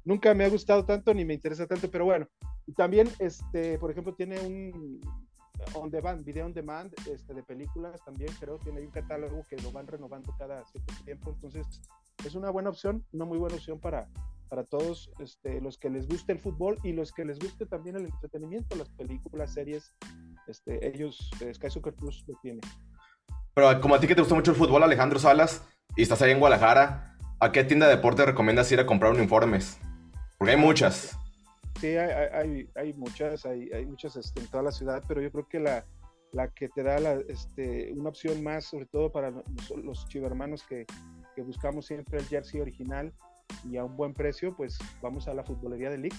nunca 0.05 0.33
me 0.35 0.45
ha 0.45 0.49
gustado 0.49 0.85
tanto 0.85 1.13
ni 1.13 1.25
me 1.25 1.35
interesa 1.35 1.67
tanto, 1.67 1.91
pero 1.91 2.05
bueno. 2.05 2.29
Y 2.67 2.75
también, 2.75 3.09
este, 3.19 3.77
por 3.79 3.91
ejemplo, 3.91 4.15
tiene 4.15 4.39
un 4.39 5.01
on 5.75 5.91
demand, 5.91 6.25
video 6.25 6.47
on 6.47 6.53
demand 6.53 6.93
este, 7.11 7.35
de 7.35 7.43
películas 7.43 8.01
también, 8.05 8.33
creo, 8.39 8.59
tiene 8.59 8.81
un 8.81 8.91
catálogo 8.91 9.45
que 9.49 9.57
lo 9.57 9.73
van 9.73 9.87
renovando 9.87 10.33
cada 10.39 10.65
cierto 10.67 10.95
tiempo, 11.05 11.31
entonces 11.31 11.67
es 12.25 12.35
una 12.35 12.51
buena 12.51 12.71
opción, 12.71 13.05
una 13.13 13.25
muy 13.25 13.39
buena 13.39 13.57
opción 13.57 13.81
para, 13.81 14.09
para 14.53 14.65
todos 14.65 15.11
este, 15.19 15.63
los 15.63 15.79
que 15.79 15.89
les 15.89 16.07
guste 16.07 16.33
el 16.33 16.39
fútbol 16.39 16.79
y 16.83 16.93
los 16.93 17.11
que 17.11 17.25
les 17.25 17.39
guste 17.39 17.65
también 17.65 17.97
el 17.97 18.05
entretenimiento, 18.05 18.77
las 18.77 18.91
películas, 18.91 19.55
series, 19.55 19.95
este, 20.47 20.87
ellos, 20.87 21.31
eh, 21.41 21.55
Sky 21.55 21.71
Soccer 21.71 21.95
Plus 21.95 22.23
lo 22.29 22.35
tiene. 22.43 22.61
Pero 23.55 23.81
como 23.81 23.95
a 23.95 24.01
ti 24.01 24.07
que 24.07 24.15
te 24.15 24.21
gusta 24.21 24.35
mucho 24.35 24.51
el 24.51 24.57
fútbol, 24.59 24.83
Alejandro 24.83 25.19
Salas, 25.19 25.67
y 25.97 26.03
estás 26.03 26.21
ahí 26.21 26.33
en 26.33 26.39
Guadalajara, 26.39 27.17
¿a 27.41 27.51
qué 27.51 27.65
tienda 27.65 27.89
de 27.89 27.97
deporte 27.97 28.27
recomiendas 28.27 28.71
ir 28.73 28.81
a 28.81 28.85
comprar 28.85 29.13
uniformes? 29.13 29.79
Porque 30.37 30.53
hay 30.53 30.59
muchas. 30.59 31.17
Sí, 31.81 31.89
hay, 31.97 32.29
hay, 32.33 32.71
hay 32.75 32.93
muchas, 32.93 33.47
hay, 33.47 33.71
hay 33.73 33.87
muchas 33.87 34.17
este, 34.17 34.41
en 34.41 34.47
toda 34.49 34.63
la 34.65 34.73
ciudad, 34.73 35.03
pero 35.09 35.23
yo 35.23 35.33
creo 35.33 35.49
que 35.49 35.61
la, 35.61 35.87
la 36.33 36.49
que 36.49 36.69
te 36.69 36.83
da 36.83 36.99
la, 36.99 37.15
este, 37.29 37.91
una 37.93 38.11
opción 38.11 38.43
más, 38.43 38.67
sobre 38.67 38.85
todo 38.85 39.11
para 39.11 39.31
los, 39.31 39.71
los 39.83 40.07
chivermanos 40.09 40.63
que, 40.63 40.85
que 41.35 41.43
buscamos 41.43 41.87
siempre 41.87 42.19
el 42.19 42.25
jersey 42.27 42.61
original 42.61 43.13
y 43.69 43.77
a 43.77 43.85
un 43.85 43.97
buen 43.97 44.15
precio, 44.15 44.55
pues 44.57 44.79
vamos 45.01 45.29
a 45.29 45.35
la 45.35 45.45
futbolería 45.45 45.91
de 45.91 45.99
League. 45.99 46.17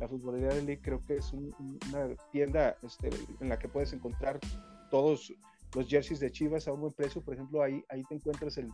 La 0.00 0.08
futbolería 0.08 0.48
de 0.48 0.62
League 0.62 0.80
creo 0.82 1.00
que 1.06 1.16
es 1.16 1.32
una 1.32 2.08
tienda 2.30 2.76
este, 2.82 3.10
en 3.40 3.48
la 3.48 3.58
que 3.58 3.68
puedes 3.68 3.92
encontrar 3.92 4.40
todos 4.90 5.32
los 5.74 5.88
jerseys 5.88 6.20
de 6.20 6.30
Chivas 6.30 6.68
a 6.68 6.72
un 6.72 6.80
buen 6.80 6.92
precio. 6.92 7.22
Por 7.22 7.34
ejemplo, 7.34 7.62
ahí, 7.62 7.84
ahí 7.88 8.02
te 8.04 8.16
encuentras 8.16 8.58
el, 8.58 8.68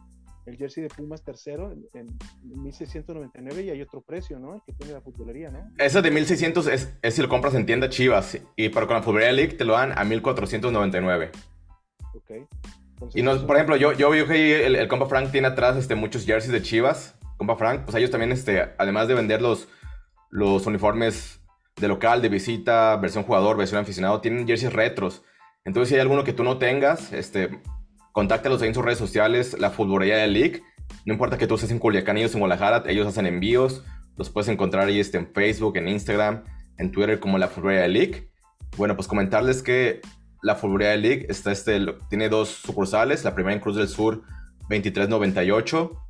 el 0.46 0.57
jersey 0.57 0.83
de 0.83 0.88
Pumas 0.88 1.22
tercero 1.22 1.70
en, 1.70 1.85
en, 1.94 2.07
1699 2.42 3.62
y 3.62 3.70
hay 3.70 3.83
otro 3.83 4.00
precio, 4.00 4.38
¿no? 4.38 4.62
Que 4.64 4.72
tiene 4.72 4.94
la 4.94 5.00
futbolería, 5.00 5.50
¿no? 5.50 5.70
Ese 5.78 6.00
de 6.00 6.11
1600 6.11 6.66
es, 6.68 6.94
es 7.02 7.14
si 7.14 7.22
lo 7.22 7.28
compras 7.28 7.54
en 7.54 7.66
tienda 7.66 7.88
Chivas 7.88 8.38
y 8.57 8.68
pero 8.70 8.87
con 8.87 8.96
la 8.96 9.02
futbolería 9.02 9.33
League 9.33 9.54
te 9.54 9.64
lo 9.64 9.74
dan 9.74 9.96
a 9.96 10.04
1499. 10.04 11.31
Ok 12.14 12.48
y 13.14 13.22
no, 13.22 13.46
por 13.46 13.56
ejemplo, 13.56 13.76
yo, 13.76 13.92
yo 13.92 14.11
veo 14.11 14.26
que 14.26 14.66
el, 14.66 14.76
el, 14.76 14.88
compa 14.88 15.06
Frank 15.06 15.30
tiene 15.30 15.48
atrás 15.48 15.76
este, 15.76 15.94
muchos 15.94 16.24
jerseys 16.24 16.52
de 16.52 16.62
Chivas. 16.62 17.16
Compa 17.37 17.56
Frank, 17.56 17.82
pues 17.84 17.96
ellos 17.96 18.11
también, 18.11 18.32
este, 18.32 18.70
además 18.78 19.08
de 19.08 19.14
vender 19.14 19.40
los, 19.40 19.68
los 20.30 20.66
uniformes 20.66 21.40
de 21.76 21.88
local, 21.88 22.20
de 22.20 22.28
visita, 22.28 22.96
versión 22.96 23.24
jugador, 23.24 23.56
versión 23.56 23.80
aficionado, 23.80 24.20
tienen 24.20 24.46
jerseys 24.46 24.72
retros. 24.72 25.22
Entonces, 25.64 25.90
si 25.90 25.94
hay 25.94 26.00
alguno 26.00 26.24
que 26.24 26.32
tú 26.32 26.42
no 26.42 26.58
tengas, 26.58 27.12
este, 27.12 27.61
contáctalos 28.12 28.62
ahí 28.62 28.68
en 28.68 28.74
sus 28.74 28.84
redes 28.84 28.98
sociales, 28.98 29.56
la 29.58 29.70
futbolería 29.70 30.16
de 30.16 30.26
League. 30.26 30.62
No 31.04 31.12
importa 31.12 31.38
que 31.38 31.46
tú 31.46 31.54
estés 31.54 31.70
en 31.70 31.78
Culiacán, 31.78 32.18
ellos 32.18 32.34
en 32.34 32.40
Guadalajara, 32.40 32.82
ellos 32.90 33.06
hacen 33.06 33.26
envíos. 33.26 33.84
Los 34.16 34.30
puedes 34.30 34.48
encontrar 34.48 34.88
ahí 34.88 34.98
este, 34.98 35.18
en 35.18 35.32
Facebook, 35.32 35.76
en 35.76 35.88
Instagram, 35.88 36.42
en 36.78 36.90
Twitter 36.90 37.20
como 37.20 37.38
la 37.38 37.48
futbolería 37.48 37.82
de 37.82 37.88
League. 37.88 38.30
Bueno, 38.76 38.96
pues 38.96 39.06
comentarles 39.06 39.62
que 39.62 40.00
la 40.42 40.55
Futbolería 40.55 40.96
League 40.96 41.27
está 41.29 41.53
este, 41.53 41.81
tiene 42.09 42.29
dos 42.29 42.48
sucursales, 42.48 43.24
la 43.24 43.35
primera 43.35 43.55
en 43.55 43.61
Cruz 43.61 43.77
del 43.77 43.88
Sur 43.88 44.22
2398 44.68 46.05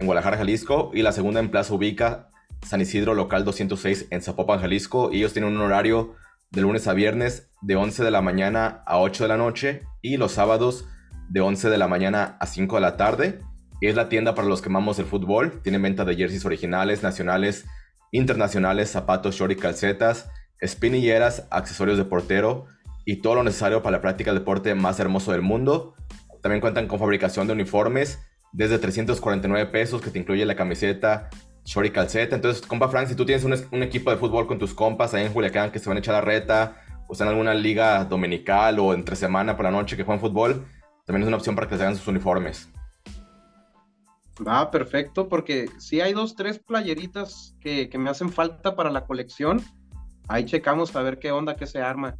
en 0.00 0.06
Guadalajara, 0.06 0.38
Jalisco, 0.38 0.90
y 0.94 1.02
la 1.02 1.12
segunda 1.12 1.40
en 1.40 1.50
Plaza 1.50 1.74
Ubica, 1.74 2.30
San 2.66 2.80
Isidro, 2.80 3.14
local 3.14 3.44
206 3.44 4.08
en 4.10 4.22
Zapopan, 4.22 4.60
Jalisco. 4.60 5.10
Ellos 5.12 5.32
tienen 5.32 5.54
un 5.54 5.60
horario 5.60 6.14
de 6.50 6.62
lunes 6.62 6.86
a 6.88 6.94
viernes 6.94 7.50
de 7.60 7.76
11 7.76 8.04
de 8.04 8.10
la 8.10 8.22
mañana 8.22 8.82
a 8.86 8.98
8 8.98 9.24
de 9.24 9.28
la 9.28 9.36
noche 9.36 9.82
y 10.02 10.16
los 10.16 10.32
sábados 10.32 10.86
de 11.28 11.40
11 11.40 11.70
de 11.70 11.78
la 11.78 11.88
mañana 11.88 12.36
a 12.40 12.46
5 12.46 12.76
de 12.76 12.80
la 12.80 12.96
tarde. 12.96 13.40
Es 13.80 13.94
la 13.94 14.08
tienda 14.08 14.34
para 14.34 14.48
los 14.48 14.62
que 14.62 14.68
amamos 14.68 14.98
el 14.98 15.06
fútbol. 15.06 15.60
Tienen 15.62 15.82
venta 15.82 16.04
de 16.04 16.16
jerseys 16.16 16.44
originales, 16.44 17.02
nacionales, 17.02 17.66
internacionales, 18.12 18.90
zapatos, 18.90 19.34
short 19.34 19.52
y 19.52 19.56
calcetas, 19.56 20.30
espinilleras, 20.60 21.46
accesorios 21.50 21.98
de 21.98 22.04
portero 22.04 22.66
y 23.04 23.16
todo 23.16 23.36
lo 23.36 23.42
necesario 23.42 23.82
para 23.82 23.96
la 23.96 24.00
práctica 24.00 24.30
del 24.30 24.40
deporte 24.40 24.74
más 24.74 24.98
hermoso 25.00 25.32
del 25.32 25.42
mundo. 25.42 25.94
También 26.42 26.60
cuentan 26.60 26.86
con 26.88 26.98
fabricación 26.98 27.46
de 27.46 27.52
uniformes 27.52 28.20
desde 28.52 28.78
349 28.78 29.66
pesos 29.70 30.00
que 30.00 30.10
te 30.10 30.18
incluye 30.18 30.44
la 30.46 30.54
camiseta, 30.54 31.28
short 31.64 31.86
y 31.86 31.90
calceta. 31.90 32.36
Entonces, 32.36 32.62
compa 32.66 32.88
Frank, 32.88 33.08
si 33.08 33.14
tú 33.14 33.26
tienes 33.26 33.44
un, 33.44 33.82
equipo 33.82 34.10
de 34.10 34.16
fútbol 34.16 34.46
con 34.46 34.58
tus 34.58 34.74
compas 34.74 35.14
ahí 35.14 35.24
en 35.24 35.32
Juliacán 35.32 35.70
que 35.70 35.78
se 35.78 35.88
van 35.88 35.96
a 35.96 36.00
echar 36.00 36.14
la 36.14 36.20
reta, 36.20 36.76
o 37.08 37.12
están 37.12 37.28
en 37.28 37.32
alguna 37.32 37.54
liga 37.54 38.04
dominical 38.04 38.78
o 38.78 38.94
entre 38.94 39.16
semana 39.16 39.56
por 39.56 39.64
la 39.64 39.70
noche 39.70 39.96
que 39.96 40.04
juegan 40.04 40.20
fútbol, 40.20 40.64
también 41.04 41.22
es 41.22 41.28
una 41.28 41.36
opción 41.36 41.54
para 41.54 41.68
que 41.68 41.76
se 41.76 41.82
hagan 41.82 41.96
sus 41.96 42.08
uniformes. 42.08 42.68
Va, 44.46 44.70
perfecto, 44.70 45.28
porque 45.28 45.68
si 45.78 46.00
hay 46.00 46.12
dos, 46.12 46.34
tres 46.34 46.58
playeritas 46.58 47.56
que, 47.60 47.88
me 47.98 48.10
hacen 48.10 48.30
falta 48.30 48.74
para 48.74 48.90
la 48.90 49.04
colección. 49.06 49.60
Ahí 50.26 50.44
checamos 50.44 50.94
a 50.96 51.02
ver 51.02 51.18
qué 51.18 51.30
onda 51.30 51.54
que 51.54 51.66
se 51.66 51.80
arma. 51.80 52.16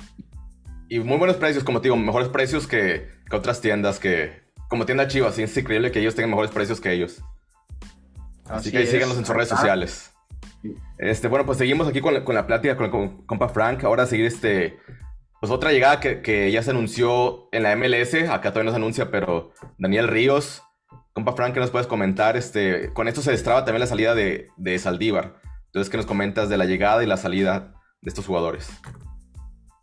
Y 0.88 1.00
muy 1.00 1.16
buenos 1.16 1.36
precios, 1.36 1.64
como 1.64 1.80
te 1.80 1.88
digo, 1.88 1.96
mejores 1.96 2.28
precios 2.28 2.66
que, 2.66 3.08
otras 3.30 3.60
tiendas 3.60 3.98
que, 3.98 4.42
como 4.68 4.86
tienda 4.86 5.08
Chivas, 5.08 5.38
es 5.38 5.56
increíble 5.56 5.90
que 5.90 6.00
ellos 6.00 6.14
tengan 6.14 6.30
mejores 6.30 6.50
precios 6.50 6.80
que 6.80 6.92
ellos. 6.92 7.22
Así, 8.46 8.70
que 8.70 8.86
síganos 8.86 9.16
en 9.16 9.24
sus 9.24 9.34
redes 9.34 9.48
sociales. 9.48 10.12
Este, 10.98 11.28
bueno, 11.28 11.46
pues 11.46 11.58
seguimos 11.58 11.88
aquí 11.88 12.00
con 12.00 12.14
la, 12.14 12.46
plática 12.46 12.76
con 12.76 12.86
el 12.86 13.26
compa 13.26 13.48
Frank. 13.48 13.84
Ahora 13.84 14.06
seguir 14.06 14.26
este. 14.26 14.78
Pues 15.40 15.50
otra 15.50 15.72
llegada 15.72 16.00
que, 16.00 16.22
que, 16.22 16.50
ya 16.50 16.62
se 16.62 16.70
anunció 16.70 17.48
en 17.52 17.64
la 17.64 17.76
MLS, 17.76 18.14
acá 18.30 18.50
todavía 18.50 18.64
no 18.64 18.70
se 18.70 18.76
anuncia, 18.76 19.10
pero 19.10 19.52
Daniel 19.78 20.08
Ríos 20.08 20.62
Compa 21.14 21.32
Frank, 21.34 21.54
¿qué 21.54 21.60
nos 21.60 21.70
puedes 21.70 21.86
comentar? 21.86 22.36
Este, 22.36 22.92
con 22.92 23.06
esto 23.06 23.22
se 23.22 23.30
destraba 23.30 23.64
también 23.64 23.78
la 23.78 23.86
salida 23.86 24.16
de, 24.16 24.48
de 24.56 24.78
Saldívar. 24.80 25.36
Entonces, 25.66 25.88
¿qué 25.88 25.96
nos 25.96 26.06
comentas 26.06 26.48
de 26.48 26.56
la 26.56 26.64
llegada 26.64 27.04
y 27.04 27.06
la 27.06 27.16
salida 27.16 27.80
de 28.02 28.08
estos 28.08 28.26
jugadores? 28.26 28.68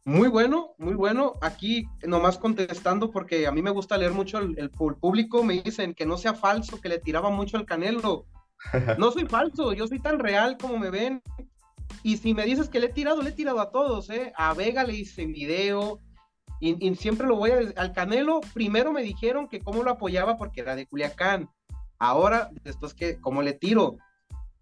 Muy 0.03 0.27
bueno, 0.27 0.73
muy 0.77 0.93
bueno. 0.95 1.33
Aquí 1.41 1.85
nomás 2.03 2.37
contestando 2.37 3.11
porque 3.11 3.45
a 3.45 3.51
mí 3.51 3.61
me 3.61 3.69
gusta 3.69 3.97
leer 3.97 4.11
mucho 4.11 4.39
el, 4.39 4.71
público. 4.71 5.43
Me 5.43 5.61
dicen 5.61 5.93
que 5.93 6.05
no 6.05 6.17
sea 6.17 6.33
falso, 6.33 6.81
que 6.81 6.89
le 6.89 6.99
tiraba 6.99 7.29
mucho 7.29 7.57
el 7.57 7.65
canelo. 7.65 8.25
No 8.99 9.11
soy 9.11 9.25
falso, 9.25 9.73
yo 9.73 9.87
soy 9.87 9.99
tan 9.99 10.19
real 10.19 10.57
como 10.57 10.77
me 10.77 10.91
ven. 10.91 11.21
Y 12.03 12.17
si 12.17 12.33
me 12.33 12.45
dices 12.45 12.69
que 12.69 12.79
le 12.79 12.87
he 12.87 12.93
tirado, 12.93 13.21
le 13.21 13.29
he 13.29 13.33
tirado 13.33 13.59
a 13.59 13.71
todos, 13.71 14.09
¿eh? 14.11 14.31
A 14.35 14.53
Vega 14.53 14.83
le 14.83 14.93
hice 14.93 15.25
video, 15.25 15.99
y, 16.61 16.95
siempre 16.95 17.25
lo 17.27 17.35
voy 17.35 17.51
a 17.51 17.57
al 17.75 17.91
Canelo, 17.91 18.39
primero 18.53 18.93
me 18.93 19.01
dijeron 19.01 19.47
que 19.47 19.61
cómo 19.61 19.81
lo 19.81 19.89
apoyaba 19.89 20.37
porque 20.37 20.61
era 20.61 20.75
de 20.75 20.85
Culiacán. 20.85 21.49
Ahora, 21.97 22.51
después 22.63 22.93
que 22.93 23.19
cómo 23.19 23.41
le 23.41 23.53
tiro. 23.53 23.97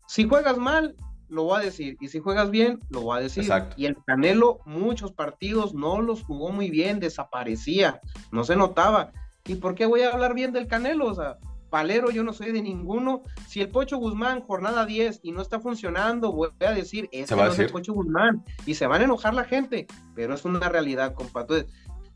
Si 0.07 0.27
juegas 0.27 0.57
mal, 0.57 0.95
lo 1.30 1.43
voy 1.43 1.61
a 1.61 1.65
decir. 1.65 1.97
Y 1.99 2.09
si 2.09 2.19
juegas 2.19 2.51
bien, 2.51 2.80
lo 2.89 3.01
voy 3.01 3.19
a 3.19 3.21
decir. 3.21 3.49
Y 3.77 3.86
el 3.86 3.97
Canelo, 4.05 4.59
muchos 4.65 5.11
partidos 5.11 5.73
no 5.73 6.01
los 6.01 6.23
jugó 6.23 6.51
muy 6.51 6.69
bien, 6.69 6.99
desaparecía, 6.99 8.01
no 8.32 8.43
se 8.43 8.55
notaba. 8.55 9.11
¿Y 9.45 9.55
por 9.55 9.75
qué 9.75 9.86
voy 9.86 10.01
a 10.01 10.11
hablar 10.11 10.34
bien 10.34 10.51
del 10.51 10.67
Canelo? 10.67 11.07
O 11.07 11.15
sea, 11.15 11.38
palero, 11.69 12.11
yo 12.11 12.23
no 12.23 12.34
soy 12.34 12.51
de 12.51 12.61
ninguno. 12.61 13.23
Si 13.47 13.61
el 13.61 13.69
Pocho 13.69 13.97
Guzmán, 13.97 14.41
jornada 14.41 14.86
10, 14.86 15.21
y 15.23 15.32
no 15.32 15.41
está 15.41 15.59
funcionando, 15.59 16.32
voy 16.32 16.49
a 16.59 16.71
decir, 16.71 17.09
es 17.11 17.32
no 17.32 17.45
es 17.45 17.59
el 17.59 17.71
Pocho 17.71 17.93
Guzmán. 17.93 18.43
Y 18.65 18.75
se 18.75 18.88
van 18.88 19.01
a 19.01 19.05
enojar 19.05 19.34
la 19.34 19.45
gente, 19.45 19.88
pero 20.15 20.34
es 20.34 20.45
una 20.45 20.69
realidad, 20.69 21.13
compa. 21.13 21.41
Entonces, 21.41 21.67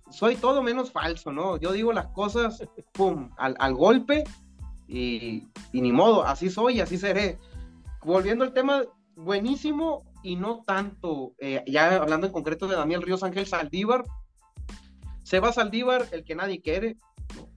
soy 0.09 0.35
todo 0.35 0.61
menos 0.61 0.91
falso, 0.91 1.31
¿no? 1.31 1.57
Yo 1.57 1.71
digo 1.71 1.91
las 1.93 2.07
cosas, 2.07 2.63
pum, 2.91 3.29
al, 3.37 3.73
golpe 3.73 4.23
y, 4.87 5.47
ni 5.71 5.91
modo, 5.91 6.23
así 6.23 6.49
soy, 6.49 6.81
así 6.81 6.97
seré. 6.97 7.39
Volviendo 8.03 8.43
al 8.43 8.53
tema, 8.53 8.83
buenísimo 9.15 10.03
y 10.23 10.35
no 10.35 10.63
tanto, 10.65 11.33
eh, 11.39 11.63
ya 11.67 11.95
hablando 11.95 12.27
en 12.27 12.33
concreto 12.33 12.67
de 12.67 12.75
Daniel 12.75 13.01
Ríos 13.01 13.23
Ángel 13.23 13.45
Saldívar, 13.45 14.03
Seba 15.23 15.53
Saldívar, 15.53 16.07
el 16.11 16.23
que 16.23 16.35
nadie 16.35 16.61
quiere, 16.61 16.97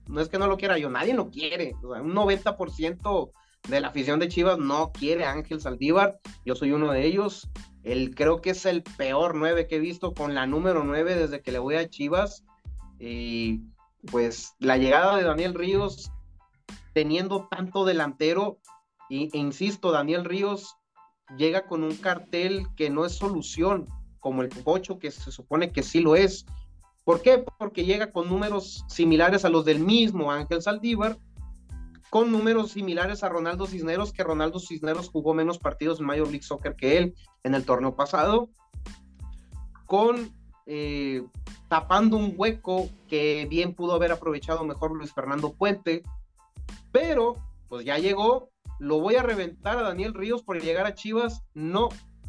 no, 0.06 0.20
es 0.20 0.28
que 0.28 0.38
no 0.38 0.46
lo 0.46 0.56
quiera 0.56 0.78
yo, 0.78 0.90
nadie 0.90 1.14
lo 1.14 1.30
quiere, 1.30 1.74
un 1.82 2.14
90% 2.14 3.30
de 3.68 3.80
la 3.80 3.88
afición 3.88 4.20
de 4.20 4.28
Chivas 4.28 4.58
no 4.58 4.92
quiere 4.92 5.24
a 5.24 5.32
Ángel 5.32 5.60
Saldívar, 5.60 6.18
yo 6.44 6.54
soy 6.54 6.72
uno 6.72 6.92
de 6.92 7.04
ellos, 7.04 7.48
el, 7.86 8.16
creo 8.16 8.40
que 8.40 8.50
es 8.50 8.66
el 8.66 8.82
peor 8.82 9.36
9 9.36 9.68
que 9.68 9.76
he 9.76 9.80
visto 9.80 10.12
con 10.12 10.34
la 10.34 10.44
número 10.46 10.82
9 10.82 11.14
desde 11.14 11.40
que 11.40 11.52
le 11.52 11.60
voy 11.60 11.76
a 11.76 11.88
Chivas. 11.88 12.44
Y 12.98 13.60
pues 14.10 14.56
la 14.58 14.76
llegada 14.76 15.16
de 15.16 15.22
Daniel 15.22 15.54
Ríos, 15.54 16.10
teniendo 16.94 17.46
tanto 17.48 17.84
delantero, 17.84 18.58
e, 19.08 19.28
insisto, 19.34 19.92
Daniel 19.92 20.24
Ríos 20.24 20.76
llega 21.36 21.66
con 21.66 21.82
un 21.82 21.96
cartel 21.96 22.66
que 22.76 22.90
no 22.90 23.04
es 23.04 23.12
solución, 23.16 23.86
como 24.20 24.42
el 24.42 24.48
Pocho, 24.48 24.98
que 24.98 25.10
se 25.10 25.30
supone 25.30 25.72
que 25.72 25.82
sí 25.82 26.00
lo 26.00 26.16
es. 26.16 26.46
¿Por 27.04 27.22
qué? 27.22 27.44
Porque 27.58 27.84
llega 27.84 28.10
con 28.10 28.28
números 28.28 28.84
similares 28.88 29.44
a 29.44 29.48
los 29.48 29.64
del 29.64 29.80
mismo 29.80 30.32
Ángel 30.32 30.62
Saldívar, 30.62 31.18
con 32.10 32.30
números 32.30 32.72
similares 32.72 33.22
a 33.22 33.28
Ronaldo 33.28 33.66
Cisneros, 33.66 34.12
que 34.12 34.24
Ronaldo 34.24 34.58
Cisneros 34.58 35.08
jugó 35.08 35.34
menos 35.34 35.58
partidos 35.58 36.00
en 36.00 36.06
Major 36.06 36.28
League 36.28 36.42
Soccer 36.42 36.74
que 36.74 36.98
él 36.98 37.14
en 37.44 37.54
el 37.54 37.64
torneo 37.64 37.94
pasado, 37.94 38.48
con 39.86 40.32
eh, 40.66 41.22
tapando 41.68 42.16
un 42.16 42.34
hueco 42.36 42.88
que 43.08 43.46
bien 43.48 43.74
pudo 43.74 43.94
haber 43.94 44.12
aprovechado 44.12 44.64
mejor 44.64 44.92
Luis 44.96 45.12
Fernando 45.12 45.52
Puente, 45.52 46.02
pero 46.90 47.36
pues 47.68 47.84
ya 47.84 47.98
llegó, 47.98 48.50
lo 48.78 49.00
voy 49.00 49.16
a 49.16 49.22
reventar 49.22 49.78
a 49.78 49.82
Daniel 49.82 50.14
Ríos 50.14 50.42
por 50.42 50.60
llegar 50.60 50.86
a 50.86 50.94
Chivas, 50.94 51.42
no, 51.54 51.88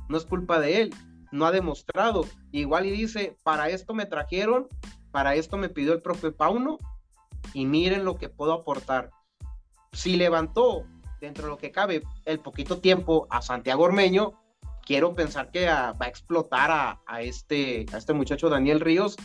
no 0.09 0.17
es 0.17 0.25
culpa 0.25 0.59
de 0.59 0.81
él, 0.81 0.95
no 1.31 1.45
ha 1.45 1.51
demostrado, 1.51 2.25
igual 2.51 2.85
y 2.85 2.91
dice, 2.91 3.35
para 3.43 3.69
esto 3.69 3.93
me 3.93 4.05
trajeron, 4.05 4.67
para 5.11 5.35
esto 5.35 5.57
me 5.57 5.69
pidió 5.69 5.93
el 5.93 6.01
profe 6.01 6.31
Pauno, 6.31 6.77
y 7.53 7.65
miren 7.65 8.05
lo 8.05 8.17
que 8.17 8.29
puedo 8.29 8.53
aportar 8.53 9.11
si 9.93 10.15
levantó 10.15 10.85
dentro 11.19 11.45
de 11.45 11.49
lo 11.49 11.57
que 11.57 11.71
cabe 11.71 12.03
el 12.25 12.39
poquito 12.39 12.79
tiempo 12.79 13.27
a 13.29 13.41
Santiago 13.41 13.83
Ormeño, 13.83 14.33
quiero 14.85 15.15
pensar 15.15 15.51
que 15.51 15.65
va 15.65 15.95
a 15.99 16.07
explotar 16.07 17.01
a, 17.05 17.21
este, 17.21 17.85
a 17.91 17.97
este 17.97 18.13
muchacho 18.13 18.49
Daniel 18.49 18.79
Ríos. 18.79 19.17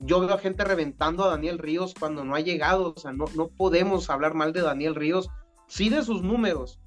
Yo 0.00 0.20
veo 0.20 0.34
a 0.34 0.38
gente 0.38 0.64
reventando 0.64 1.24
a 1.24 1.30
Daniel 1.30 1.58
Ríos 1.58 1.94
cuando 1.98 2.24
no 2.24 2.34
ha 2.34 2.40
llegado, 2.40 2.94
o 2.96 2.98
sea, 3.00 3.12
no, 3.12 3.26
no 3.34 3.48
podemos 3.48 4.08
hablar 4.08 4.34
mal 4.34 4.52
de 4.52 4.62
Daniel 4.62 4.94
Ríos, 4.94 5.28
sí 5.66 5.88
de 5.88 6.02
sus 6.02 6.22
números, 6.22 6.80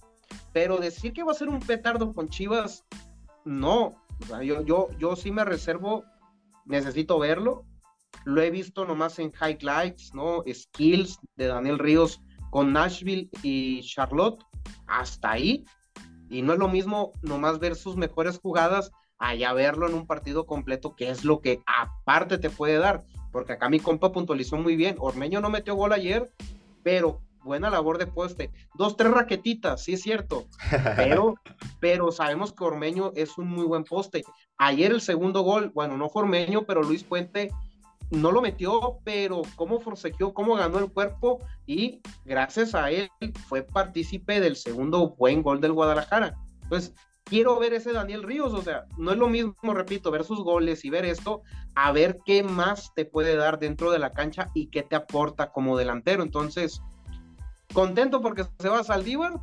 pero 0.53 0.77
decir 0.77 1.13
que 1.13 1.23
va 1.23 1.31
a 1.31 1.35
ser 1.35 1.49
un 1.49 1.59
petardo 1.59 2.13
con 2.13 2.29
Chivas, 2.29 2.85
no. 3.45 3.95
yo, 4.43 4.61
yo, 4.63 4.89
yo 4.97 5.15
sí 5.15 5.31
me 5.31 5.45
reservo, 5.45 6.03
necesito 6.65 7.19
verlo. 7.19 7.65
Lo 8.25 8.41
he 8.41 8.49
visto 8.49 8.85
nomás 8.85 9.19
en 9.19 9.31
highlights, 9.31 10.13
¿no? 10.13 10.43
Skills 10.51 11.19
de 11.35 11.47
Daniel 11.47 11.79
Ríos 11.79 12.21
con 12.49 12.73
Nashville 12.73 13.29
y 13.43 13.81
Charlotte, 13.81 14.43
hasta 14.87 15.31
ahí. 15.31 15.65
Y 16.29 16.41
no 16.41 16.53
es 16.53 16.59
lo 16.59 16.67
mismo 16.67 17.13
nomás 17.21 17.59
ver 17.59 17.75
sus 17.75 17.95
mejores 17.95 18.39
jugadas 18.39 18.91
allá 19.19 19.53
verlo 19.53 19.87
en 19.87 19.93
un 19.93 20.05
partido 20.05 20.45
completo, 20.45 20.95
que 20.95 21.09
es 21.09 21.23
lo 21.23 21.41
que 21.41 21.61
aparte 21.65 22.37
te 22.37 22.49
puede 22.49 22.77
dar. 22.77 23.03
Porque 23.31 23.53
acá 23.53 23.69
mi 23.69 23.79
compa 23.79 24.11
puntualizó 24.11 24.57
muy 24.57 24.75
bien. 24.75 24.95
Ormeño 24.99 25.41
no 25.41 25.49
metió 25.49 25.75
gol 25.75 25.93
ayer, 25.93 26.31
pero 26.83 27.21
buena 27.47 27.71
labor 27.71 27.97
de 27.97 28.05
poste. 28.05 28.51
Dos, 28.75 28.95
tres 28.95 29.11
raquetitas, 29.11 29.83
sí 29.83 29.93
es 29.93 30.01
cierto. 30.03 30.45
Pero, 30.95 31.35
pero 31.79 32.11
sabemos 32.11 32.53
que 32.53 32.63
Ormeño 32.63 33.11
es 33.15 33.37
un 33.37 33.47
muy 33.47 33.65
buen 33.65 33.83
poste. 33.83 34.23
Ayer 34.57 34.91
el 34.91 35.01
segundo 35.01 35.41
gol, 35.41 35.71
bueno, 35.73 35.97
no 35.97 36.09
fue 36.09 36.23
Ormeño, 36.23 36.65
pero 36.65 36.81
Luis 36.83 37.03
Puente 37.03 37.51
no 38.09 38.31
lo 38.31 38.41
metió, 38.41 38.99
pero 39.03 39.41
cómo 39.55 39.79
forcejeó, 39.79 40.33
cómo 40.33 40.55
ganó 40.55 40.79
el 40.79 40.91
cuerpo 40.91 41.39
y 41.65 42.01
gracias 42.25 42.73
a 42.73 42.89
él 42.89 43.09
fue 43.47 43.63
partícipe 43.63 44.39
del 44.39 44.55
segundo 44.55 45.15
buen 45.17 45.43
gol 45.43 45.61
del 45.61 45.73
Guadalajara. 45.73 46.35
Entonces, 46.63 46.93
quiero 47.27 47.59
ver 47.59 47.73
ese 47.73 47.93
Daniel 47.93 48.23
Ríos, 48.23 48.53
o 48.53 48.61
sea, 48.61 48.85
no 48.97 49.11
es 49.11 49.17
lo 49.17 49.27
mismo, 49.27 49.73
repito, 49.73 50.11
ver 50.11 50.23
sus 50.23 50.43
goles 50.43 50.85
y 50.85 50.89
ver 50.89 51.05
esto, 51.05 51.41
a 51.75 51.91
ver 51.91 52.19
qué 52.25 52.43
más 52.43 52.93
te 52.95 53.05
puede 53.05 53.35
dar 53.35 53.59
dentro 53.59 53.91
de 53.91 53.99
la 53.99 54.13
cancha 54.13 54.49
y 54.53 54.67
qué 54.67 54.83
te 54.83 54.95
aporta 54.95 55.51
como 55.51 55.77
delantero. 55.77 56.23
Entonces, 56.23 56.81
contento 57.77 58.21
porque 58.21 58.43
se 58.57 58.69
va 58.69 58.79
a 58.79 58.83
Saldívar 58.83 59.39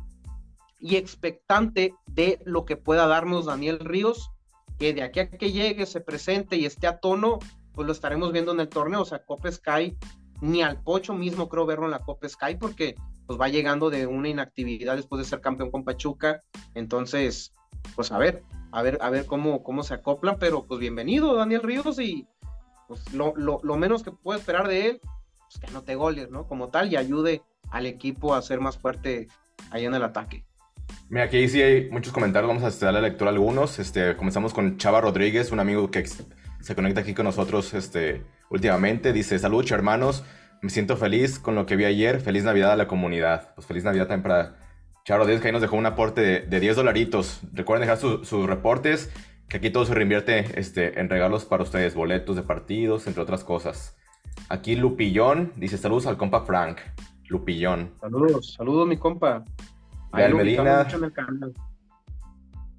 y 0.81 0.97
expectante 0.97 1.95
de 2.05 2.41
lo 2.43 2.65
que 2.65 2.75
pueda 2.75 3.07
darnos 3.07 3.45
Daniel 3.45 3.79
Ríos, 3.79 4.29
que 4.77 4.93
de 4.93 5.03
aquí 5.03 5.21
a 5.21 5.29
que 5.29 5.53
llegue, 5.53 5.85
se 5.85 6.01
presente 6.01 6.57
y 6.57 6.65
esté 6.65 6.85
a 6.85 6.99
tono, 6.99 7.39
pues 7.71 7.87
lo 7.87 7.93
estaremos 7.93 8.33
viendo 8.33 8.51
en 8.51 8.59
el 8.59 8.67
torneo. 8.67 9.03
O 9.03 9.05
sea, 9.05 9.23
Copa 9.23 9.49
Sky, 9.49 9.97
ni 10.41 10.61
al 10.61 10.83
Pocho 10.83 11.13
mismo 11.13 11.47
creo 11.47 11.65
verlo 11.65 11.85
en 11.85 11.91
la 11.91 11.99
Copa 11.99 12.27
Sky, 12.27 12.57
porque 12.59 12.95
pues 13.25 13.39
va 13.39 13.47
llegando 13.47 13.89
de 13.89 14.05
una 14.05 14.27
inactividad 14.27 14.97
después 14.97 15.19
de 15.19 15.29
ser 15.29 15.39
campeón 15.39 15.71
con 15.71 15.85
Pachuca. 15.85 16.41
Entonces, 16.73 17.53
pues 17.95 18.11
a 18.11 18.17
ver, 18.17 18.43
a 18.73 18.81
ver, 18.81 18.97
a 18.99 19.09
ver 19.11 19.27
cómo, 19.27 19.63
cómo 19.63 19.81
se 19.81 19.93
acoplan, 19.93 20.39
pero 20.39 20.65
pues 20.65 20.81
bienvenido, 20.81 21.35
Daniel 21.35 21.63
Ríos, 21.63 21.97
y 22.01 22.27
pues 22.89 23.13
lo, 23.13 23.77
menos 23.77 24.03
que 24.03 24.11
puedo 24.11 24.37
esperar 24.37 24.67
de 24.67 24.87
él, 24.87 25.01
pues 25.39 25.57
que 25.57 25.67
anote 25.67 25.95
goles, 25.95 26.29
¿no? 26.31 26.49
Como 26.49 26.67
tal, 26.67 26.91
y 26.91 26.97
ayude 26.97 27.43
al 27.69 27.85
equipo 27.85 28.33
a 28.33 28.41
ser 28.41 28.59
más 28.59 28.77
fuerte 28.77 29.27
ahí 29.71 29.85
en 29.85 29.93
el 29.93 30.03
ataque. 30.03 30.45
Mira, 31.09 31.25
aquí 31.25 31.47
sí 31.47 31.61
hay 31.61 31.89
muchos 31.89 32.13
comentarios, 32.13 32.47
vamos 32.47 32.63
a 32.63 32.67
este, 32.67 32.85
darle 32.85 33.01
lectura 33.01 33.29
a 33.29 33.33
algunos. 33.33 33.79
Este, 33.79 34.15
comenzamos 34.15 34.53
con 34.53 34.77
Chava 34.77 35.01
Rodríguez, 35.01 35.51
un 35.51 35.59
amigo 35.59 35.91
que 35.91 36.05
se 36.05 36.75
conecta 36.75 37.01
aquí 37.01 37.13
con 37.13 37.25
nosotros 37.25 37.73
este, 37.73 38.23
últimamente. 38.49 39.13
Dice, 39.13 39.37
saludos 39.37 39.71
hermanos, 39.71 40.23
me 40.61 40.69
siento 40.69 40.97
feliz 40.97 41.37
con 41.37 41.55
lo 41.55 41.65
que 41.65 41.75
vi 41.75 41.85
ayer. 41.85 42.21
Feliz 42.21 42.43
Navidad 42.43 42.71
a 42.71 42.75
la 42.75 42.87
comunidad. 42.87 43.53
Pues 43.53 43.67
feliz 43.67 43.83
Navidad 43.83 44.07
también 44.07 44.23
para 44.23 44.55
Charo 45.03 45.27
Díaz, 45.27 45.41
que 45.41 45.47
ahí 45.47 45.53
nos 45.53 45.61
dejó 45.61 45.75
un 45.75 45.85
aporte 45.85 46.41
de, 46.41 46.59
10 46.59 46.75
dolaritos. 46.75 47.41
Recuerden 47.53 47.87
dejar 47.87 47.99
sus 47.99 48.47
reportes, 48.47 49.11
que 49.47 49.57
aquí 49.57 49.69
todo 49.69 49.85
se 49.85 49.93
reinvierte 49.93 50.59
este, 50.59 50.99
en 50.99 51.07
regalos 51.07 51.45
para 51.45 51.61
ustedes, 51.61 51.93
boletos 51.93 52.35
de 52.35 52.41
partidos, 52.41 53.05
entre 53.05 53.21
otras 53.21 53.43
cosas. 53.43 53.95
Aquí 54.49 54.75
Lupillón 54.75 55.53
dice, 55.55 55.77
saludos 55.77 56.07
al 56.07 56.17
compa 56.17 56.45
Frank. 56.45 56.79
Lupillón. 57.27 57.93
Saludos, 57.99 58.53
saludos, 58.53 58.87
mi 58.87 58.97
compa. 58.97 59.43
Gael 60.11 60.35
Medina. 60.35 60.87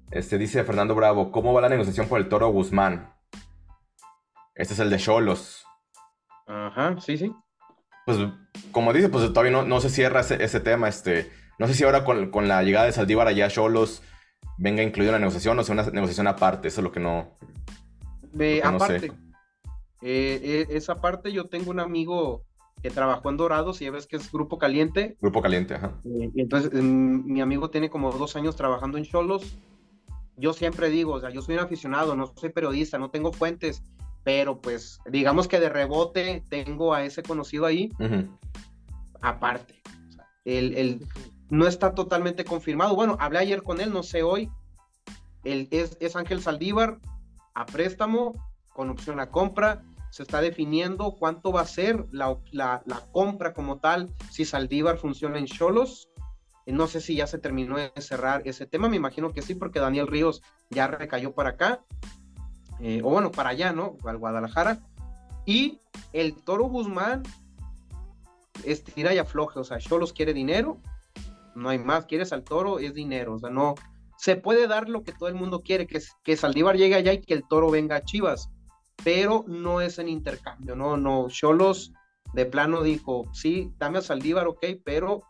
Este 0.09 0.37
dice 0.37 0.63
Fernando 0.63 0.95
Bravo, 0.95 1.31
¿cómo 1.31 1.53
va 1.53 1.61
la 1.61 1.69
negociación 1.69 2.07
por 2.07 2.19
el 2.19 2.29
Toro 2.29 2.49
Guzmán? 2.49 3.13
Este 4.55 4.73
es 4.73 4.79
el 4.79 4.89
de 4.89 4.97
Cholos. 4.97 5.65
Ajá, 6.47 6.99
sí, 6.99 7.17
sí. 7.17 7.35
Pues, 8.05 8.17
como 8.71 8.93
dice, 8.93 9.09
pues 9.09 9.27
todavía 9.29 9.51
no, 9.51 9.63
no 9.63 9.81
se 9.81 9.89
cierra 9.89 10.21
ese, 10.21 10.59
tema. 10.61 10.87
Este, 10.87 11.29
no 11.59 11.67
sé 11.67 11.73
si 11.73 11.83
ahora 11.83 12.05
con, 12.05 12.47
la 12.47 12.63
llegada 12.63 12.85
de 12.85 12.93
Saldívar 12.93 13.27
allá 13.27 13.47
a 13.47 13.49
Cholos 13.49 14.01
venga 14.57 14.81
incluido 14.81 15.11
en 15.11 15.13
la 15.13 15.19
negociación 15.19 15.59
o 15.59 15.63
sea 15.63 15.73
una 15.73 15.83
negociación 15.83 16.27
aparte. 16.27 16.69
Eso 16.69 16.79
es 16.79 16.83
lo 16.85 16.91
que 16.91 17.01
no. 17.01 17.35
aparte. 18.63 19.11
Eh, 20.01 20.39
eh, 20.43 20.67
esa 20.69 21.01
parte 21.01 21.33
yo 21.33 21.49
tengo 21.49 21.71
un 21.71 21.79
amigo 21.79 22.46
que 22.81 22.89
trabajó 22.89 23.29
en 23.29 23.37
Dorados 23.37 23.81
y 23.81 23.85
ya 23.85 23.91
ves 23.91 24.07
que 24.07 24.17
es 24.17 24.31
Grupo 24.31 24.57
Caliente. 24.57 25.17
Grupo 25.21 25.41
Caliente, 25.41 25.75
ajá. 25.75 25.93
Eh, 26.05 26.31
y 26.33 26.41
entonces 26.41 26.71
mm, 26.73 27.31
mi 27.31 27.41
amigo 27.41 27.69
tiene 27.69 27.89
como 27.89 28.11
dos 28.11 28.35
años 28.35 28.55
trabajando 28.55 28.97
en 28.97 29.05
Cholos. 29.05 29.57
Yo 30.37 30.53
siempre 30.53 30.89
digo, 30.89 31.13
o 31.13 31.19
sea, 31.19 31.31
yo 31.31 31.41
soy 31.41 31.55
un 31.55 31.61
aficionado, 31.61 32.15
no 32.15 32.31
soy 32.35 32.49
periodista, 32.49 32.99
no 32.99 33.09
tengo 33.09 33.33
fuentes, 33.33 33.81
pero 34.23 34.61
pues 34.61 34.99
digamos 35.09 35.47
que 35.47 35.59
de 35.59 35.69
rebote 35.69 36.43
tengo 36.49 36.93
a 36.93 37.03
ese 37.03 37.23
conocido 37.23 37.65
ahí. 37.65 37.91
Aparte, 39.21 39.81
el, 40.45 41.01
no 41.49 41.65
está 41.65 41.95
totalmente 41.95 42.45
confirmado. 42.45 42.95
Bueno, 42.95 43.17
hablé 43.19 43.39
ayer 43.39 43.63
con 43.63 43.81
él, 43.81 43.91
no 43.91 44.03
sé 44.03 44.21
hoy. 44.21 44.51
El, 45.43 45.67
es, 45.71 45.97
es 45.99 46.15
Ángel 46.15 46.41
Saldívar 46.41 46.99
a 47.55 47.65
préstamo 47.65 48.33
con 48.73 48.91
opción 48.91 49.19
a 49.19 49.31
compra 49.31 49.83
se 50.17 50.23
está 50.23 50.41
definiendo 50.41 51.11
cuánto 51.11 51.51
va 51.51 51.61
a 51.61 51.67
ser 51.67 52.07
la, 52.11 52.39
compra 53.11 53.53
como 53.53 53.77
tal, 53.77 54.11
si 54.31 54.45
Saldívar 54.45 54.97
funciona 54.97 55.37
en 55.37 55.45
Cholos. 55.45 56.09
Eh, 56.65 56.71
no 56.71 56.87
sé 56.87 57.01
si 57.01 57.17
ya 57.17 57.27
se 57.27 57.37
terminó 57.37 57.77
de 57.77 57.91
cerrar 58.01 58.41
ese 58.45 58.65
tema, 58.65 58.89
me 58.89 58.95
imagino 58.95 59.31
que 59.31 59.43
sí, 59.43 59.53
porque 59.53 59.79
Daniel 59.79 60.07
Ríos 60.07 60.41
ya 60.71 60.87
recayó 60.87 61.35
para 61.35 61.51
acá, 61.51 61.85
eh, 62.79 62.99
o 63.03 63.11
bueno, 63.11 63.31
para 63.31 63.51
allá, 63.51 63.73
¿no? 63.73 63.95
Al 64.05 64.17
Guadalajara. 64.17 64.79
Y 65.45 65.81
el 66.13 66.33
Toro 66.33 66.63
Guzmán 66.63 67.21
estira 68.63 69.13
y 69.13 69.19
afloje, 69.19 69.59
o 69.59 69.63
sea, 69.63 69.77
Cholos 69.77 70.13
quiere 70.13 70.33
dinero, 70.33 70.81
no 71.53 71.69
hay 71.69 71.77
más, 71.77 72.07
quieres 72.07 72.33
al 72.33 72.43
Toro, 72.43 72.79
es 72.79 72.95
dinero, 72.95 73.35
o 73.35 73.39
sea, 73.39 73.51
no, 73.51 73.75
se 74.17 74.35
puede 74.35 74.65
dar 74.65 74.89
lo 74.89 75.03
que 75.03 75.11
todo 75.11 75.29
el 75.29 75.35
mundo 75.35 75.61
quiere, 75.61 75.85
que, 75.85 76.01
que 76.23 76.37
Saldívar 76.37 76.75
llegue 76.75 76.95
allá 76.95 77.13
y 77.13 77.21
que 77.21 77.35
el 77.35 77.47
Toro 77.47 77.69
venga 77.69 77.97
a 77.97 78.01
Chivas 78.01 78.49
pero 79.03 79.45
no 79.47 79.81
es 79.81 79.99
en 79.99 80.09
intercambio, 80.09 80.75
no, 80.75 80.97
no, 80.97 81.27
Cholos 81.29 81.93
de 82.33 82.45
plano 82.45 82.83
dijo, 82.83 83.25
sí, 83.33 83.71
dame 83.77 83.99
a 83.99 84.01
Saldívar, 84.01 84.47
ok, 84.47 84.65
pero 84.83 85.23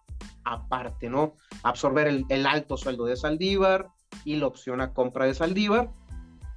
aparte, 0.44 1.10
¿no? 1.10 1.36
Absorber 1.64 2.08
el, 2.08 2.46
alto 2.46 2.78
sueldo 2.78 3.06
de 3.06 3.16
Saldívar 3.16 3.90
y 4.26 4.38
la 4.38 4.48
opción 4.48 4.82
a 4.82 4.94
compra 4.94 5.26
de 5.26 5.34
Saldívar. 5.34 5.92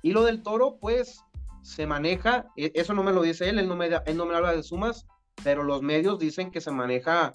Y 0.02 0.12
lo 0.12 0.24
del 0.24 0.42
toro, 0.42 0.78
pues, 0.80 1.24
se 1.62 1.86
maneja, 1.86 2.46
e, 2.56 2.72
eso 2.74 2.94
no 2.94 3.02
me 3.02 3.12
lo 3.12 3.22
dice 3.22 3.48
él, 3.48 3.58
él 3.58 3.68
no 3.68 3.76
me, 3.76 3.86
él 3.86 4.16
no 4.16 4.26
me 4.26 4.34
habla 4.34 4.52
de 4.52 4.62
sumas, 4.62 5.06
pero 5.44 5.62
los 5.62 5.82
medios 5.82 6.18
dicen 6.18 6.50
que 6.50 6.60
se 6.60 6.70
maneja 6.70 7.32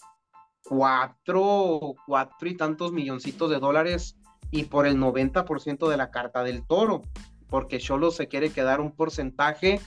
cuatro, 0.64 1.94
cuatro 2.08 2.50
y 2.50 2.58
tantos 2.58 2.92
milloncitos 2.92 3.50
de 3.50 3.60
dólares 3.60 4.18
y 4.52 4.64
por 4.64 4.88
el 4.88 4.98
90% 4.98 5.88
de 5.90 5.98
la 5.98 6.10
carta 6.12 6.44
del 6.44 6.66
toro 6.66 7.04
porque 7.50 7.80
Cholo 7.80 8.12
se 8.12 8.28
quiere 8.28 8.50
quedar 8.52 8.82
un 8.82 8.92
porcentaje 8.92 9.80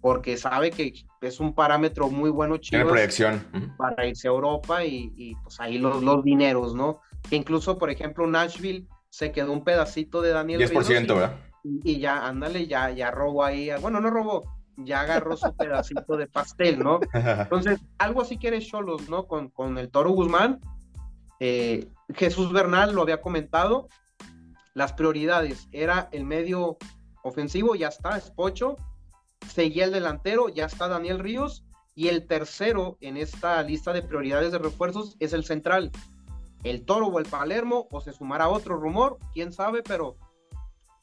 porque 0.00 0.36
sabe 0.36 0.70
que 0.70 0.94
es 1.20 1.40
un 1.40 1.54
parámetro 1.54 2.08
muy 2.08 2.30
bueno 2.30 2.56
Chivas 2.56 2.86
proyección. 2.86 3.44
para 3.76 4.06
irse 4.06 4.28
a 4.28 4.30
Europa 4.30 4.84
y, 4.84 5.36
pues 5.42 5.60
ahí 5.60 5.78
los, 5.78 6.02
los 6.02 6.24
dineros, 6.24 6.74
¿no? 6.74 7.00
Que 7.28 7.36
incluso, 7.36 7.76
por 7.78 7.90
ejemplo, 7.90 8.26
Nashville 8.26 8.86
se 9.10 9.32
quedó 9.32 9.52
un 9.52 9.64
pedacito 9.64 10.22
de 10.22 10.30
Daniel 10.30 10.60
10%, 10.60 11.06
¿verdad? 11.08 11.36
Y, 11.62 11.98
ya, 11.98 12.26
ándale, 12.26 12.66
ya, 12.66 12.90
ya 12.90 13.10
robó 13.10 13.44
ahí, 13.44 13.70
bueno, 13.82 14.00
no 14.00 14.08
robó, 14.08 14.42
ya 14.78 15.02
agarró 15.02 15.36
su 15.36 15.54
pedacito 15.54 16.16
de 16.16 16.26
pastel, 16.26 16.78
¿no? 16.78 17.00
Entonces, 17.12 17.80
algo 17.98 18.22
así 18.22 18.38
quiere 18.38 18.60
Cholos, 18.60 19.10
¿no? 19.10 19.26
Con, 19.26 19.50
con 19.50 19.76
el 19.76 19.90
Toro 19.90 20.10
Guzmán. 20.12 20.60
Eh, 21.40 21.86
Jesús 22.14 22.52
Bernal 22.52 22.94
lo 22.94 23.02
había 23.02 23.20
comentado, 23.20 23.88
las 24.74 24.92
prioridades 24.92 25.68
era 25.72 26.08
el 26.12 26.24
medio 26.24 26.78
ofensivo, 27.22 27.74
ya 27.74 27.88
está, 27.88 28.16
es 28.16 28.30
Pocho. 28.30 28.76
Seguía 29.52 29.84
el 29.84 29.92
delantero, 29.92 30.48
ya 30.48 30.66
está 30.66 30.88
Daniel 30.88 31.18
Ríos. 31.18 31.64
Y 31.94 32.08
el 32.08 32.26
tercero 32.26 32.96
en 33.00 33.16
esta 33.16 33.62
lista 33.62 33.92
de 33.92 34.02
prioridades 34.02 34.52
de 34.52 34.58
refuerzos 34.58 35.16
es 35.20 35.32
el 35.32 35.44
central. 35.44 35.90
El 36.62 36.84
Toro 36.84 37.06
o 37.06 37.18
el 37.18 37.26
Palermo, 37.26 37.88
o 37.90 38.00
se 38.00 38.12
sumará 38.12 38.48
otro 38.48 38.76
rumor, 38.76 39.18
quién 39.32 39.52
sabe, 39.52 39.82
pero 39.82 40.16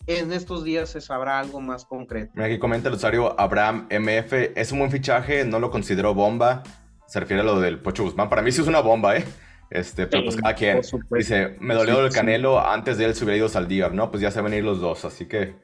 en 0.08 0.32
estos 0.32 0.64
días 0.64 0.90
se 0.90 1.02
sabrá 1.02 1.40
algo 1.40 1.60
más 1.60 1.86
concreto. 1.86 2.32
Aquí 2.42 2.58
comenta 2.58 2.88
el 2.88 2.96
usuario 2.96 3.40
Abraham 3.40 3.88
MF, 3.92 4.34
es 4.56 4.72
un 4.72 4.80
buen 4.80 4.92
fichaje, 4.92 5.44
no 5.44 5.60
lo 5.60 5.70
considero 5.70 6.14
bomba, 6.14 6.64
se 7.08 7.20
refiere 7.20 7.42
a 7.42 7.46
lo 7.46 7.60
del 7.60 7.80
Pocho 7.80 8.04
Guzmán, 8.04 8.30
para 8.30 8.42
mí 8.42 8.52
sí 8.52 8.62
es 8.62 8.68
una 8.68 8.80
bomba, 8.80 9.18
¿eh? 9.18 9.26
Este, 9.70 10.08
pero 10.08 10.24
pues 10.24 10.38
cada 10.38 10.56
quien 10.56 10.80
dice, 11.12 11.58
me 11.60 11.74
dolió 11.74 12.06
el 12.06 12.14
canelo, 12.14 12.60
antes 12.60 12.98
de 12.98 13.04
él 13.04 13.16
se 13.16 13.26
hubiera 13.26 13.38
ido 13.38 13.50
Saldívar, 13.50 13.94
¿no? 13.94 14.10
Pues 14.10 14.22
ya 14.22 14.32
se 14.32 14.40
van 14.40 14.54
a 14.54 14.56
ir 14.56 14.64
los 14.64 14.80
dos, 14.80 15.04
así 15.04 15.28
que 15.28 15.56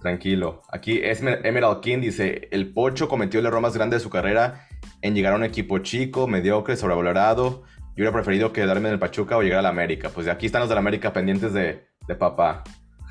Tranquilo. 0.00 0.62
Aquí 0.72 1.00
Emerald 1.02 1.80
King 1.80 2.00
dice, 2.00 2.48
el 2.50 2.72
Pocho 2.72 3.06
cometió 3.08 3.38
el 3.38 3.46
error 3.46 3.60
más 3.60 3.74
grande 3.74 3.96
de 3.96 4.00
su 4.00 4.08
carrera 4.08 4.66
en 5.02 5.14
llegar 5.14 5.34
a 5.34 5.36
un 5.36 5.44
equipo 5.44 5.78
chico, 5.78 6.26
mediocre, 6.26 6.76
sobrevalorado. 6.76 7.64
Yo 7.78 7.96
hubiera 7.96 8.12
preferido 8.12 8.52
quedarme 8.52 8.88
en 8.88 8.94
el 8.94 8.98
Pachuca 8.98 9.36
o 9.36 9.42
llegar 9.42 9.58
a 9.58 9.62
la 9.62 9.68
América. 9.68 10.08
Pues 10.08 10.24
de 10.24 10.32
aquí 10.32 10.46
están 10.46 10.60
los 10.60 10.70
de 10.70 10.74
la 10.74 10.80
América 10.80 11.12
pendientes 11.12 11.52
de, 11.52 11.86
papá. 12.18 12.64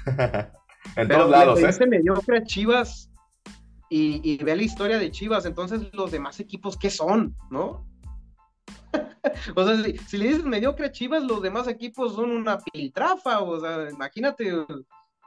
en 0.95 1.07
todos 1.07 1.29
lados, 1.29 1.61
¿eh? 1.61 1.87
mediocre 1.87 2.39
a 2.39 2.43
Chivas 2.43 3.11
y, 3.89 4.43
ve 4.43 4.55
la 4.55 4.63
historia 4.63 4.97
de 4.97 5.11
Chivas. 5.11 5.45
Entonces, 5.45 5.93
los 5.93 6.11
demás 6.11 6.39
equipos, 6.39 6.75
¿qué 6.75 6.89
son? 6.89 7.35
¿No? 7.51 7.85
o 9.55 9.65
sea, 9.65 9.83
si, 9.83 9.97
si, 9.99 10.17
le 10.17 10.27
dices 10.29 10.43
mediocre 10.43 10.87
a 10.87 10.91
Chivas, 10.91 11.23
los 11.23 11.41
demás 11.43 11.67
equipos 11.67 12.15
son 12.15 12.31
una 12.31 12.57
piltrafa. 12.57 13.41
O 13.41 13.59
sea, 13.59 13.89
imagínate 13.91 14.51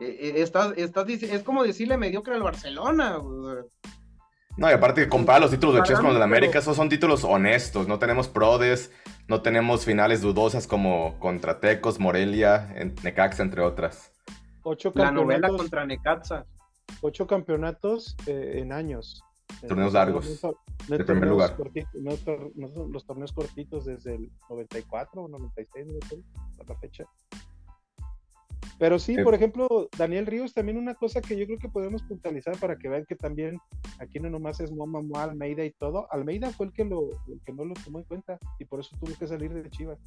eh, 0.01 0.18
eh, 0.20 0.32
estás, 0.36 0.72
estás, 0.76 1.09
es 1.09 1.43
como 1.43 1.62
decirle 1.62 1.97
mediocre 1.97 2.34
al 2.34 2.43
Barcelona. 2.43 3.18
No, 4.57 4.68
y 4.68 4.72
aparte 4.72 5.09
comparar 5.09 5.40
los 5.40 5.51
títulos 5.51 5.76
de 5.76 5.82
Chivas 5.82 6.01
con 6.01 6.11
los 6.11 6.18
de 6.18 6.24
América, 6.24 6.59
esos 6.59 6.76
son 6.76 6.88
títulos 6.88 7.24
honestos. 7.24 7.88
No 7.88 7.99
tenemos 7.99 8.28
prodes, 8.28 8.93
no 9.28 9.40
tenemos 9.40 9.84
finales 9.84 10.20
dudosas 10.20 10.66
como 10.66 11.18
contra 11.18 11.61
Tecos, 11.61 11.99
Morelia, 11.99 12.74
Necaxa, 13.03 13.43
entre 13.43 13.62
otras. 13.62 14.12
Ocho 14.62 14.93
La 14.95 15.11
novela 15.11 15.49
contra 15.49 15.86
Necaxa. 15.86 16.45
Ocho 17.01 17.26
campeonatos 17.26 18.16
eh, 18.26 18.59
en 18.59 18.72
años. 18.72 19.22
Torneos 19.66 19.93
largos. 19.93 20.40
de 20.88 21.05
primer 21.05 21.28
lugar. 21.28 21.57
los 21.95 23.07
torneos 23.07 23.32
cortitos 23.32 23.86
desde 23.86 24.16
el 24.16 24.30
94 24.49 25.22
o 25.22 25.28
96, 25.28 25.86
no 25.86 26.64
la 26.66 26.76
fecha. 26.76 27.05
Pero 28.79 28.99
sí, 28.99 29.16
por 29.23 29.35
ejemplo, 29.35 29.89
Daniel 29.97 30.27
Ríos, 30.27 30.55
también 30.55 30.77
una 30.77 30.95
cosa 30.95 31.20
que 31.20 31.37
yo 31.37 31.47
creo 31.47 31.59
que 31.59 31.68
podemos 31.68 32.03
puntualizar 32.03 32.57
para 32.59 32.77
que 32.77 32.89
vean 32.89 33.05
que 33.07 33.14
también 33.14 33.59
aquí 34.01 34.18
no 34.18 34.29
nomás 34.29 34.61
es 34.61 34.73
Moma, 34.73 35.01
Almeida 35.23 35.64
y 35.64 35.70
todo. 35.70 36.09
Almeida 36.11 36.51
fue 36.51 36.66
el 36.66 36.73
que, 36.73 36.85
lo, 36.85 37.11
que 37.45 37.53
no 37.53 37.64
lo 37.64 37.75
tomó 37.75 37.99
en 37.99 38.05
cuenta 38.05 38.39
y 38.59 38.64
por 38.64 38.81
eso 38.81 38.97
tuvo 38.99 39.16
que 39.16 39.27
salir 39.27 39.53
de 39.53 39.70
Chivas. 39.70 39.99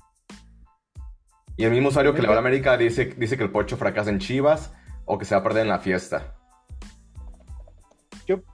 Y 1.58 1.64
el 1.64 1.72
mismo 1.72 1.90
usuario 1.90 2.14
que 2.14 2.22
le 2.22 2.28
va 2.28 2.36
a 2.36 2.40
América 2.40 2.78
dice, 2.78 3.06
dice 3.18 3.38
que 3.38 3.44
el 3.44 3.52
Pocho 3.52 3.78
fracasa 3.78 4.10
en 4.10 4.20
Chivas 4.20 4.74
o 5.06 5.18
que 5.18 5.26
se 5.26 5.36
va 5.36 5.42
a 5.42 5.44
perder 5.44 5.64
en 5.64 5.70
la 5.70 5.80
fiesta. 5.80 6.36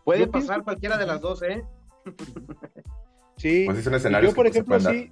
Puede 0.03 0.28
pasar 0.28 0.64
cualquiera 0.64 0.97
de 0.97 1.05
las 1.05 1.22
dos, 1.22 1.41
¿eh? 1.43 1.64
sí. 3.38 3.66
Pues 3.66 3.84
yo, 4.22 4.34
por 4.34 4.47
ejemplo, 4.47 4.80
sí, 4.80 5.12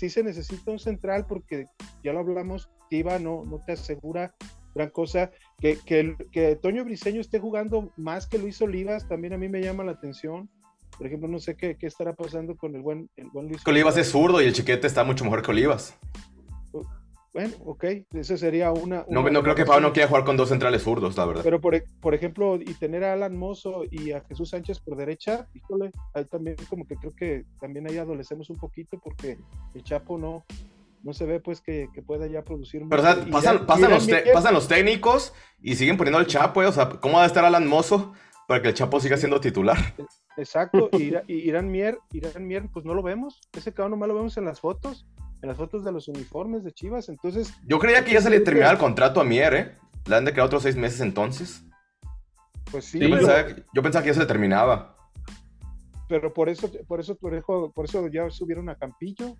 sí 0.00 0.08
se 0.08 0.22
necesita 0.22 0.70
un 0.70 0.78
central 0.78 1.26
porque 1.28 1.66
ya 2.02 2.14
lo 2.14 2.20
hablamos, 2.20 2.70
Tiva 2.88 3.18
no, 3.18 3.44
no 3.44 3.58
te 3.58 3.72
asegura 3.72 4.34
gran 4.74 4.88
cosa. 4.88 5.30
Que, 5.58 5.76
que, 5.84 6.16
que 6.32 6.56
Toño 6.56 6.86
Briseño 6.86 7.20
esté 7.20 7.38
jugando 7.38 7.92
más 7.98 8.26
que 8.26 8.38
Luis 8.38 8.62
Olivas 8.62 9.06
también 9.06 9.34
a 9.34 9.36
mí 9.36 9.50
me 9.50 9.60
llama 9.60 9.84
la 9.84 9.92
atención. 9.92 10.48
Por 10.96 11.06
ejemplo, 11.06 11.28
no 11.28 11.38
sé 11.38 11.54
qué, 11.54 11.76
qué 11.76 11.86
estará 11.86 12.14
pasando 12.14 12.56
con 12.56 12.74
el 12.74 12.80
buen, 12.80 13.10
el 13.16 13.28
buen 13.28 13.48
Luis. 13.48 13.66
Olivas 13.66 13.98
es 13.98 14.10
zurdo 14.10 14.40
y 14.40 14.46
el 14.46 14.54
chiquete 14.54 14.86
está 14.86 15.04
mucho 15.04 15.24
mejor 15.24 15.42
que 15.42 15.50
Olivas. 15.50 15.94
Bueno, 17.32 17.54
ok, 17.64 17.84
esa 18.14 18.36
sería 18.36 18.72
una... 18.72 19.04
no, 19.08 19.22
no 19.22 19.42
creo 19.42 19.54
que 19.54 19.64
Pablo 19.64 19.88
no 19.88 19.92
quiera 19.92 20.08
jugar 20.08 20.24
con 20.24 20.36
dos 20.36 20.48
centrales 20.48 20.82
zurdos, 20.82 21.16
la 21.16 21.26
verdad. 21.26 21.42
Pero 21.44 21.60
por, 21.60 21.76
e, 21.76 21.84
por, 22.00 22.12
ejemplo, 22.12 22.56
y 22.56 22.74
tener 22.74 23.04
a 23.04 23.12
Alan 23.12 23.36
Mozo 23.36 23.84
y 23.88 24.10
a 24.10 24.20
Jesús 24.22 24.50
Sánchez 24.50 24.80
por 24.80 24.96
derecha, 24.96 25.46
híjole, 25.54 25.92
ahí 26.12 26.24
también 26.24 26.56
como 26.68 26.86
que 26.86 26.96
creo 26.96 27.14
que 27.14 27.44
también 27.60 27.88
ahí 27.88 27.98
adolecemos 27.98 28.50
un 28.50 28.56
poquito 28.56 28.98
porque 28.98 29.38
el 29.74 29.84
Chapo 29.84 30.18
no, 30.18 30.44
no 31.04 31.12
se 31.12 31.24
ve 31.24 31.38
pues 31.38 31.60
que, 31.60 31.88
que 31.94 32.02
pueda 32.02 32.26
ya 32.26 32.42
producir... 32.42 32.82
Pero 32.88 33.00
o 33.00 33.04
sea, 33.04 33.24
pasan, 33.30 33.64
pasan, 33.64 33.90
los 33.90 34.08
pasan, 34.32 34.54
los 34.54 34.66
técnicos 34.66 35.32
y 35.62 35.76
siguen 35.76 35.96
poniendo 35.96 36.18
al 36.18 36.26
Chapo, 36.26 36.64
eh, 36.64 36.66
o 36.66 36.72
sea, 36.72 36.88
¿cómo 36.88 37.18
va 37.18 37.24
a 37.24 37.26
estar 37.26 37.44
Alan 37.44 37.68
Mozo 37.68 38.12
Para 38.48 38.60
que 38.60 38.68
el 38.68 38.74
Chapo 38.74 38.98
siga 38.98 39.16
siendo 39.16 39.40
titular. 39.40 39.78
Exacto, 40.36 40.90
y 40.92 41.14
Irán 41.28 41.70
Mier, 41.70 41.98
Irán 42.12 42.46
Mier, 42.48 42.68
pues 42.72 42.84
no 42.84 42.94
lo 42.94 43.04
vemos. 43.04 43.40
Ese 43.52 43.72
cabrón 43.72 43.92
nomás 43.92 44.08
lo 44.08 44.14
vemos 44.16 44.36
en 44.36 44.46
las 44.46 44.58
fotos, 44.58 45.06
en 45.42 45.48
las 45.48 45.56
fotos 45.56 45.84
de 45.84 45.92
los 45.92 46.08
uniformes 46.08 46.64
de 46.64 46.72
Chivas. 46.72 47.08
Entonces. 47.08 47.52
Yo 47.66 47.78
creía 47.78 48.04
que 48.04 48.12
ya 48.12 48.20
se 48.20 48.30
le 48.30 48.40
terminaba 48.40 48.72
el 48.72 48.78
contrato 48.78 49.20
a 49.20 49.24
Mier, 49.24 49.54
¿eh? 49.54 49.78
Le 50.06 50.16
han 50.16 50.24
de 50.24 50.32
quedar 50.32 50.46
otros 50.46 50.62
seis 50.62 50.76
meses 50.76 51.00
entonces. 51.00 51.62
Pues 52.70 52.84
sí. 52.84 52.98
Yo, 52.98 53.10
pensaba, 53.10 53.46
yo 53.72 53.82
pensaba 53.82 54.02
que 54.02 54.10
ya 54.10 54.14
se 54.14 54.20
le 54.20 54.26
terminaba. 54.26 54.96
Pero 56.08 56.32
por 56.32 56.48
eso, 56.48 56.70
por 56.86 57.00
eso, 57.00 57.14
por 57.16 57.34
eso, 57.34 57.72
por 57.74 57.84
eso 57.84 58.08
ya 58.08 58.28
subieron 58.30 58.68
a 58.68 58.76
Campillo. 58.76 59.36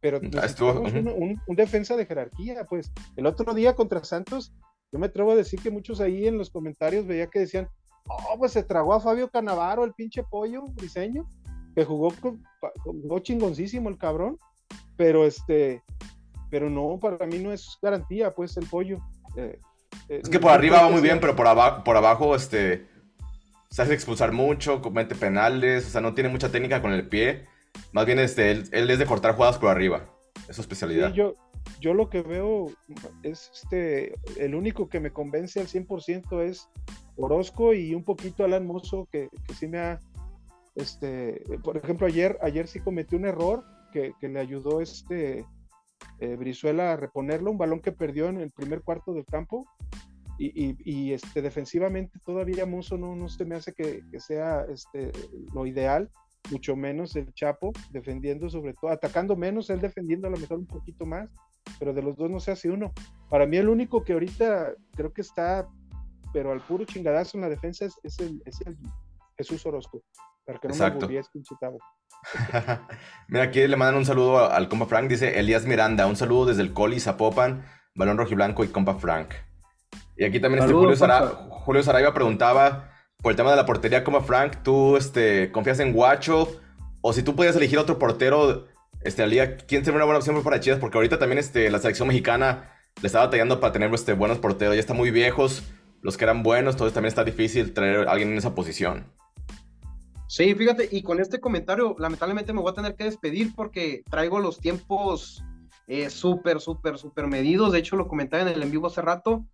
Pero 0.00 0.20
pues, 0.20 0.60
un, 0.60 1.40
defensa 1.48 1.96
de 1.96 2.06
jerarquía, 2.06 2.64
pues. 2.64 2.92
El 3.16 3.26
otro 3.26 3.54
día 3.54 3.74
contra 3.74 4.04
Santos, 4.04 4.52
yo 4.92 4.98
me 4.98 5.06
atrevo 5.06 5.32
a 5.32 5.36
decir 5.36 5.60
que 5.60 5.70
muchos 5.70 6.00
ahí 6.00 6.26
en 6.26 6.38
los 6.38 6.50
comentarios 6.50 7.06
veía 7.06 7.26
que 7.26 7.40
decían, 7.40 7.68
oh, 8.06 8.36
pues 8.38 8.52
se 8.52 8.62
tragó 8.62 8.94
a 8.94 9.00
Fabio 9.00 9.30
Canavaro, 9.30 9.84
el 9.84 9.94
pinche 9.94 10.22
pollo 10.22 10.64
diseño, 10.74 11.26
que 11.74 11.84
jugó, 11.84 12.12
jugó 12.84 13.18
chingoncísimo 13.20 13.88
el 13.88 13.98
cabrón, 13.98 14.38
pero 14.96 15.26
este, 15.26 15.82
pero 16.50 16.70
no, 16.70 16.98
para 17.00 17.26
mí 17.26 17.38
no 17.38 17.52
es 17.52 17.78
garantía, 17.82 18.34
pues, 18.34 18.56
el 18.56 18.66
pollo. 18.66 18.98
Eh, 19.36 19.58
eh, 20.08 20.20
es 20.22 20.28
que 20.28 20.40
por 20.40 20.50
arriba 20.50 20.82
va 20.82 20.90
muy 20.90 21.00
bien, 21.00 21.20
pero 21.20 21.36
por 21.36 21.46
abajo, 21.46 21.84
por 21.84 21.96
abajo, 21.96 22.34
este, 22.34 22.86
se 23.70 23.82
hace 23.82 23.94
expulsar 23.94 24.32
mucho, 24.32 24.80
comete 24.80 25.14
penales, 25.14 25.86
o 25.86 25.90
sea, 25.90 26.00
no 26.00 26.14
tiene 26.14 26.30
mucha 26.30 26.50
técnica 26.50 26.80
con 26.80 26.92
el 26.92 27.08
pie. 27.08 27.46
Más 27.92 28.06
bien, 28.06 28.18
este, 28.18 28.50
él, 28.50 28.90
es 28.90 28.98
de 28.98 29.06
cortar 29.06 29.34
jugadas 29.34 29.58
por 29.58 29.70
arriba. 29.70 30.08
Es 30.48 30.56
su 30.56 30.62
especialidad. 30.62 31.12
yo, 31.12 31.34
yo 31.80 31.92
lo 31.92 32.08
que 32.08 32.22
veo 32.22 32.70
es 33.22 33.50
este, 33.52 34.14
el 34.38 34.54
único 34.54 34.88
que 34.88 35.00
me 35.00 35.10
convence 35.10 35.60
al 35.60 35.66
100% 35.66 36.42
es 36.42 36.68
Orozco 37.16 37.74
y 37.74 37.94
un 37.94 38.04
poquito 38.04 38.44
Alan 38.44 38.66
Mozo, 38.66 39.08
que, 39.10 39.28
que 39.46 39.54
sí 39.54 39.66
me 39.66 39.78
ha, 39.78 39.98
este, 40.74 41.42
por 41.64 41.76
ejemplo, 41.76 42.06
ayer, 42.06 42.38
ayer 42.42 42.68
sí 42.68 42.80
cometió 42.80 43.18
un 43.18 43.26
error 43.26 43.64
que, 43.96 44.28
le 44.28 44.40
ayudó 44.40 44.80
este 44.80 45.44
eh, 46.20 46.36
Brizuela 46.36 46.92
a 46.92 46.96
reponerlo, 46.96 47.50
un 47.50 47.58
balón 47.58 47.80
que 47.80 47.92
perdió 47.92 48.28
en 48.28 48.40
el 48.40 48.50
primer 48.50 48.82
cuarto 48.82 49.12
del 49.12 49.24
campo. 49.24 49.66
Y, 50.38 50.76
y, 50.84 51.14
este, 51.14 51.40
defensivamente 51.40 52.18
todavía 52.22 52.66
Mozo 52.66 52.98
no, 52.98 53.16
no 53.16 53.26
se 53.26 53.46
me 53.46 53.54
hace 53.54 53.72
que, 53.72 54.02
sea 54.20 54.66
este, 54.68 55.10
lo 55.54 55.66
ideal 55.66 56.10
mucho 56.50 56.76
menos 56.76 57.16
el 57.16 57.32
Chapo 57.32 57.72
defendiendo 57.90 58.48
sobre 58.48 58.74
todo, 58.74 58.90
atacando 58.90 59.34
menos, 59.34 59.70
él 59.70 59.80
defendiendo 59.80 60.28
a 60.28 60.30
lo 60.30 60.36
mejor 60.36 60.58
un 60.58 60.66
poquito 60.66 61.06
más, 61.06 61.28
pero 61.78 61.92
de 61.92 62.02
los 62.02 62.16
dos 62.16 62.30
no 62.30 62.40
se 62.40 62.52
hace 62.52 62.70
uno. 62.70 62.92
Para 63.28 63.46
mí 63.46 63.56
el 63.56 63.68
único 63.68 64.04
que 64.04 64.12
ahorita 64.12 64.74
creo 64.92 65.12
que 65.12 65.22
está, 65.22 65.68
pero 66.32 66.52
al 66.52 66.60
puro 66.60 66.84
chingadazo 66.84 67.36
en 67.36 67.42
la 67.42 67.48
defensa 67.48 67.86
es, 67.86 68.18
el, 68.20 68.42
Jesús 69.36 69.64
Orozco, 69.66 70.02
para 70.46 70.58
que 70.58 70.68
no 70.68 70.74
Exacto. 70.74 71.08
me 71.08 71.20
Mira, 73.28 73.44
aquí 73.44 73.66
le 73.66 73.76
mandan 73.76 73.96
un 73.96 74.04
saludo 74.04 74.50
al 74.50 74.68
compa 74.68 74.86
Frank, 74.86 75.08
dice 75.08 75.38
Elías 75.38 75.66
Miranda, 75.66 76.06
un 76.06 76.16
saludo 76.16 76.46
desde 76.46 76.62
el 76.62 76.72
Coli, 76.72 77.00
Zapopan, 77.00 77.64
Balón 77.94 78.16
Rojiblanco 78.16 78.64
y 78.64 78.68
compa 78.68 78.94
Frank. 78.94 79.34
Y 80.16 80.24
aquí 80.24 80.40
también 80.40 80.62
este 80.62 80.72
Julio, 80.72 80.96
Julio 81.50 81.82
Saraiva 81.82 82.14
preguntaba 82.14 82.90
por 83.22 83.32
el 83.32 83.36
tema 83.36 83.50
de 83.50 83.56
la 83.56 83.66
portería 83.66 84.04
como 84.04 84.22
Frank, 84.22 84.62
¿tú 84.62 84.96
este, 84.96 85.50
confías 85.50 85.80
en 85.80 85.92
Guacho? 85.92 86.60
O 87.00 87.12
si 87.12 87.22
tú 87.22 87.34
pudieras 87.34 87.56
elegir 87.56 87.78
otro 87.78 87.98
portero 87.98 88.66
este, 89.02 89.22
la 89.22 89.28
liga, 89.28 89.56
¿quién 89.56 89.84
sería 89.84 89.96
una 89.96 90.04
buena 90.04 90.18
opción 90.18 90.42
para 90.42 90.60
Chivas? 90.60 90.78
Porque 90.78 90.98
ahorita 90.98 91.18
también 91.18 91.38
este, 91.38 91.70
la 91.70 91.78
selección 91.78 92.08
mexicana 92.08 92.72
le 93.02 93.06
está 93.06 93.20
batallando 93.20 93.60
para 93.60 93.72
tener 93.72 93.92
este, 93.92 94.12
buenos 94.12 94.38
porteros. 94.38 94.74
Ya 94.74 94.80
están 94.80 94.96
muy 94.96 95.10
viejos 95.10 95.64
los 96.02 96.16
que 96.16 96.24
eran 96.24 96.42
buenos, 96.42 96.74
entonces 96.74 96.94
también 96.94 97.08
está 97.08 97.24
difícil 97.24 97.74
traer 97.74 98.08
a 98.08 98.12
alguien 98.12 98.30
en 98.30 98.38
esa 98.38 98.54
posición. 98.54 99.12
Sí, 100.28 100.54
fíjate, 100.54 100.88
y 100.90 101.02
con 101.02 101.20
este 101.20 101.40
comentario, 101.40 101.94
lamentablemente 101.98 102.52
me 102.52 102.60
voy 102.60 102.72
a 102.72 102.74
tener 102.74 102.96
que 102.96 103.04
despedir 103.04 103.54
porque 103.54 104.02
traigo 104.10 104.40
los 104.40 104.58
tiempos 104.58 105.44
eh, 105.86 106.10
súper, 106.10 106.60
súper, 106.60 106.98
súper 106.98 107.28
medidos. 107.28 107.72
De 107.72 107.78
hecho, 107.78 107.96
lo 107.96 108.08
comentaba 108.08 108.42
en 108.42 108.48
el 108.48 108.62
en 108.62 108.70
vivo 108.70 108.88
hace 108.88 109.02
rato. 109.02 109.44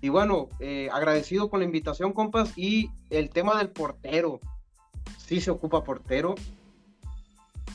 Y 0.00 0.08
bueno, 0.08 0.48
eh, 0.58 0.88
agradecido 0.92 1.48
con 1.48 1.60
la 1.60 1.66
invitación, 1.66 2.12
compas. 2.12 2.52
Y 2.56 2.90
el 3.10 3.30
tema 3.30 3.56
del 3.58 3.70
portero. 3.70 4.40
Sí 5.18 5.40
se 5.40 5.52
ocupa 5.52 5.84
portero. 5.84 6.34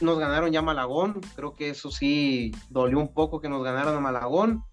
Nos 0.01 0.19
ganaron 0.19 0.51
ya 0.51 0.61
Malagón. 0.61 1.21
Creo 1.35 1.55
que 1.55 1.69
eso 1.69 1.91
sí 1.91 2.51
dolió 2.69 2.99
un 2.99 3.13
poco 3.13 3.39
que 3.39 3.47
nos 3.47 3.63
ganaron 3.63 3.95
a 3.95 4.01
Malagón. 4.01 4.63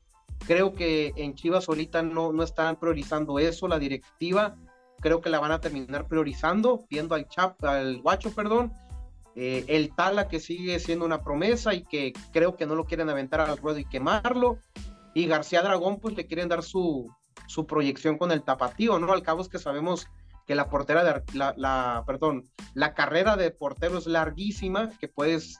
Creo 0.46 0.74
que 0.74 1.12
en 1.16 1.34
Chivas 1.34 1.68
ahorita 1.68 2.02
no, 2.02 2.32
no 2.32 2.42
están 2.42 2.80
priorizando 2.80 3.38
eso, 3.38 3.68
la 3.68 3.78
directiva. 3.78 4.56
Creo 5.00 5.20
que 5.20 5.30
la 5.30 5.40
van 5.40 5.52
a 5.52 5.60
terminar 5.60 6.06
priorizando, 6.06 6.84
viendo 6.88 7.14
al 7.14 7.28
Chap, 7.28 7.62
al 7.64 8.00
Guacho, 8.02 8.32
perdón. 8.32 8.72
Eh, 9.36 9.64
el 9.68 9.94
Tala 9.94 10.28
que 10.28 10.40
sigue 10.40 10.78
siendo 10.80 11.04
una 11.04 11.22
promesa 11.22 11.72
y 11.72 11.84
que 11.84 12.12
creo 12.32 12.56
que 12.56 12.66
no 12.66 12.74
lo 12.74 12.84
quieren 12.84 13.08
aventar 13.08 13.40
al 13.40 13.56
ruedo 13.56 13.78
y 13.78 13.84
quemarlo. 13.84 14.58
Y 15.14 15.26
García 15.26 15.62
Dragón, 15.62 15.98
pues 15.98 16.16
le 16.16 16.26
quieren 16.26 16.48
dar 16.48 16.62
su, 16.62 17.10
su 17.46 17.66
proyección 17.66 18.18
con 18.18 18.32
el 18.32 18.42
tapatío, 18.42 18.98
¿no? 18.98 19.12
Al 19.12 19.22
cabo 19.22 19.42
es 19.42 19.48
que 19.48 19.58
sabemos 19.58 20.06
que 20.46 20.54
la 20.54 20.68
portera 20.68 21.04
de 21.04 21.22
la, 21.34 22.04
perdón, 22.06 22.44
la 22.74 22.94
carrera 22.94 23.36
de 23.36 23.50
portero 23.50 23.98
es 23.98 24.06
larguísima, 24.06 24.90
que 24.98 25.08
puedes 25.08 25.58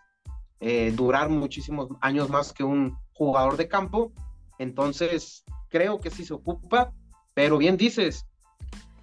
eh, 0.61 0.93
durar 0.95 1.29
muchísimos 1.29 1.89
años 2.01 2.29
más 2.29 2.53
que 2.53 2.65
un 2.65 2.99
jugador 3.13 3.57
de 3.57 3.69
campo. 3.69 4.13
Entonces, 4.59 5.45
creo 5.69 6.01
que 6.01 6.11
sí 6.11 6.25
se 6.25 6.35
ocupa, 6.35 6.93
pero 7.35 7.57
bien 7.57 7.77
dices, 7.77 8.27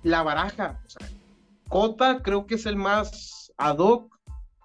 la 0.08 0.24
baraja, 0.24 0.82
o 0.86 0.90
sea, 0.90 1.08
Cota 1.70 2.22
creo 2.24 2.48
que 2.48 2.56
es 2.56 2.66
el 2.66 2.78
más 2.78 3.52
ad 3.58 3.78
hoc. 3.80 4.18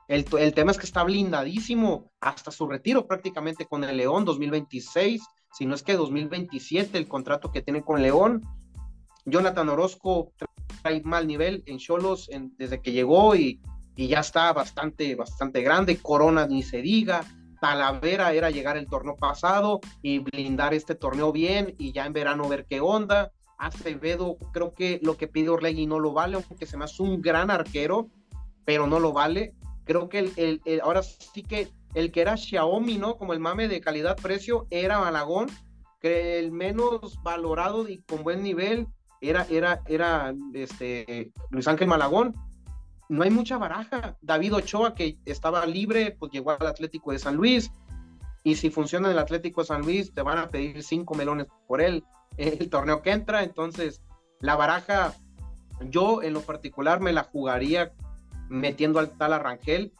El, 0.08 0.26
el 0.38 0.54
tema 0.54 0.70
es 0.70 0.78
que 0.78 0.86
está 0.86 1.02
blindadísimo 1.02 2.12
hasta 2.20 2.50
su 2.50 2.68
retiro 2.68 3.06
prácticamente 3.06 3.66
con 3.66 3.82
el 3.82 3.96
León 3.96 4.24
2026 4.24 5.22
si 5.52 5.66
no 5.66 5.74
es 5.74 5.82
que 5.82 5.94
2027 5.94 6.96
el 6.96 7.08
contrato 7.08 7.50
que 7.50 7.62
tiene 7.62 7.82
con 7.82 8.02
León. 8.02 8.42
Jonathan 9.24 9.68
Orozco 9.68 10.32
trae 10.82 11.02
mal 11.02 11.26
nivel 11.26 11.62
en 11.66 11.78
Cholos 11.78 12.28
desde 12.56 12.80
que 12.80 12.92
llegó 12.92 13.36
y, 13.36 13.60
y, 13.94 14.08
ya 14.08 14.20
está 14.20 14.52
bastante, 14.52 15.14
bastante 15.14 15.62
grande. 15.62 15.98
Corona 15.98 16.46
ni 16.46 16.62
se 16.62 16.82
diga. 16.82 17.20
Talavera 17.60 18.32
era 18.32 18.50
llegar 18.50 18.76
el 18.76 18.88
torneo 18.88 19.14
pasado 19.14 19.80
y 20.00 20.18
blindar 20.18 20.74
este 20.74 20.96
torneo 20.96 21.30
bien 21.30 21.76
y 21.78 21.92
ya 21.92 22.06
en 22.06 22.12
verano 22.12 22.48
ver 22.48 22.66
qué 22.66 22.80
onda. 22.80 23.30
Acevedo, 23.62 24.36
creo 24.52 24.74
que 24.74 24.98
lo 25.02 25.16
que 25.16 25.28
pide 25.28 25.48
Orlegui 25.48 25.86
no 25.86 26.00
lo 26.00 26.12
vale, 26.12 26.36
aunque 26.36 26.66
se 26.66 26.76
me 26.76 26.84
hace 26.84 27.02
un 27.02 27.22
gran 27.22 27.50
arquero, 27.50 28.08
pero 28.64 28.88
no 28.88 28.98
lo 28.98 29.12
vale. 29.12 29.54
Creo 29.84 30.08
que 30.08 30.18
el, 30.18 30.60
el, 30.64 30.80
ahora 30.80 31.02
sí 31.02 31.42
que 31.42 31.68
el 31.94 32.10
que 32.10 32.22
era 32.22 32.36
Xiaomi, 32.36 32.98
¿no? 32.98 33.16
Como 33.16 33.32
el 33.32 33.40
mame 33.40 33.68
de 33.68 33.80
calidad-precio, 33.80 34.66
era 34.70 34.98
Malagón, 34.98 35.48
que 36.00 36.40
el 36.40 36.50
menos 36.50 37.22
valorado 37.22 37.88
y 37.88 37.98
con 37.98 38.24
buen 38.24 38.42
nivel 38.42 38.88
era, 39.20 39.46
era, 39.48 39.82
era 39.86 40.34
este, 40.54 41.32
Luis 41.50 41.68
Ángel 41.68 41.86
Malagón. 41.86 42.34
No 43.08 43.22
hay 43.22 43.30
mucha 43.30 43.58
baraja. 43.58 44.16
David 44.22 44.54
Ochoa, 44.54 44.94
que 44.94 45.18
estaba 45.24 45.64
libre, 45.66 46.16
pues 46.18 46.32
llegó 46.32 46.50
al 46.50 46.66
Atlético 46.66 47.12
de 47.12 47.20
San 47.20 47.36
Luis. 47.36 47.70
Y 48.42 48.56
si 48.56 48.70
funciona 48.70 49.06
en 49.06 49.12
el 49.12 49.18
Atlético 49.20 49.60
de 49.60 49.68
San 49.68 49.82
Luis, 49.82 50.12
te 50.12 50.22
van 50.22 50.38
a 50.38 50.48
pedir 50.48 50.82
cinco 50.82 51.14
melones 51.14 51.46
por 51.68 51.80
él 51.80 52.02
el 52.36 52.70
torneo 52.70 53.02
que 53.02 53.12
entra. 53.12 53.42
Entonces, 53.42 54.02
la 54.40 54.56
baraja, 54.56 55.14
yo 55.80 56.22
en 56.22 56.34
lo 56.34 56.42
particular 56.42 57.00
me 57.00 57.12
la 57.12 57.24
jugaría 57.24 57.92
metiendo 58.48 58.98
al 58.98 59.10
tal 59.16 59.32
Arrangel 59.32 59.92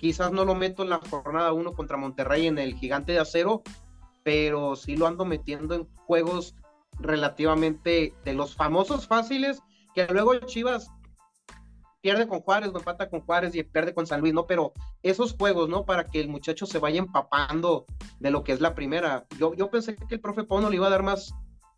Quizás 0.00 0.32
no 0.32 0.46
lo 0.46 0.54
meto 0.54 0.82
en 0.82 0.88
la 0.88 0.98
jornada 0.98 1.52
1 1.52 1.74
contra 1.74 1.98
Monterrey 1.98 2.46
en 2.46 2.58
el 2.58 2.74
gigante 2.74 3.12
de 3.12 3.18
acero, 3.18 3.62
pero 4.22 4.74
sí 4.74 4.96
lo 4.96 5.06
ando 5.06 5.26
metiendo 5.26 5.74
en 5.74 5.86
juegos 6.06 6.56
relativamente 6.98 8.14
de 8.24 8.32
los 8.32 8.56
famosos 8.56 9.06
fáciles, 9.06 9.60
que 9.94 10.06
luego 10.06 10.34
Chivas 10.38 10.90
pierde 12.00 12.26
con 12.26 12.40
Juárez, 12.40 12.72
no 12.72 12.78
empata 12.78 13.10
con 13.10 13.20
Juárez 13.20 13.54
y 13.54 13.62
pierde 13.62 13.92
con 13.92 14.06
San 14.06 14.22
Luis, 14.22 14.32
¿no? 14.32 14.46
Pero 14.46 14.72
esos 15.02 15.36
juegos, 15.36 15.68
¿no? 15.68 15.84
Para 15.84 16.06
que 16.06 16.18
el 16.18 16.28
muchacho 16.28 16.64
se 16.64 16.78
vaya 16.78 16.98
empapando 16.98 17.84
de 18.20 18.30
lo 18.30 18.42
que 18.42 18.52
es 18.52 18.62
la 18.62 18.74
primera. 18.74 19.26
Yo, 19.38 19.52
yo 19.52 19.68
pensé 19.68 19.96
que 19.96 20.14
el 20.14 20.22
profe 20.22 20.44
Pono 20.44 20.70
le 20.70 20.76
iba 20.76 20.86
a 20.86 20.90
dar 20.90 21.02
más. 21.02 21.34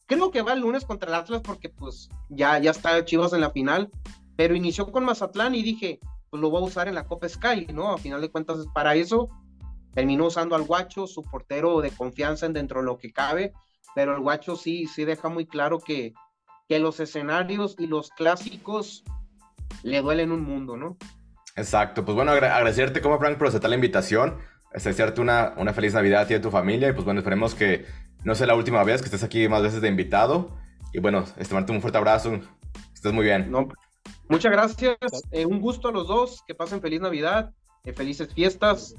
Creo 0.07 0.31
que 0.31 0.43
va 0.43 0.53
el 0.53 0.61
lunes 0.61 0.85
contra 0.85 1.09
el 1.09 1.15
Atlas 1.15 1.43
porque 1.43 1.69
pues 1.69 2.09
ya, 2.29 2.59
ya 2.59 2.71
está 2.71 3.05
Chivas 3.05 3.33
en 3.33 3.41
la 3.41 3.51
final, 3.51 3.91
pero 4.37 4.55
inició 4.55 4.91
con 4.91 5.05
Mazatlán 5.05 5.55
y 5.55 5.63
dije, 5.63 6.01
pues 6.31 6.41
lo 6.41 6.51
va 6.51 6.61
a 6.61 6.63
usar 6.63 6.89
en 6.89 6.95
la 6.95 7.07
Copa 7.07 7.29
Sky, 7.29 7.67
¿no? 7.73 7.93
A 7.93 7.99
final 7.99 8.21
de 8.21 8.31
cuentas 8.31 8.59
es 8.59 8.67
para 8.75 8.95
eso. 8.95 9.29
Terminó 9.95 10.27
usando 10.27 10.57
al 10.57 10.63
Guacho, 10.63 11.07
su 11.07 11.23
portero 11.23 11.81
de 11.81 11.91
confianza 11.91 12.47
en 12.47 12.55
dentro 12.55 12.81
de 12.81 12.87
lo 12.87 12.97
que 12.97 13.13
cabe, 13.13 13.53
pero 13.95 14.15
el 14.15 14.21
Guacho 14.21 14.57
sí, 14.57 14.87
sí 14.87 15.05
deja 15.05 15.29
muy 15.29 15.47
claro 15.47 15.79
que, 15.79 16.15
que 16.69 16.79
los 16.79 17.01
escenarios 17.01 17.77
y 17.79 17.87
los 17.87 18.11
clásicos 18.11 19.05
le 19.83 20.01
duelen 20.01 20.33
un 20.33 20.43
mundo, 20.43 20.77
¿no? 20.77 20.97
Exacto, 21.57 22.05
pues 22.05 22.15
bueno, 22.15 22.33
agradecerte 22.33 23.03
como 23.03 23.19
Frank 23.19 23.37
por 23.37 23.49
aceptar 23.49 23.69
la 23.69 23.77
invitación, 23.77 24.39
desearte 24.73 25.21
una, 25.21 25.53
una 25.59 25.75
feliz 25.75 25.93
Navidad 25.93 26.23
a 26.23 26.27
ti 26.27 26.33
y 26.33 26.37
a 26.37 26.41
tu 26.41 26.51
familia 26.51 26.89
y 26.89 26.93
pues 26.93 27.05
bueno, 27.05 27.21
esperemos 27.21 27.55
que 27.55 27.85
no 28.25 28.35
sea 28.35 28.47
la 28.47 28.55
última 28.55 28.83
vez 28.85 29.01
que 29.01 29.07
estés 29.07 29.23
aquí 29.23 29.49
más 29.49 29.63
veces 29.63 29.81
de 29.81 29.89
invitado 29.89 30.57
y 30.93 31.01
bueno, 31.01 31.25
este, 31.39 31.55
un 31.55 31.81
fuerte 31.81 31.99
abrazo, 31.99 32.39
estés 32.93 33.13
muy 33.13 33.25
bien. 33.25 33.51
No, 33.51 33.69
Muchas 34.29 34.53
gracias, 34.53 34.97
eh, 35.31 35.45
un 35.45 35.61
gusto 35.61 35.89
a 35.89 35.93
los 35.93 36.09
dos, 36.09 36.43
que 36.47 36.55
pasen 36.55 36.81
feliz 36.81 37.01
Navidad, 37.01 37.53
eh, 37.85 37.93
felices 37.93 38.33
fiestas 38.33 38.95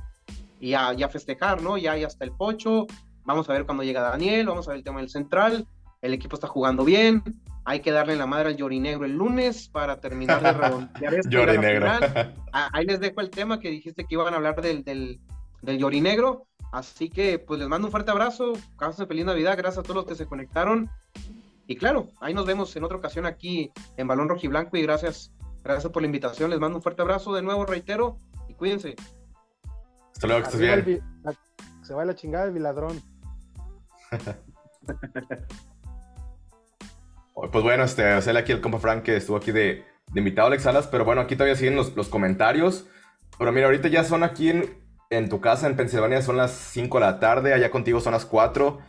y 0.60 0.76
a, 0.76 0.96
festejar, 1.10 1.62
¿no? 1.62 1.76
Ya 1.78 1.94
hay 1.94 2.04
hasta 2.04 2.24
el 2.24 2.32
pocho, 2.32 2.86
vamos 3.24 3.50
a 3.50 3.54
ver 3.54 3.66
cuando 3.66 3.84
llega 3.84 4.02
Daniel, 4.02 4.46
vamos 4.46 4.68
a 4.68 4.72
ver 4.72 4.78
el 4.78 4.84
tema 4.84 5.00
del 5.00 5.10
central, 5.10 5.68
el 6.02 6.14
equipo 6.14 6.36
está 6.36 6.48
jugando 6.48 6.86
bien, 6.86 7.24
hay 7.66 7.80
que 7.80 7.92
darle 7.92 8.16
la 8.16 8.28
madre 8.28 8.50
al 8.50 8.58
Llorinegro 8.58 9.06
el 9.06 9.14
lunes 9.14 9.70
para 9.70 10.00
terminar 10.00 10.44
de 10.44 10.54
redondear 10.54 11.14
esto. 11.16 11.30
Llorinegro. 11.30 11.88
Ah, 12.52 12.70
ahí 12.72 12.86
les 12.86 13.00
dejo 13.00 13.22
el 13.22 13.30
tema 13.30 13.60
que 13.60 13.72
dijiste 13.72 14.06
que 14.06 14.14
iban 14.16 14.34
a 14.34 14.38
hablar 14.38 14.62
del, 14.62 14.84
del, 14.84 15.20
del 15.64 15.80
Llorinegro. 15.80 16.46
Así 16.74 17.08
que 17.08 17.38
pues 17.38 17.60
les 17.60 17.70
mando 17.70 17.88
un 17.88 17.92
fuerte 17.92 18.10
abrazo, 18.10 18.54
pasen 18.80 19.08
feliz 19.08 19.26
Navidad, 19.26 19.56
gracias 19.56 19.78
a 19.78 19.84
todos 19.84 19.96
los 19.96 20.06
que 20.06 20.16
se 20.16 20.26
conectaron. 20.26 20.90
Y 21.68 21.76
claro, 21.76 22.08
ahí 22.20 22.34
nos 22.34 22.48
vemos 22.48 22.76
en 22.76 22.84
otra 22.84 22.98
ocasión 22.98 23.28
aquí 23.28 23.72
en 23.96 24.08
Balón 24.08 24.28
Rojiblanco 24.28 24.76
y 24.76 24.82
gracias, 24.82 25.32
gracias 25.64 25.94
por 25.94 26.02
la 26.02 26.08
invitación. 26.08 26.50
Les 26.50 26.60
mando 26.60 26.78
un 26.78 26.82
fuerte 26.82 27.04
abrazo 27.04 27.32
de 27.36 27.44
nuevo, 27.44 27.68
reitero, 27.68 28.18
y 28.48 28.56
cuídense. 28.56 28.96
Hasta 30.14 30.26
luego, 30.26 30.42
que 30.42 30.50
estés 30.50 30.84
bien. 30.84 31.04
se 31.84 31.94
va 31.94 32.06
la 32.06 32.16
chingada 32.16 32.46
el 32.46 32.64
ladrón. 32.64 33.00
pues 37.52 37.64
bueno, 37.64 37.84
este, 37.84 38.14
hacerle 38.14 38.40
aquí 38.40 38.52
el 38.52 38.62
compa 38.62 38.80
Frank 38.80 39.04
que 39.04 39.18
estuvo 39.18 39.38
aquí 39.38 39.52
de, 39.52 39.86
de 40.12 40.20
invitado 40.20 40.48
Alex 40.48 40.64
Salas, 40.64 40.88
pero 40.88 41.06
bueno, 41.06 41.22
aquí 41.22 41.36
todavía 41.36 41.56
siguen 41.56 41.76
los, 41.76 41.96
los 41.96 42.10
comentarios. 42.10 42.88
Pero 43.38 43.52
mira, 43.52 43.68
ahorita 43.68 43.90
ya 43.90 44.04
son 44.04 44.24
aquí 44.24 44.50
en, 44.50 44.83
en 45.18 45.30
tu 45.30 45.42
casa 45.42 45.68
en 45.68 45.76
Pensilvania 45.76 46.22
son 46.22 46.38
las 46.38 46.52
5 46.52 47.00
de 47.00 47.06
la 47.06 47.20
tarde, 47.20 47.54
allá 47.54 47.72
contigo 47.72 48.00
son 48.00 48.14
las 48.14 48.26
4. 48.26 48.80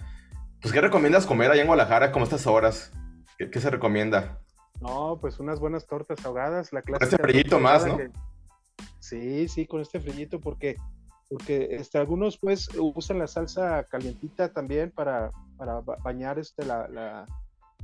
Pues, 0.61 0.73
¿qué 0.73 0.81
recomiendas 0.81 1.27
comer 1.27 1.51
allá 1.51 1.61
en 1.61 1.67
Guadalajara 1.67 2.13
como 2.13 2.25
estas 2.25 2.47
horas? 2.47 2.93
¿Qué, 3.39 3.61
se 3.61 3.71
recomienda? 3.71 4.41
No, 4.81 5.19
pues 5.21 5.39
unas 5.39 5.61
buenas 5.61 5.87
tortas 5.87 6.25
ahogadas, 6.25 6.73
la 6.73 6.83
clase. 6.83 6.99
Con 6.99 7.09
este 7.09 7.23
frillito 7.23 7.61
más, 7.61 7.87
¿no? 7.87 7.99
Sí, 8.99 9.49
sí, 9.49 9.67
con 9.67 9.81
este 9.81 10.01
frillito, 10.01 10.41
porque, 10.41 10.77
porque 11.29 11.69
este, 11.73 11.99
algunos 11.99 12.39
pues 12.39 12.69
usan 12.79 13.19
la 13.19 13.27
salsa 13.27 13.85
calientita 13.85 14.53
también 14.53 14.91
para, 14.91 15.31
para 15.57 15.81
bañar 15.81 16.39
este, 16.39 16.65
la, 16.65 16.89
la, 16.89 17.27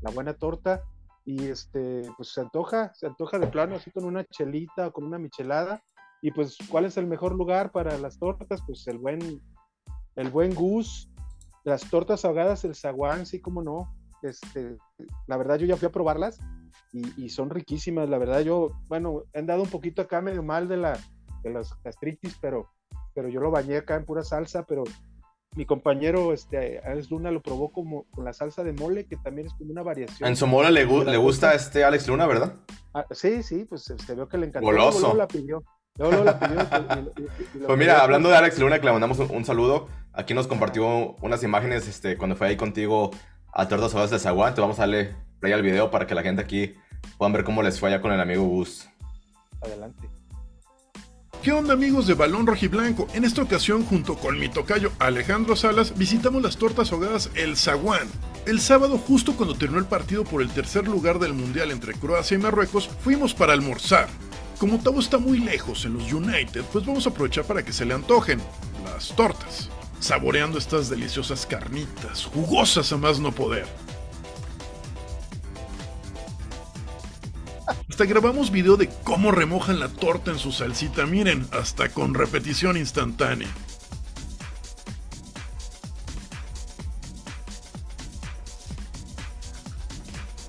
la 0.01 0.11
buena 0.11 0.35
torta 0.35 0.83
y 1.25 1.49
este 1.49 2.11
pues 2.17 2.33
se 2.33 2.41
antoja, 2.41 2.93
se 2.95 3.07
antoja 3.07 3.39
de 3.39 3.47
plano 3.47 3.77
así 3.77 3.91
con 3.91 4.05
una 4.05 4.25
chelita 4.25 4.89
o 4.89 4.93
con 4.93 5.05
una 5.05 5.19
michelada 5.19 5.83
y 6.23 6.31
pues, 6.33 6.59
¿cuál 6.69 6.85
es 6.85 6.97
el 6.97 7.07
mejor 7.07 7.35
lugar 7.35 7.73
para 7.73 7.97
las 7.99 8.19
tortas? 8.19 8.61
Pues 8.67 8.87
el 8.87 8.99
buen, 8.99 9.41
el 10.17 10.31
buen 10.31 10.55
Gus, 10.55 11.11
las 11.65 11.89
tortas 11.89 12.25
ahogadas, 12.25 12.65
el 12.65 12.75
zaguán, 12.75 13.27
sí, 13.27 13.41
como 13.41 13.63
no. 13.63 13.95
Este, 14.23 14.77
la 15.27 15.37
verdad, 15.39 15.57
yo 15.57 15.67
ya 15.67 15.77
fui 15.77 15.89
a 15.89 15.93
probarlas 15.93 16.39
y, 16.93 17.29
son 17.31 17.49
riquísimas. 17.49 18.11
La 18.11 18.19
verdad, 18.19 18.41
yo, 18.41 18.73
bueno, 18.89 19.25
he 19.33 19.39
andado 19.39 19.63
un 19.63 19.71
poquito 19.71 20.03
acá 20.03 20.21
medio 20.21 20.43
mal 20.43 20.69
de, 20.69 20.77
la, 20.77 20.99
de 21.43 21.51
las 21.51 21.73
gastritis, 21.83 22.37
pero, 22.41 22.69
pero 23.15 23.29
yo 23.29 23.41
lo 23.41 23.51
bañé 23.51 23.79
acá 23.79 23.97
en 23.97 24.05
pura 24.05 24.23
salsa, 24.23 24.65
pero 24.65 24.85
mi 25.57 25.65
compañero 25.65 26.35
este, 26.35 26.81
Alex 26.81 27.11
Luna 27.11 27.31
lo 27.31 27.41
probó 27.41 27.73
como 27.73 28.05
con 28.11 28.27
la 28.27 28.35
salsa 28.35 28.63
de 28.63 28.75
mole, 28.75 29.07
que 29.07 29.17
también 29.17 29.47
es 29.47 29.55
como 29.55 29.71
una 29.71 29.83
variación. 29.83 30.29
En 30.29 30.37
su 30.37 30.47
mole 30.47 30.71
le, 30.71 30.85
le 30.85 31.17
gusta 31.17 31.55
este 31.55 31.83
Alex 31.83 32.09
Luna, 32.09 32.27
¿verdad? 32.27 32.55
Ah, 32.93 33.07
sí, 33.11 33.43
sí, 33.43 33.65
pues 33.65 33.85
se 33.85 34.15
vio 34.15 34.29
que 34.29 34.37
le 34.37 34.49
encantó. 34.49 34.67
Goloso. 34.67 35.15
la 35.15 35.27
pidió. 35.27 35.65
Pues 35.97 37.79
mira, 37.79 38.03
hablando 38.03 38.29
de 38.29 38.37
Alex 38.37 38.59
Luna, 38.59 38.79
que 38.79 38.87
le 38.87 38.93
mandamos 38.93 39.19
un, 39.19 39.45
saludo. 39.45 39.89
Aquí 40.13 40.35
nos 40.35 40.47
compartió 40.47 41.17
unas 41.21 41.43
imágenes 41.43 41.87
este, 41.89 42.17
cuando 42.17 42.37
fue 42.37 42.49
ahí 42.49 42.57
contigo 42.57 43.11
a 43.53 43.69
Tortas 43.69 43.95
Horas 43.95 44.11
de 44.11 44.19
Zaguán. 44.19 44.55
Te 44.55 44.61
vamos 44.61 44.79
a 44.79 44.83
darle 44.83 45.15
play 45.41 45.53
al 45.53 45.63
video 45.63 45.91
para 45.91 46.07
que 46.07 46.15
la 46.15 46.23
gente 46.23 46.43
aquí 46.43 46.75
puedan 47.19 47.33
ver 47.33 47.45
cómo 47.45 47.63
les 47.63 47.79
fue 47.79 47.91
allá 47.91 48.01
con 48.01 48.13
el 48.13 48.21
amigo 48.21 48.45
Gus. 48.45 48.89
Adelante. 49.61 50.09
¿Qué 51.43 51.53
onda 51.53 51.73
amigos 51.73 52.07
de 52.07 52.13
Balón 52.13 52.47
Rojiblanco? 52.47 53.07
En 53.15 53.25
esta 53.25 53.41
ocasión, 53.41 53.87
junto 53.87 54.17
con 54.17 54.39
mi 54.39 54.51
tocayo 54.51 54.93
Alejandro 54.99 55.57
Salas, 55.57 55.97
visitamos 55.97 56.43
las 56.43 56.59
tortas 56.59 56.93
ahogadas 56.93 57.31
El 57.35 57.57
Zaguán. 57.57 58.07
El 58.45 58.61
sábado, 58.61 58.99
justo 58.99 59.35
cuando 59.35 59.55
terminó 59.55 59.79
el 59.79 59.87
partido 59.87 60.25
por 60.25 60.43
el 60.43 60.51
tercer 60.51 60.87
lugar 60.87 61.19
del 61.19 61.33
Mundial 61.33 61.71
entre 61.71 61.95
Croacia 61.95 62.35
y 62.35 62.39
Marruecos, 62.39 62.89
fuimos 62.89 63.33
para 63.33 63.55
almorzar. 63.55 64.09
Como 64.61 64.79
Tavo 64.79 65.01
está 65.01 65.17
muy 65.17 65.39
lejos 65.39 65.87
en 65.87 65.95
los 65.95 66.13
United, 66.13 66.63
pues 66.71 66.85
vamos 66.85 67.07
a 67.07 67.09
aprovechar 67.09 67.45
para 67.45 67.65
que 67.65 67.73
se 67.73 67.87
le 67.87 67.95
antojen 67.95 68.43
las 68.85 69.09
tortas, 69.17 69.71
saboreando 70.01 70.59
estas 70.59 70.91
deliciosas 70.91 71.47
carnitas, 71.47 72.27
jugosas 72.27 72.93
a 72.93 72.99
más 72.99 73.19
no 73.21 73.33
poder. 73.33 73.67
Hasta 77.89 78.05
grabamos 78.05 78.51
video 78.51 78.77
de 78.77 78.91
cómo 79.03 79.33
remojan 79.33 79.81
la 79.81 79.89
torta 79.89 80.31
en 80.31 80.39
su 80.39 80.53
salsita, 80.53 81.07
miren, 81.07 81.49
hasta 81.53 81.89
con 81.89 82.13
repetición 82.13 82.77
instantánea. 82.77 83.49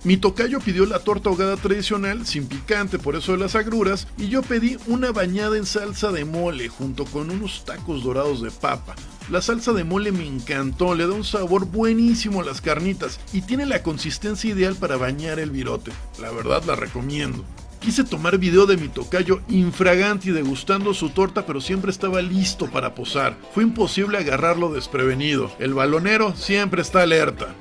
Mi 0.04 0.18
tocayo 0.18 0.60
pidió 0.60 0.88
la 0.88 0.98
torta 0.98 1.30
ahogada 1.30 1.58
tradicional, 1.58 2.26
sin 2.26 2.48
picante, 2.48 2.98
por 2.98 3.16
eso 3.16 3.34
de 3.34 3.38
las 3.38 3.54
agruras, 3.54 4.08
y 4.18 4.30
yo 4.30 4.42
pedí 4.42 4.78
una 4.88 5.12
bañada 5.12 5.58
en 5.58 5.68
salsa 5.68 6.12
de 6.12 6.26
mole, 6.26 6.70
junto 6.70 7.06
con 7.06 7.30
unos 7.30 7.66
tacos 7.66 8.04
dorados 8.04 8.42
de 8.42 8.50
papa. 8.50 8.96
La 9.30 9.44
salsa 9.44 9.74
de 9.74 9.84
mole 9.84 10.12
me 10.12 10.26
encantó, 10.26 10.96
le 10.96 11.06
da 11.06 11.14
un 11.14 11.24
sabor 11.24 11.66
buenísimo 11.66 12.42
a 12.42 12.44
las 12.44 12.62
carnitas 12.62 13.20
y 13.32 13.42
tiene 13.42 13.68
la 13.68 13.84
consistencia 13.84 14.50
ideal 14.50 14.76
para 14.76 14.98
bañar 14.98 15.38
el 15.38 15.52
virote. 15.52 15.92
La 16.20 16.32
verdad 16.32 16.64
la 16.66 16.76
recomiendo. 16.76 17.46
Quise 17.80 18.04
tomar 18.04 18.40
video 18.40 18.66
de 18.66 18.78
mi 18.78 18.90
tocayo 18.90 19.42
infraganti 19.50 20.32
degustando 20.32 20.96
su 20.96 21.10
torta, 21.10 21.46
pero 21.46 21.62
siempre 21.62 21.92
estaba 21.92 22.22
listo 22.24 22.70
para 22.72 22.96
posar. 22.96 23.38
Fue 23.54 23.64
imposible 23.64 24.18
agarrarlo 24.18 24.74
desprevenido. 24.74 25.52
El 25.60 25.76
balonero 25.76 26.36
siempre 26.36 26.82
está 26.82 27.04
alerta. 27.04 27.56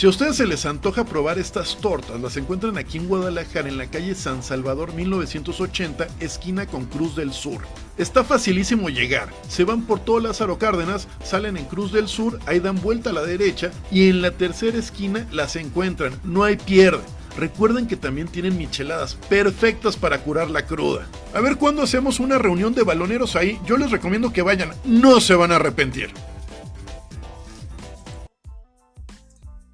Si 0.00 0.06
a 0.06 0.08
ustedes 0.08 0.36
se 0.36 0.46
les 0.46 0.64
antoja 0.64 1.04
probar 1.04 1.38
estas 1.38 1.76
tortas, 1.76 2.18
las 2.22 2.34
encuentran 2.38 2.78
aquí 2.78 2.96
en 2.96 3.06
Guadalajara 3.06 3.68
en 3.68 3.76
la 3.76 3.90
calle 3.90 4.14
San 4.14 4.42
Salvador 4.42 4.94
1980, 4.94 6.06
esquina 6.20 6.64
con 6.64 6.86
Cruz 6.86 7.14
del 7.16 7.34
Sur. 7.34 7.60
Está 7.98 8.24
facilísimo 8.24 8.88
llegar. 8.88 9.28
Se 9.46 9.64
van 9.64 9.82
por 9.82 10.00
todo 10.00 10.20
Lázaro 10.20 10.56
Cárdenas, 10.56 11.06
salen 11.22 11.58
en 11.58 11.66
Cruz 11.66 11.92
del 11.92 12.08
Sur, 12.08 12.38
ahí 12.46 12.60
dan 12.60 12.80
vuelta 12.80 13.10
a 13.10 13.12
la 13.12 13.24
derecha 13.24 13.72
y 13.90 14.08
en 14.08 14.22
la 14.22 14.30
tercera 14.30 14.78
esquina 14.78 15.26
las 15.32 15.54
encuentran. 15.56 16.18
No 16.24 16.44
hay 16.44 16.56
pierde. 16.56 17.02
Recuerden 17.36 17.86
que 17.86 17.96
también 17.96 18.26
tienen 18.26 18.56
micheladas 18.56 19.16
perfectas 19.28 19.98
para 19.98 20.22
curar 20.22 20.48
la 20.48 20.64
cruda. 20.64 21.06
A 21.34 21.42
ver 21.42 21.56
cuándo 21.56 21.82
hacemos 21.82 22.20
una 22.20 22.38
reunión 22.38 22.72
de 22.72 22.84
baloneros 22.84 23.36
ahí. 23.36 23.60
Yo 23.66 23.76
les 23.76 23.90
recomiendo 23.90 24.32
que 24.32 24.40
vayan, 24.40 24.70
no 24.86 25.20
se 25.20 25.34
van 25.34 25.52
a 25.52 25.56
arrepentir. 25.56 26.08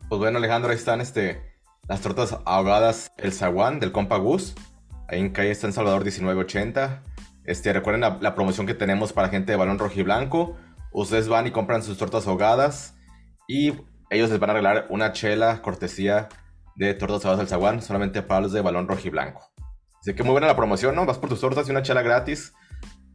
Pues 0.08 0.20
bueno, 0.20 0.38
Alejandro, 0.38 0.70
ahí 0.70 0.76
están 0.76 1.00
este, 1.00 1.42
las 1.88 2.00
tortas 2.00 2.38
ahogadas 2.44 3.12
El 3.16 3.32
Zaguán 3.32 3.80
del 3.80 3.90
compa 3.90 4.18
Gus. 4.18 4.54
Ahí 5.08 5.18
en 5.18 5.30
calle 5.30 5.52
San 5.56 5.72
Salvador 5.72 6.04
1980. 6.04 7.02
Este, 7.44 7.72
recuerden 7.72 8.02
la, 8.02 8.34
promoción 8.36 8.68
que 8.68 8.74
tenemos 8.74 9.12
para 9.12 9.30
gente 9.30 9.50
de 9.50 9.58
balón 9.58 9.80
rojo 9.80 9.98
y 9.98 10.04
blanco. 10.04 10.56
Ustedes 10.92 11.26
van 11.26 11.48
y 11.48 11.50
compran 11.50 11.82
sus 11.82 11.98
tortas 11.98 12.28
ahogadas 12.28 12.94
y 13.48 13.72
ellos 14.10 14.30
les 14.30 14.38
van 14.38 14.50
a 14.50 14.52
regalar 14.54 14.86
una 14.90 15.10
chela 15.12 15.60
cortesía 15.60 16.28
de 16.76 16.94
tortas 16.94 17.24
ahogadas 17.24 17.38
del 17.38 17.48
Zaguán 17.48 17.82
solamente 17.82 18.22
para 18.22 18.42
los 18.42 18.52
de 18.52 18.60
balón 18.60 18.86
rojo 18.86 19.02
y 19.04 19.10
blanco. 19.10 19.50
Así 20.00 20.14
que 20.14 20.22
muy 20.22 20.32
buena 20.32 20.46
la 20.46 20.54
promoción, 20.54 20.94
¿no? 20.94 21.04
Vas 21.04 21.18
por 21.18 21.30
tus 21.30 21.40
tortas 21.40 21.66
y 21.66 21.72
una 21.72 21.82
chela 21.82 22.02
gratis. 22.02 22.52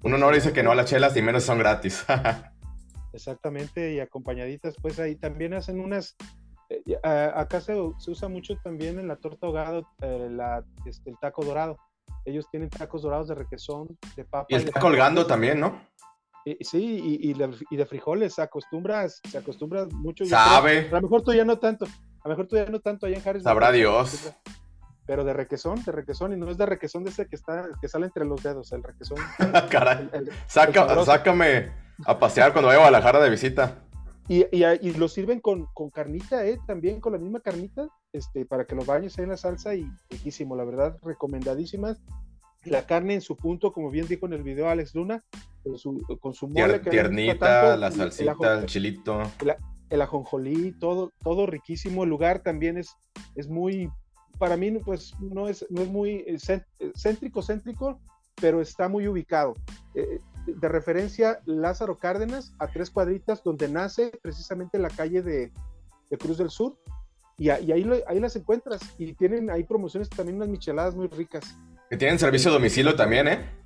Uno 0.04 0.18
no 0.18 0.30
dice 0.30 0.52
que 0.52 0.62
no 0.62 0.72
a 0.72 0.76
las 0.76 0.90
chelas 0.90 1.16
y 1.16 1.22
menos 1.22 1.44
son 1.44 1.58
gratis. 1.58 2.06
Exactamente, 3.14 3.94
y 3.94 4.00
acompañaditas, 4.02 4.76
pues 4.82 5.00
ahí 5.00 5.16
también 5.16 5.54
hacen 5.54 5.80
unas 5.80 6.16
eh, 6.86 7.32
acá 7.36 7.62
se, 7.62 7.76
usa 7.76 8.28
mucho 8.30 8.56
también 8.64 9.00
en 9.00 9.08
la 9.08 9.16
torta 9.18 9.48
ahogada 9.48 9.82
eh, 10.02 10.62
este, 10.86 11.10
el 11.10 11.18
taco 11.20 11.44
dorado. 11.44 11.78
Ellos 12.26 12.48
tienen 12.52 12.70
tacos 12.70 13.02
dorados 13.02 13.28
de 13.28 13.36
requesón, 13.36 13.98
de 14.16 14.26
papa. 14.26 14.46
Y 14.50 14.56
está 14.56 14.80
colgando 14.80 15.26
también, 15.26 15.60
¿no? 15.60 15.80
sí, 16.62 17.20
y, 17.22 17.34
de, 17.34 17.86
frijoles, 17.86 18.36
se 18.36 18.42
acostumbras, 18.42 19.22
se 19.30 19.38
acostumbra 19.38 19.86
mucho. 19.92 20.26
Sabe. 20.26 20.90
a 20.90 20.96
lo 20.96 21.02
mejor 21.02 21.24
tú 21.24 21.34
ya 21.34 21.46
no 21.46 21.60
tanto, 21.60 21.86
a 21.86 22.28
lo 22.28 22.30
mejor 22.30 22.48
tú 22.48 22.56
ya 22.56 22.66
no 22.66 22.80
tanto 22.80 23.06
allá 23.06 23.18
en 23.18 23.28
Harris. 23.28 23.44
Sabrá 23.44 23.72
Dios. 23.72 24.32
Pero 25.06 25.24
de 25.24 25.34
requesón, 25.34 25.84
de 25.84 25.92
requesón, 25.92 26.34
y 26.34 26.38
no 26.38 26.50
es 26.50 26.58
de 26.58 26.66
requesón 26.66 27.04
de 27.04 27.10
ese 27.10 27.28
que 27.28 27.36
está, 27.36 27.68
que 27.82 27.88
sale 27.88 28.06
entre 28.06 28.26
los 28.26 28.42
dedos, 28.42 28.72
el 28.72 28.84
requesón. 28.84 29.18
Caray. 29.70 30.10
sácame 30.48 31.72
a 32.06 32.18
pasear 32.18 32.54
cuando 32.54 32.68
vaya 32.68 32.80
a 32.80 32.82
Guadalajara 32.84 33.20
de 33.20 33.30
visita. 33.30 33.84
Y, 34.28 34.46
y, 34.56 34.94
lo 34.94 35.08
sirven 35.08 35.40
con, 35.40 35.66
con, 35.74 35.90
carnita, 35.90 36.46
¿eh? 36.46 36.58
También 36.66 37.02
con 37.02 37.14
la 37.14 37.20
misma 37.20 37.42
carnita, 37.42 37.90
este, 38.14 38.46
para 38.46 38.66
que 38.66 38.76
lo 38.76 38.86
bañes 38.86 39.18
ahí 39.18 39.24
en 39.24 39.32
la 39.32 39.38
salsa 39.38 39.76
y 39.76 39.86
riquísimo, 40.10 40.56
la 40.56 40.64
verdad, 40.64 40.98
recomendadísimas. 41.02 42.02
La 42.64 42.86
carne 42.86 43.16
en 43.16 43.22
su 43.22 43.36
punto, 43.36 43.74
como 43.74 43.90
bien 43.90 44.08
dijo 44.08 44.28
en 44.28 44.34
el 44.34 44.44
video 44.44 44.70
Alex 44.70 44.94
Luna, 44.94 45.24
con 45.64 45.78
su, 45.78 46.00
con 46.22 46.34
su 46.34 46.48
mole. 46.48 46.80
tiernita, 46.80 47.76
la 47.76 47.92
salsita, 47.92 48.60
el, 48.60 48.66
chilito. 48.68 49.24
El, 49.90 50.02
ajonjolí, 50.02 50.74
todo, 50.80 51.12
todo 51.24 51.48
riquísimo. 51.48 52.04
El 52.04 52.10
lugar 52.12 52.44
también 52.44 52.78
es 52.78 52.96
es 53.36 53.48
muy, 53.48 53.90
para 54.38 54.58
mí, 54.58 54.72
pues 54.80 55.14
no 55.20 55.48
es, 55.48 55.66
no 55.70 55.82
es 55.82 55.88
muy 55.88 56.26
céntrico, 56.96 57.42
céntrico, 57.42 58.00
pero 58.40 58.62
está 58.62 58.88
muy 58.88 59.08
ubicado. 59.08 59.56
Eh, 59.96 60.20
de 60.56 60.70
referencia, 60.70 61.40
Lázaro 61.46 61.98
Cárdenas, 62.00 62.54
a 62.60 62.68
tres 62.68 62.90
cuadritas, 62.90 63.44
donde 63.44 63.68
nace 63.68 64.12
precisamente 64.22 64.80
la 64.80 64.90
calle 64.90 65.22
de, 65.22 65.52
Cruz 66.20 66.38
del 66.38 66.50
Sur, 66.50 66.78
y, 67.38 67.50
ahí, 67.50 67.72
ahí 68.08 68.20
las 68.20 68.36
encuentras, 68.36 68.82
y 68.98 69.14
tienen 69.14 69.50
ahí 69.50 69.64
promociones 69.64 70.10
también 70.10 70.36
unas 70.36 70.50
micheladas 70.50 70.96
muy 70.96 71.08
ricas. 71.08 71.58
Que 71.90 71.98
tienen 71.98 72.20
servicio 72.20 72.52
a 72.52 72.54
domicilio 72.54 72.96
también, 72.96 73.28
¿eh? 73.28 73.62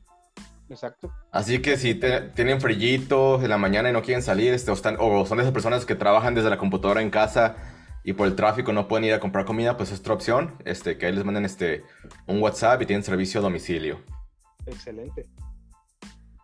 Exacto. 0.70 1.12
Así 1.32 1.62
que 1.62 1.78
si 1.78 1.96
tienen 1.96 2.60
frillito 2.60 3.42
en 3.42 3.50
la 3.50 3.58
mañana 3.58 3.90
y 3.90 3.94
no 3.94 4.02
quieren 4.02 4.24
salir, 4.24 4.54
este, 4.54 4.72
o, 4.72 4.74
están, 4.74 4.98
o 5.00 5.26
son 5.26 5.40
esas 5.40 5.52
personas 5.52 5.86
que 5.86 5.96
trabajan 5.96 6.34
desde 6.34 6.50
la 6.50 6.58
computadora 6.58 7.02
en 7.02 7.10
casa 7.10 7.56
y 8.04 8.14
por 8.14 8.28
el 8.28 8.36
tráfico 8.36 8.72
no 8.74 8.88
pueden 8.88 9.06
ir 9.06 9.14
a 9.14 9.20
comprar 9.20 9.46
comida, 9.46 9.78
pues 9.78 9.92
es 9.92 10.00
otra 10.00 10.14
opción, 10.14 10.56
este, 10.66 10.98
que 10.98 11.08
ahí 11.08 11.12
les 11.14 11.26
manden 11.26 11.46
este, 11.46 11.84
un 12.28 12.42
WhatsApp 12.42 12.82
y 12.82 12.86
tienen 12.86 13.04
servicio 13.04 13.40
a 13.40 13.44
domicilio. 13.44 14.00
Excelente. 14.66 15.28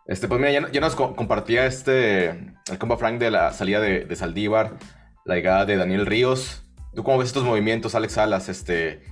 Este, 0.06 0.26
pues 0.28 0.40
mira, 0.40 0.70
ya, 0.70 0.80
nos 0.80 0.96
compartía 0.96 1.66
este, 1.66 2.30
el 2.30 2.78
compa 2.78 2.96
Frank 2.96 3.18
de 3.18 3.30
la 3.30 3.52
salida 3.52 3.80
de, 3.80 4.04
de, 4.04 4.16
Saldívar, 4.16 4.76
la 5.24 5.36
llegada 5.36 5.64
de 5.64 5.76
Daniel 5.76 6.06
Ríos. 6.06 6.64
¿Tú 6.94 7.04
cómo 7.04 7.18
ves 7.18 7.28
estos 7.28 7.44
movimientos, 7.44 7.94
Alex 7.94 8.14
Salas? 8.14 8.48
Este, 8.48 9.02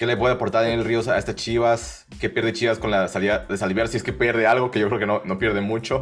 ¿Qué 0.00 0.06
le 0.06 0.16
puede 0.16 0.32
aportar 0.32 0.62
Daniel 0.62 0.84
Ríos 0.84 1.08
a 1.08 1.18
este 1.18 1.34
Chivas? 1.34 2.06
¿Qué 2.20 2.30
pierde 2.30 2.54
Chivas 2.54 2.78
con 2.78 2.90
la 2.90 3.06
salida 3.08 3.40
de 3.40 3.56
Saldívar? 3.58 3.88
Si 3.88 3.98
es 3.98 4.02
que 4.02 4.14
pierde 4.14 4.46
algo, 4.46 4.70
que 4.70 4.78
yo 4.78 4.86
creo 4.86 4.98
que 4.98 5.06
no, 5.06 5.20
no 5.26 5.36
pierde 5.36 5.60
mucho. 5.60 6.00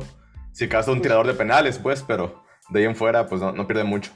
Si 0.53 0.67
acaso 0.67 0.93
un 0.93 1.03
tirador 1.03 1.27
de 1.27 1.35
penales, 1.35 1.79
pues, 1.79 2.05
pero 2.07 2.45
de 2.69 2.79
ahí 2.79 2.85
en 2.85 2.95
fuera, 2.95 3.27
pues 3.27 3.41
no, 3.41 3.51
no 3.51 3.67
pierde 3.67 3.83
mucho. 3.83 4.13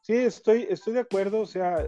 Sí, 0.00 0.14
estoy, 0.14 0.66
estoy 0.70 0.94
de 0.94 1.00
acuerdo. 1.00 1.40
O 1.40 1.46
sea, 1.46 1.84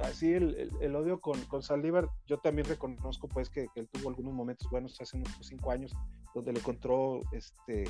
así 0.00 0.32
el, 0.32 0.70
el, 0.80 0.96
odio 0.96 1.20
con, 1.20 1.40
con, 1.46 1.62
Saldívar, 1.62 2.08
yo 2.26 2.38
también 2.38 2.68
reconozco 2.68 3.28
pues 3.28 3.50
que, 3.50 3.68
él 3.74 3.88
tuvo 3.92 4.10
algunos 4.10 4.32
momentos 4.32 4.70
buenos 4.70 5.00
hace 5.00 5.16
unos 5.16 5.30
cinco 5.40 5.70
años 5.70 5.92
donde 6.34 6.52
le 6.52 6.60
encontró 6.60 7.20
este 7.32 7.84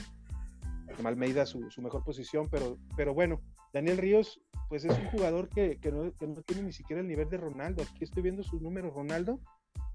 Almeida 1.05 1.45
su, 1.45 1.71
su, 1.71 1.83
mejor 1.83 2.03
posición, 2.03 2.49
pero, 2.51 2.79
pero 2.97 3.13
bueno, 3.13 3.41
Daniel 3.73 3.99
Ríos 3.99 4.41
pues 4.69 4.85
es 4.85 4.99
un 4.99 5.07
jugador 5.11 5.49
que, 5.49 5.79
que, 5.79 5.93
no, 5.93 6.13
que, 6.17 6.27
no, 6.27 6.43
tiene 6.43 6.63
ni 6.63 6.73
siquiera 6.73 7.01
el 7.01 7.09
nivel 7.09 7.29
de 7.29 7.37
Ronaldo. 7.37 7.83
Aquí 7.83 8.05
estoy 8.05 8.23
viendo 8.23 8.43
sus 8.43 8.61
números, 8.61 8.95
Ronaldo 8.95 9.39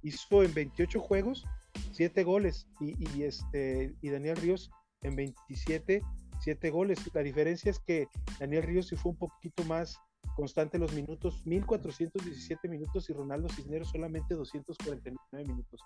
hizo 0.02 0.44
en 0.44 0.54
28 0.54 1.00
juegos 1.00 1.46
7 1.92 2.24
goles 2.24 2.68
y, 2.80 2.96
y, 3.18 3.24
este, 3.24 3.96
y 4.02 4.10
Daniel 4.10 4.38
Ríos 4.38 4.72
en 5.02 5.16
27 5.16 6.02
7 6.44 6.70
goles. 6.72 7.00
La 7.14 7.22
diferencia 7.22 7.72
es 7.72 7.80
que 7.80 8.08
Daniel 8.40 8.64
Ríos 8.64 8.88
sí 8.88 8.96
fue 8.96 9.12
un 9.12 9.18
poquito 9.18 9.64
más 9.64 9.98
constante 10.36 10.80
los 10.80 10.94
minutos, 10.94 11.42
1417 11.46 12.68
minutos 12.68 13.10
y 13.10 13.14
Ronaldo 13.14 13.50
Cisneros 13.50 13.90
solamente 13.90 14.36
249 14.36 15.48
minutos. 15.48 15.82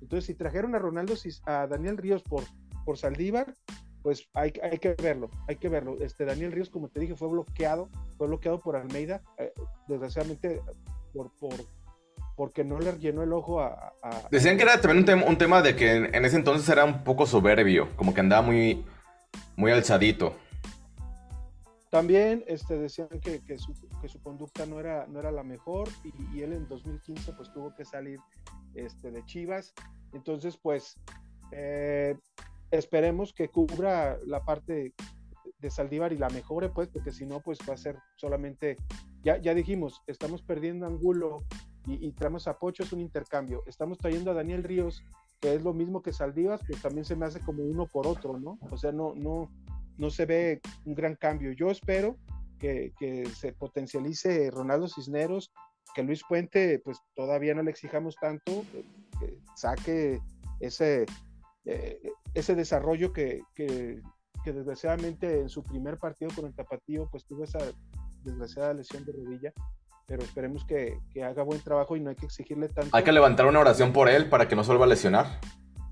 Entonces, 0.00 0.26
si 0.26 0.34
trajeron 0.34 0.74
a 0.74 0.78
Ronaldo 0.78 1.14
a 1.46 1.66
Daniel 1.66 1.96
Ríos 1.96 2.22
por, 2.22 2.44
por 2.84 2.96
Saldívar, 2.96 3.54
pues 4.02 4.28
hay, 4.32 4.52
hay, 4.62 4.78
que 4.78 4.94
verlo, 4.94 5.30
hay 5.46 5.56
que 5.56 5.68
verlo. 5.68 5.96
Este 6.00 6.24
Daniel 6.24 6.52
Ríos, 6.52 6.70
como 6.70 6.88
te 6.88 7.00
dije, 7.00 7.14
fue 7.14 7.28
bloqueado, 7.28 7.88
fue 8.16 8.26
bloqueado 8.26 8.60
por 8.60 8.76
Almeida, 8.76 9.22
eh, 9.38 9.52
desgraciadamente 9.88 10.62
por, 11.12 11.30
por 11.32 11.54
porque 12.36 12.64
no 12.64 12.78
le 12.78 12.92
llenó 12.98 13.22
el 13.22 13.34
ojo 13.34 13.60
a... 13.60 13.92
Decían 14.30 14.56
que 14.56 14.62
era 14.62 14.80
también 14.80 15.22
un, 15.26 15.36
tema 15.36 15.60
de 15.60 15.76
que 15.76 15.92
en, 15.92 16.14
en, 16.14 16.24
ese 16.24 16.36
entonces 16.36 16.66
era 16.70 16.86
un 16.86 17.04
poco 17.04 17.26
soberbio, 17.26 17.94
como 17.96 18.14
que 18.14 18.20
andaba 18.20 18.40
muy, 18.40 18.82
muy 19.56 19.72
alzadito. 19.72 20.34
También 21.90 22.44
este, 22.46 22.78
decían 22.78 23.08
que, 23.20 23.40
que, 23.40 23.58
su, 23.58 23.74
que, 24.00 24.08
su, 24.08 24.22
conducta 24.22 24.64
no 24.64 24.78
era, 24.78 25.08
no 25.08 25.18
era 25.18 25.32
la 25.32 25.42
mejor 25.42 25.88
y, 26.04 26.40
él 26.40 26.52
en 26.52 26.68
2015 26.68 27.32
pues 27.32 27.52
tuvo 27.52 27.74
que 27.74 27.84
salir 27.84 28.20
este, 28.74 29.10
de 29.10 29.24
Chivas. 29.24 29.74
Entonces 30.12 30.56
pues 30.56 30.96
eh, 31.50 32.16
esperemos 32.70 33.32
que 33.32 33.48
cubra 33.48 34.18
la 34.24 34.44
parte 34.44 34.94
de 35.58 35.70
Saldívar 35.70 36.12
y 36.12 36.18
la 36.18 36.30
mejore 36.30 36.68
pues 36.68 36.88
porque 36.88 37.10
si 37.10 37.26
no 37.26 37.40
pues 37.40 37.58
va 37.68 37.74
a 37.74 37.76
ser 37.76 37.98
solamente, 38.14 38.76
ya, 39.24 39.38
ya 39.38 39.52
dijimos, 39.52 40.00
estamos 40.06 40.42
perdiendo 40.42 40.86
Angulo 40.86 41.38
y, 41.86 42.06
y 42.06 42.12
traemos 42.12 42.46
a 42.46 42.56
es 42.78 42.92
un 42.92 43.00
intercambio. 43.00 43.64
Estamos 43.66 43.98
trayendo 43.98 44.30
a 44.30 44.34
Daniel 44.34 44.62
Ríos 44.62 45.02
que 45.40 45.54
es 45.54 45.62
lo 45.62 45.72
mismo 45.72 46.02
que 46.02 46.12
Saldívar, 46.12 46.60
pues 46.66 46.80
también 46.82 47.04
se 47.04 47.16
me 47.16 47.26
hace 47.26 47.40
como 47.40 47.64
uno 47.64 47.86
por 47.86 48.06
otro, 48.06 48.38
¿no? 48.38 48.58
O 48.70 48.76
sea, 48.76 48.92
no, 48.92 49.14
no, 49.16 49.50
no 50.00 50.10
se 50.10 50.24
ve 50.24 50.60
un 50.86 50.94
gran 50.94 51.14
cambio. 51.14 51.52
Yo 51.52 51.70
espero 51.70 52.16
que, 52.58 52.92
se 53.36 53.52
potencialice 53.52 54.50
Ronaldo 54.50 54.88
Cisneros, 54.88 55.52
que 55.94 56.02
Luis 56.02 56.22
Puente, 56.28 56.80
pues 56.84 56.98
todavía 57.14 57.54
no 57.54 57.62
le 57.62 57.70
exijamos 57.70 58.16
tanto, 58.16 58.64
que 59.18 59.38
saque 59.56 60.20
ese, 60.58 61.04
eh, 61.66 62.00
ese 62.34 62.54
desarrollo 62.54 63.12
que, 63.12 63.42
que, 63.54 64.00
desgraciadamente 64.44 65.40
en 65.40 65.50
su 65.50 65.62
primer 65.62 65.98
partido 65.98 66.30
con 66.34 66.46
el 66.46 66.54
Tapatío, 66.54 67.06
pues 67.10 67.26
tuvo 67.26 67.44
esa 67.44 67.58
desgraciada 68.24 68.72
lesión 68.72 69.04
de 69.04 69.12
rodilla. 69.12 69.52
Pero 70.06 70.24
esperemos 70.24 70.64
que, 70.64 70.98
que 71.12 71.22
haga 71.22 71.44
buen 71.44 71.60
trabajo 71.60 71.94
y 71.94 72.00
no 72.00 72.10
hay 72.10 72.16
que 72.16 72.26
exigirle 72.26 72.68
tanto. 72.68 72.96
Hay 72.96 73.04
que 73.04 73.12
levantar 73.12 73.46
una 73.46 73.60
oración 73.60 73.92
por 73.92 74.08
él 74.08 74.28
para 74.28 74.48
que 74.48 74.56
no 74.56 74.64
se 74.64 74.68
vuelva 74.68 74.86
a 74.86 74.88
lesionar. 74.88 75.40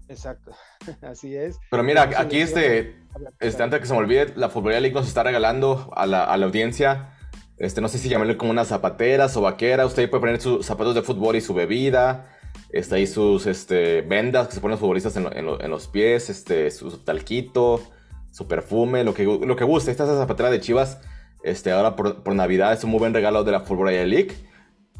Exacto, 0.09 0.53
así 1.03 1.37
es. 1.37 1.59
Pero 1.71 1.83
mira, 1.83 2.11
aquí 2.17 2.41
este, 2.41 2.97
este, 3.41 3.63
antes 3.63 3.79
de 3.79 3.81
que 3.81 3.87
se 3.87 3.93
me 3.93 3.99
olvide, 3.99 4.33
la 4.37 4.49
Futbolera 4.49 4.81
League 4.81 4.95
nos 4.95 5.07
está 5.07 5.23
regalando 5.23 5.91
a 5.95 6.07
la, 6.07 6.25
a 6.25 6.37
la, 6.37 6.47
audiencia, 6.47 7.11
este, 7.59 7.81
no 7.81 7.89
sé 7.89 7.99
si 7.99 8.09
llamarle 8.09 8.37
como 8.37 8.51
unas 8.51 8.69
zapateras 8.69 9.37
o 9.37 9.43
vaquera, 9.43 9.87
usted 9.87 10.09
puede 10.09 10.21
poner 10.21 10.41
sus 10.41 10.65
zapatos 10.65 10.95
de 10.95 11.03
fútbol 11.03 11.37
y 11.37 11.41
su 11.41 11.55
bebida, 11.55 12.27
está 12.71 12.97
ahí 12.97 13.07
sus 13.07 13.47
este, 13.47 14.03
vendas 14.03 14.49
que 14.49 14.55
se 14.55 14.61
ponen 14.61 14.73
los 14.73 14.81
futbolistas 14.81 15.17
en, 15.17 15.27
en, 15.27 15.71
los 15.71 15.89
pies, 15.89 16.31
este, 16.31 16.71
su 16.71 16.99
talquito, 16.99 17.83
su 18.31 18.49
perfume, 18.49 19.05
lo 19.05 19.15
que, 19.15 19.25
lo 19.25 19.57
que 19.57 19.65
guste. 19.65 19.91
Esta 19.91 20.05
es 20.05 20.11
la 20.11 20.17
zapatera 20.17 20.51
de 20.51 20.61
Chivas, 20.61 21.01
este, 21.43 21.71
ahora 21.71 21.97
por, 21.97 22.23
por 22.23 22.35
Navidad, 22.35 22.73
es 22.73 22.85
un 22.85 22.91
muy 22.91 22.99
buen 22.99 23.15
regalo 23.15 23.45
de 23.45 23.53
la 23.53 23.61
Futbolera 23.61 24.07
League 24.07 24.49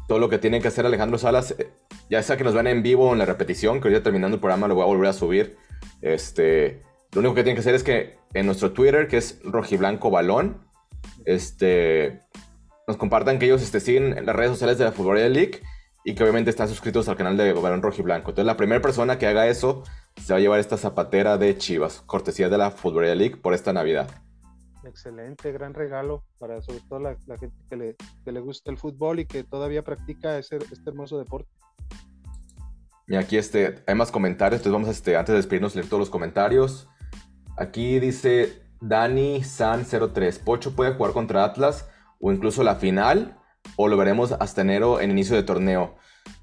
todo 0.09 0.19
lo 0.19 0.27
que 0.27 0.39
tiene 0.39 0.59
que 0.59 0.67
hacer 0.67 0.87
Alejandro 0.87 1.19
Salas, 1.19 1.55
eh, 1.57 1.69
ya 2.09 2.21
sea 2.23 2.35
que 2.35 2.43
nos 2.43 2.55
vean 2.55 2.65
en 2.65 2.81
vivo 2.81 3.09
o 3.09 3.13
en 3.13 3.19
la 3.19 3.25
repetición, 3.25 3.79
que 3.79 3.87
hoy 3.87 3.93
ya 3.93 4.01
terminando 4.01 4.35
el 4.35 4.41
programa 4.41 4.67
lo 4.67 4.73
voy 4.73 4.83
a 4.83 4.87
volver 4.87 5.07
a 5.07 5.13
subir. 5.13 5.55
Este, 6.01 6.81
lo 7.11 7.19
único 7.19 7.35
que 7.35 7.43
tienen 7.43 7.55
que 7.55 7.61
hacer 7.61 7.75
es 7.75 7.83
que 7.83 8.17
en 8.33 8.47
nuestro 8.47 8.71
Twitter, 8.71 9.07
que 9.07 9.17
es 9.17 9.39
rojiblanco 9.43 10.09
balón, 10.09 10.65
este, 11.25 12.21
nos 12.87 12.97
compartan 12.97 13.37
que 13.37 13.45
ellos 13.45 13.61
este, 13.61 13.79
siguen 13.79 14.17
en 14.17 14.25
las 14.25 14.35
redes 14.35 14.51
sociales 14.51 14.79
de 14.79 14.85
la 14.85 14.91
Fútbol 14.91 15.17
League 15.31 15.61
y 16.03 16.15
que 16.15 16.23
obviamente 16.23 16.49
están 16.49 16.67
suscritos 16.67 17.07
al 17.07 17.15
canal 17.15 17.37
de 17.37 17.53
Balón 17.53 17.83
Rojiblanco. 17.83 18.31
Entonces 18.31 18.47
la 18.47 18.57
primera 18.57 18.81
persona 18.81 19.19
que 19.19 19.27
haga 19.27 19.47
eso 19.47 19.83
se 20.19 20.33
va 20.33 20.37
a 20.37 20.41
llevar 20.41 20.59
esta 20.59 20.77
zapatera 20.77 21.37
de 21.37 21.55
Chivas, 21.55 22.01
cortesía 22.07 22.49
de 22.49 22.57
la 22.57 22.71
Fútbol 22.71 23.15
League 23.15 23.37
por 23.37 23.53
esta 23.53 23.73
Navidad. 23.73 24.09
Excelente, 24.83 25.51
gran 25.51 25.73
regalo 25.73 26.23
para 26.37 26.61
sobre 26.61 26.79
todo 26.87 26.99
la, 26.99 27.15
gente 27.37 27.57
que 27.69 27.75
le, 27.75 27.95
que 28.23 28.31
le, 28.31 28.39
gusta 28.39 28.71
el 28.71 28.77
fútbol 28.77 29.19
y 29.19 29.25
que 29.25 29.43
todavía 29.43 29.83
practica 29.83 30.37
ese, 30.37 30.57
este 30.57 30.89
hermoso 30.89 31.17
deporte. 31.17 31.49
Y 33.07 33.15
aquí 33.15 33.37
este, 33.37 33.83
hay 33.87 33.95
más 33.95 34.11
comentarios, 34.11 34.59
entonces 34.59 34.73
vamos 34.73 34.87
a, 34.87 34.91
este, 34.91 35.17
antes 35.17 35.33
de 35.33 35.37
despedirnos, 35.37 35.75
leer 35.75 35.87
todos 35.87 35.99
los 35.99 36.09
comentarios. 36.09 36.87
Aquí 37.57 37.99
dice 37.99 38.61
Dani 38.79 39.41
San03, 39.41 40.43
Pocho 40.43 40.75
puede 40.75 40.93
jugar 40.93 41.11
contra 41.11 41.43
Atlas 41.43 41.89
o 42.21 42.31
incluso 42.31 42.63
la 42.63 42.75
final, 42.75 43.37
o 43.75 43.87
lo 43.87 43.97
veremos 43.97 44.31
hasta 44.33 44.61
enero 44.61 45.01
en 45.01 45.11
inicio 45.11 45.35
de 45.35 45.43
torneo. 45.43 45.97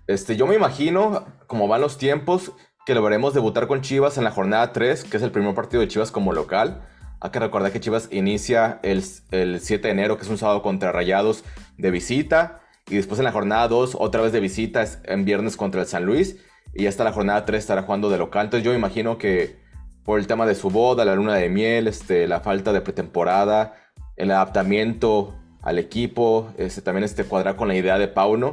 Este, 0.07 0.37
yo 0.37 0.47
me 0.47 0.57
imagino, 0.57 1.24
como 1.47 1.68
van 1.68 1.80
los 1.80 1.97
tiempos, 1.97 2.53
que 2.84 2.95
lo 2.95 3.03
veremos 3.03 3.32
debutar 3.32 3.66
con 3.66 3.80
Chivas 3.80 4.18
en 4.18 4.24
la 4.24 4.30
jornada 4.30 4.72
3, 4.72 5.05
que 5.05 5.16
es 5.16 5.22
el 5.22 5.30
primer 5.30 5.55
partido 5.55 5.80
de 5.80 5.89
Chivas 5.89 6.11
como 6.11 6.32
local 6.32 6.87
hay 7.21 7.31
que 7.31 7.39
recordar 7.39 7.73
que 7.73 7.81
Chivas 7.81 8.09
inicia 8.12 8.79
el, 8.83 9.03
7 9.03 9.89
de 9.89 9.91
enero, 9.91 10.17
que 10.17 10.25
es 10.25 10.29
un 10.29 10.39
sábado 10.39 10.62
contra 10.62 10.93
Rayados 10.93 11.45
de 11.79 11.91
visita. 11.91 12.61
Y 12.89 12.97
después 12.97 13.19
en 13.19 13.25
la 13.25 13.33
jornada 13.33 13.67
2, 13.69 13.97
otra 13.99 14.21
vez 14.21 14.33
de 14.33 14.41
visita, 14.41 14.83
es 14.83 14.99
en 15.05 15.25
viernes 15.25 15.57
contra 15.57 15.81
el 15.81 15.87
San 15.87 16.05
Luis. 16.05 16.37
Y 16.75 16.87
hasta 16.87 17.05
la 17.05 17.12
jornada 17.12 17.45
3 17.45 17.59
estará 17.59 17.83
jugando 17.83 18.11
de 18.11 18.19
local. 18.19 18.47
Entonces 18.47 18.64
yo 18.64 18.75
imagino 18.75 19.17
que 19.17 19.57
por 20.05 20.21
el 20.21 20.27
tema 20.27 20.47
de 20.47 20.55
su 20.55 20.71
boda, 20.71 21.05
la 21.05 21.14
luna 21.14 21.35
de 21.35 21.49
miel, 21.49 21.89
este, 21.89 22.29
la 22.29 22.41
falta 22.41 22.73
de 22.73 22.83
pretemporada, 22.83 23.75
el 24.17 24.31
adaptamiento 24.31 25.35
al 25.62 25.79
equipo, 25.79 26.53
este, 26.59 26.83
también 26.83 27.05
este, 27.05 27.25
cuadrar 27.25 27.57
con 27.57 27.67
la 27.67 27.75
idea 27.75 27.99
de 27.99 28.09
Pauno. 28.09 28.51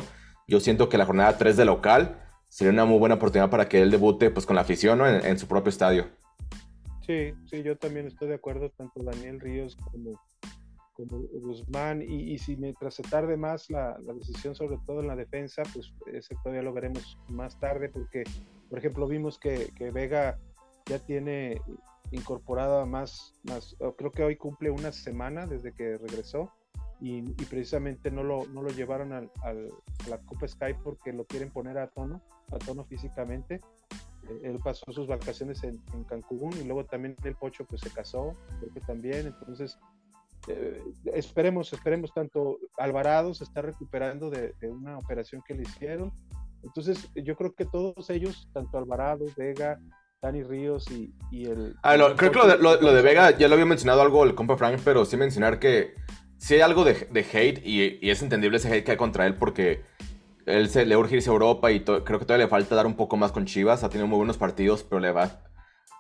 Yo 0.48 0.60
siento 0.62 0.90
que 0.90 0.98
la 0.98 1.06
jornada 1.06 1.38
3 1.38 1.58
de 1.58 1.66
local 1.66 2.22
sería 2.48 2.72
una 2.72 2.86
muy 2.86 2.98
buena 2.98 3.16
oportunidad 3.16 3.50
para 3.50 3.68
que 3.68 3.82
él 3.82 3.92
debute 3.92 4.30
pues, 4.30 4.46
con 4.46 4.56
la 4.56 4.62
afición 4.62 5.02
en 5.06 5.38
su 5.38 5.48
propio 5.48 5.70
estadio. 5.70 6.08
Sí, 7.06 7.34
sí, 7.46 7.64
yo 7.64 7.78
también 7.78 8.08
estoy 8.08 8.30
de 8.30 8.36
acuerdo, 8.36 8.70
tanto 8.70 9.04
Daniel 9.04 9.42
Ríos 9.42 9.76
como, 9.76 10.22
como 10.94 11.20
Guzmán, 11.34 12.02
y, 12.02 12.38
si 12.38 12.56
mientras 12.56 12.94
se 12.96 13.04
tarde 13.04 13.36
más 13.36 13.70
la, 13.70 13.98
decisión, 14.16 14.56
sobre 14.56 14.78
todo 14.86 15.02
en 15.02 15.08
la 15.08 15.16
defensa, 15.16 15.64
pues 15.74 15.94
ese 16.06 16.36
todavía 16.44 16.64
lo 16.64 16.72
veremos 16.72 17.18
más 17.28 17.60
tarde, 17.60 17.90
porque, 17.90 18.24
por 18.70 18.80
ejemplo, 18.80 19.06
vimos 19.06 19.38
que, 19.38 19.70
Vega 19.94 20.40
ya 20.86 21.00
tiene 21.00 21.62
incorporada 22.12 22.86
más, 22.86 23.34
más, 23.44 23.76
creo 23.98 24.12
que 24.12 24.24
hoy 24.24 24.38
cumple 24.38 24.70
una 24.70 24.94
semana 24.94 25.46
desde 25.46 25.74
que 25.74 25.98
regresó, 25.98 26.54
y, 27.02 27.22
precisamente 27.50 28.12
no 28.12 28.24
lo, 28.24 28.46
no 28.46 28.62
lo 28.62 28.70
llevaron 28.70 29.12
al, 29.12 29.30
a 29.44 29.52
la 30.10 30.20
Copa 30.20 30.48
Sky 30.48 30.74
porque 30.82 31.12
lo 31.12 31.26
quieren 31.26 31.52
poner 31.52 31.78
a 31.78 31.88
tono, 31.88 32.22
a 32.50 32.58
tono 32.60 32.86
físicamente. 32.86 33.60
Él 34.44 34.60
pasó 34.64 34.92
sus 34.92 35.08
vacaciones 35.08 35.64
en, 35.64 35.82
en, 35.94 36.04
Cancún 36.04 36.54
y 36.54 36.64
luego 36.64 36.86
también 36.86 37.16
el 37.24 37.36
Pocho 37.36 37.66
pues 37.66 37.82
se 37.82 37.90
casó, 37.90 38.36
creo 38.60 38.74
que 38.74 38.82
también, 38.82 39.28
entonces 39.28 39.78
eh, 40.48 40.82
esperemos, 41.14 41.72
esperemos 41.74 42.14
tanto 42.14 42.58
Alvarado 42.78 43.34
se 43.34 43.44
está 43.44 43.62
recuperando 43.62 44.30
de, 44.30 44.54
de, 44.60 44.70
una 44.70 44.98
operación 44.98 45.42
que 45.46 45.54
le 45.54 45.64
hicieron, 45.64 46.12
entonces 46.64 47.10
yo 47.16 47.36
creo 47.36 47.54
que 47.54 47.66
todos 47.66 48.10
ellos, 48.10 48.50
tanto 48.54 48.78
Alvarado, 48.78 49.26
Vega, 49.36 49.80
Dani 50.22 50.42
Ríos 50.44 50.90
y, 50.90 51.14
y 51.32 51.46
el... 51.46 51.76
Ah, 51.84 51.98
creo 52.16 52.32
que 52.32 52.40
lo 52.40 52.48
de, 52.48 52.58
lo, 52.58 52.82
lo 52.82 52.94
de, 52.94 53.02
Vega 53.02 53.38
ya 53.38 53.48
lo 53.50 53.56
había 53.56 53.66
mencionado 53.66 54.02
algo 54.02 54.24
el 54.24 54.36
compa 54.36 54.56
Frank, 54.56 54.80
pero 54.84 55.04
sí 55.04 55.18
mencionar 55.18 55.60
que 55.60 55.96
sí 56.38 56.56
hay 56.56 56.62
algo 56.62 56.86
de, 56.86 56.94
de 57.12 57.22
hate 57.22 57.62
y, 57.66 58.06
y, 58.06 58.10
es 58.10 58.22
entendible 58.22 58.58
ese 58.58 58.74
hate 58.74 58.86
que 58.86 58.92
hay 58.92 58.98
contra 58.98 59.28
él 59.28 59.36
porque 59.36 59.84
él 60.46 60.70
se 60.70 60.86
le 60.86 60.98
urge 60.98 61.16
irse 61.16 61.30
a 61.30 61.34
Europa 61.34 61.72
y 61.72 61.82
creo 61.82 62.04
que 62.04 62.26
todavía 62.26 62.46
le 62.46 62.50
falta 62.50 62.76
dar 62.76 62.86
un 62.86 62.96
poco 62.96 63.18
más 63.18 63.32
con 63.32 63.46
Chivas. 63.46 63.84
Ha 63.84 63.90
tenido 63.90 64.08
muy 64.08 64.18
buenos 64.18 64.38
partidos, 64.38 64.84
pero 64.84 65.00
le 65.00 65.12
va. 65.12 65.42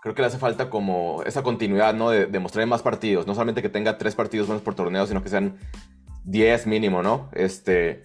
Creo 0.01 0.15
que 0.15 0.21
le 0.21 0.27
hace 0.27 0.37
falta 0.37 0.69
como 0.69 1.23
esa 1.25 1.43
continuidad, 1.43 1.93
¿no? 1.93 2.09
De, 2.09 2.39
mostrar 2.39 2.67
más 2.67 2.81
partidos. 2.81 3.25
No 3.25 3.33
solamente 3.33 3.61
que 3.61 3.69
tenga 3.69 3.97
tres 3.97 4.15
partidos 4.15 4.47
buenos 4.47 4.63
por 4.63 4.75
torneo, 4.75 5.07
sino 5.07 5.23
que 5.23 5.29
sean 5.29 5.57
10 6.25 6.67
mínimo, 6.67 7.01
¿no? 7.01 7.29
Este. 7.33 8.03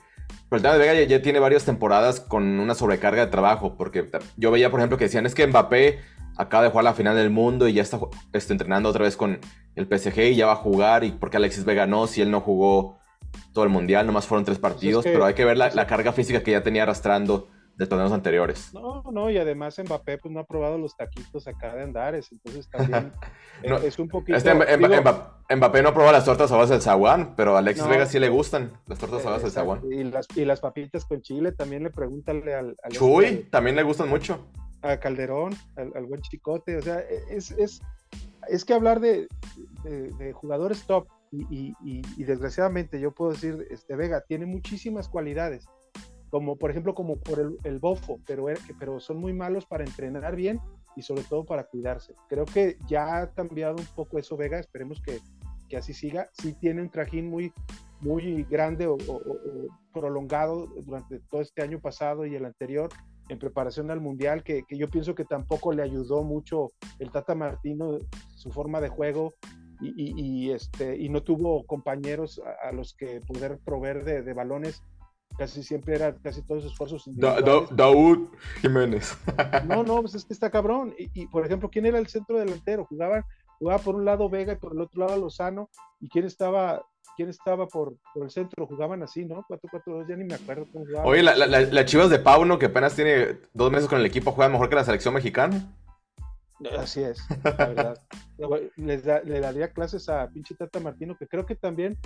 Pero 0.48 0.58
el 0.58 0.62
tema 0.62 0.74
de 0.74 0.78
Vega 0.78 0.94
ya, 0.94 1.02
ya, 1.04 1.22
tiene 1.22 1.40
varias 1.40 1.64
temporadas 1.64 2.20
con 2.20 2.44
una 2.60 2.74
sobrecarga 2.74 3.24
de 3.24 3.30
trabajo. 3.30 3.76
Porque 3.76 4.08
yo 4.36 4.50
veía, 4.50 4.70
por 4.70 4.78
ejemplo, 4.78 4.96
que 4.96 5.04
decían: 5.04 5.26
es 5.26 5.34
que 5.34 5.46
Mbappé 5.46 5.98
acaba 6.36 6.62
de 6.62 6.70
jugar 6.70 6.84
la 6.84 6.94
final 6.94 7.16
del 7.16 7.30
mundo 7.30 7.66
y 7.66 7.72
ya 7.72 7.82
está, 7.82 7.98
está 8.32 8.52
entrenando 8.52 8.88
otra 8.88 9.02
vez 9.02 9.16
con 9.16 9.40
el 9.74 9.86
PSG 9.86 10.20
y 10.20 10.36
ya 10.36 10.46
va 10.46 10.52
a 10.52 10.56
jugar. 10.56 11.02
¿Y 11.02 11.10
porque 11.10 11.38
Alexis 11.38 11.64
Vega 11.64 11.88
no? 11.88 12.06
Si 12.06 12.22
él 12.22 12.30
no 12.30 12.40
jugó 12.40 13.00
todo 13.52 13.64
el 13.64 13.70
mundial, 13.70 14.06
nomás 14.06 14.26
fueron 14.26 14.44
tres 14.44 14.58
partidos, 14.58 15.04
pues 15.04 15.06
es 15.06 15.10
que, 15.10 15.16
pero 15.16 15.24
hay 15.24 15.34
que 15.34 15.44
ver 15.44 15.56
la, 15.56 15.70
la, 15.70 15.86
carga 15.86 16.12
física 16.12 16.42
que 16.42 16.52
ya 16.52 16.62
tenía 16.62 16.84
arrastrando 16.84 17.48
de 17.78 17.86
torneos 17.86 18.10
anteriores. 18.10 18.74
No, 18.74 19.04
no, 19.12 19.30
y 19.30 19.38
además 19.38 19.78
Mbappé 19.78 20.18
pues 20.18 20.34
no 20.34 20.40
ha 20.40 20.44
probado 20.44 20.78
los 20.78 20.96
taquitos 20.96 21.46
acá 21.46 21.76
de 21.76 21.84
Andares, 21.84 22.30
entonces 22.32 22.68
también 22.68 23.12
no, 23.68 23.76
es 23.76 23.96
un 24.00 24.08
poquito... 24.08 24.36
Este, 24.36 24.52
Mbappé, 24.52 24.76
digo, 24.78 25.00
Mbappé, 25.00 25.56
Mbappé 25.56 25.82
no 25.82 25.94
probó 25.94 26.10
las 26.10 26.24
tortas 26.24 26.50
a 26.50 26.56
base 26.56 26.72
del 26.72 26.82
zaguán, 26.82 27.36
pero 27.36 27.54
a 27.54 27.60
Alexis 27.60 27.84
no, 27.84 27.90
Vega 27.90 28.06
sí 28.06 28.18
le 28.18 28.28
gustan 28.28 28.72
las 28.86 28.98
tortas 28.98 29.24
a 29.24 29.30
base 29.30 29.44
del 29.44 29.52
zaguán. 29.52 29.80
Y 29.92 30.02
las, 30.02 30.26
y 30.34 30.44
las 30.44 30.60
papitas 30.60 31.04
con 31.04 31.22
chile, 31.22 31.52
también 31.52 31.84
le 31.84 31.90
pregúntale 31.90 32.52
al... 32.52 32.76
al 32.82 32.90
Chuy, 32.90 33.24
este, 33.26 33.42
también 33.44 33.76
le 33.76 33.84
gustan 33.84 34.08
mucho. 34.08 34.44
A 34.82 34.96
Calderón, 34.96 35.54
al, 35.76 35.92
al 35.94 36.04
buen 36.06 36.20
chicote, 36.22 36.78
o 36.78 36.82
sea, 36.82 36.98
es, 37.30 37.52
es, 37.52 37.80
es 38.48 38.64
que 38.64 38.74
hablar 38.74 38.98
de, 38.98 39.28
de, 39.84 40.10
de 40.18 40.32
jugadores 40.32 40.84
top 40.84 41.06
y, 41.30 42.24
desgraciadamente 42.24 43.00
yo 43.00 43.12
puedo 43.12 43.32
decir, 43.32 43.66
este 43.70 43.96
Vega 43.96 44.22
tiene 44.26 44.46
muchísimas 44.46 45.08
cualidades, 45.08 45.66
como 46.30 46.56
por 46.56 46.70
ejemplo 46.70 46.94
como 46.94 47.16
por 47.16 47.40
el, 47.40 47.56
el 47.64 47.78
bofo, 47.78 48.20
pero, 48.26 48.46
pero 48.78 49.00
son 49.00 49.18
muy 49.18 49.32
malos 49.32 49.66
para 49.66 49.84
entrenar 49.84 50.36
bien 50.36 50.60
y 50.96 51.02
sobre 51.02 51.22
todo 51.22 51.44
para 51.44 51.64
cuidarse. 51.64 52.14
Creo 52.28 52.44
que 52.44 52.76
ya 52.86 53.18
ha 53.18 53.32
cambiado 53.32 53.76
un 53.76 53.86
poco 53.94 54.18
eso 54.18 54.36
Vega, 54.36 54.58
esperemos 54.58 55.00
que, 55.00 55.20
que 55.68 55.76
así 55.76 55.94
siga. 55.94 56.28
Sí 56.32 56.54
tiene 56.54 56.82
un 56.82 56.90
trajín 56.90 57.28
muy, 57.28 57.52
muy 58.00 58.44
grande 58.44 58.86
o, 58.86 58.96
prolongado 59.92 60.66
durante 60.84 61.20
todo 61.30 61.40
este 61.40 61.62
año 61.62 61.80
pasado 61.80 62.26
y 62.26 62.34
el 62.34 62.44
anterior 62.44 62.88
en 63.28 63.38
preparación 63.38 63.90
al 63.90 64.00
Mundial, 64.00 64.42
que, 64.42 64.62
que 64.66 64.78
yo 64.78 64.88
pienso 64.88 65.14
que 65.14 65.24
tampoco 65.24 65.72
le 65.72 65.82
ayudó 65.82 66.22
mucho 66.22 66.70
el 66.98 67.10
Tata 67.10 67.34
Martino, 67.34 67.98
su 68.34 68.50
forma 68.50 68.80
de 68.80 68.88
juego, 68.88 69.34
y, 69.80 69.88
y, 69.88 70.14
y, 70.16 70.50
este, 70.50 70.96
y 70.96 71.08
no 71.08 71.22
tuvo 71.22 71.64
compañeros 71.66 72.40
a, 72.44 72.68
a 72.68 72.72
los 72.72 72.94
que 72.94 73.20
poder 73.20 73.58
proveer 73.64 74.04
de, 74.04 74.22
de, 74.22 74.32
balones. 74.32 74.82
Casi 75.36 75.62
siempre 75.62 75.94
era 75.94 76.16
casi 76.16 76.42
todos 76.42 76.62
sus 76.62 76.72
esfuerzos. 76.72 77.04
Da, 77.06 77.40
da, 77.40 77.66
Daud 77.70 78.28
Jiménez. 78.60 79.16
No, 79.66 79.84
no, 79.84 80.00
pues 80.00 80.14
es 80.14 80.24
que 80.24 80.32
está 80.32 80.50
cabrón. 80.50 80.94
Y, 80.98 81.22
y, 81.22 81.26
por 81.26 81.46
ejemplo, 81.46 81.68
¿quién 81.70 81.86
era 81.86 81.98
el 81.98 82.08
centro 82.08 82.38
delantero? 82.38 82.86
Jugaba, 82.86 83.24
jugaba 83.58 83.78
por 83.78 83.94
un 83.94 84.04
lado 84.04 84.28
Vega 84.28 84.54
y 84.54 84.56
por 84.56 84.72
el 84.72 84.80
otro 84.80 85.06
lado 85.06 85.20
Lozano. 85.20 85.70
¿Y 86.00 86.08
quién 86.08 86.24
estaba, 86.24 86.82
quién 87.16 87.28
estaba 87.28 87.68
por, 87.68 87.94
por 88.14 88.24
el 88.24 88.30
centro? 88.30 88.66
Jugaban 88.66 89.02
así, 89.02 89.24
¿no? 89.24 89.44
4-4-2, 89.48 90.08
ya 90.08 90.16
ni 90.16 90.24
me 90.24 90.34
acuerdo 90.34 90.66
cómo 90.72 90.86
jugaban. 90.86 91.06
Oye, 91.06 91.22
la, 91.22 91.36
la, 91.36 91.46
la, 91.46 91.84
Chivas 91.84 92.10
de 92.10 92.18
Pauno, 92.18 92.58
que 92.58 92.66
apenas 92.66 92.96
tiene 92.96 93.38
dos 93.52 93.70
meses 93.70 93.88
con 93.88 94.00
el 94.00 94.06
equipo, 94.06 94.32
juega 94.32 94.50
mejor 94.50 94.68
que 94.68 94.76
la 94.76 94.84
selección 94.84 95.14
mexicana. 95.14 95.72
Así 96.78 97.02
es, 97.02 97.18
la 97.44 97.66
verdad. 97.66 97.98
Les 98.76 99.04
da, 99.04 99.20
le 99.22 99.40
daría 99.40 99.72
clases 99.72 100.08
a 100.08 100.28
pinche 100.28 100.54
Tata 100.54 100.80
Martino, 100.80 101.16
que 101.16 101.26
creo 101.26 101.46
que 101.46 101.54
también 101.54 101.96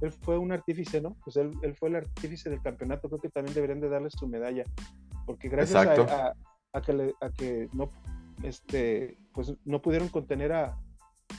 él 0.00 0.12
fue 0.12 0.38
un 0.38 0.52
artífice, 0.52 1.00
¿no? 1.00 1.16
Pues 1.24 1.36
él, 1.36 1.52
él, 1.62 1.74
fue 1.74 1.90
el 1.90 1.96
artífice 1.96 2.50
del 2.50 2.62
campeonato, 2.62 3.08
creo 3.08 3.20
que 3.20 3.28
también 3.28 3.54
deberían 3.54 3.80
de 3.80 3.88
darle 3.88 4.10
su 4.10 4.26
medalla, 4.26 4.64
porque 5.26 5.48
gracias 5.48 5.86
a, 5.86 5.92
a, 5.92 6.32
a, 6.72 6.80
que 6.80 6.92
le, 6.92 7.14
a 7.20 7.30
que 7.30 7.68
no, 7.72 7.88
este, 8.42 9.16
pues 9.32 9.54
no 9.64 9.82
pudieron 9.82 10.08
contener 10.08 10.52
a 10.52 10.78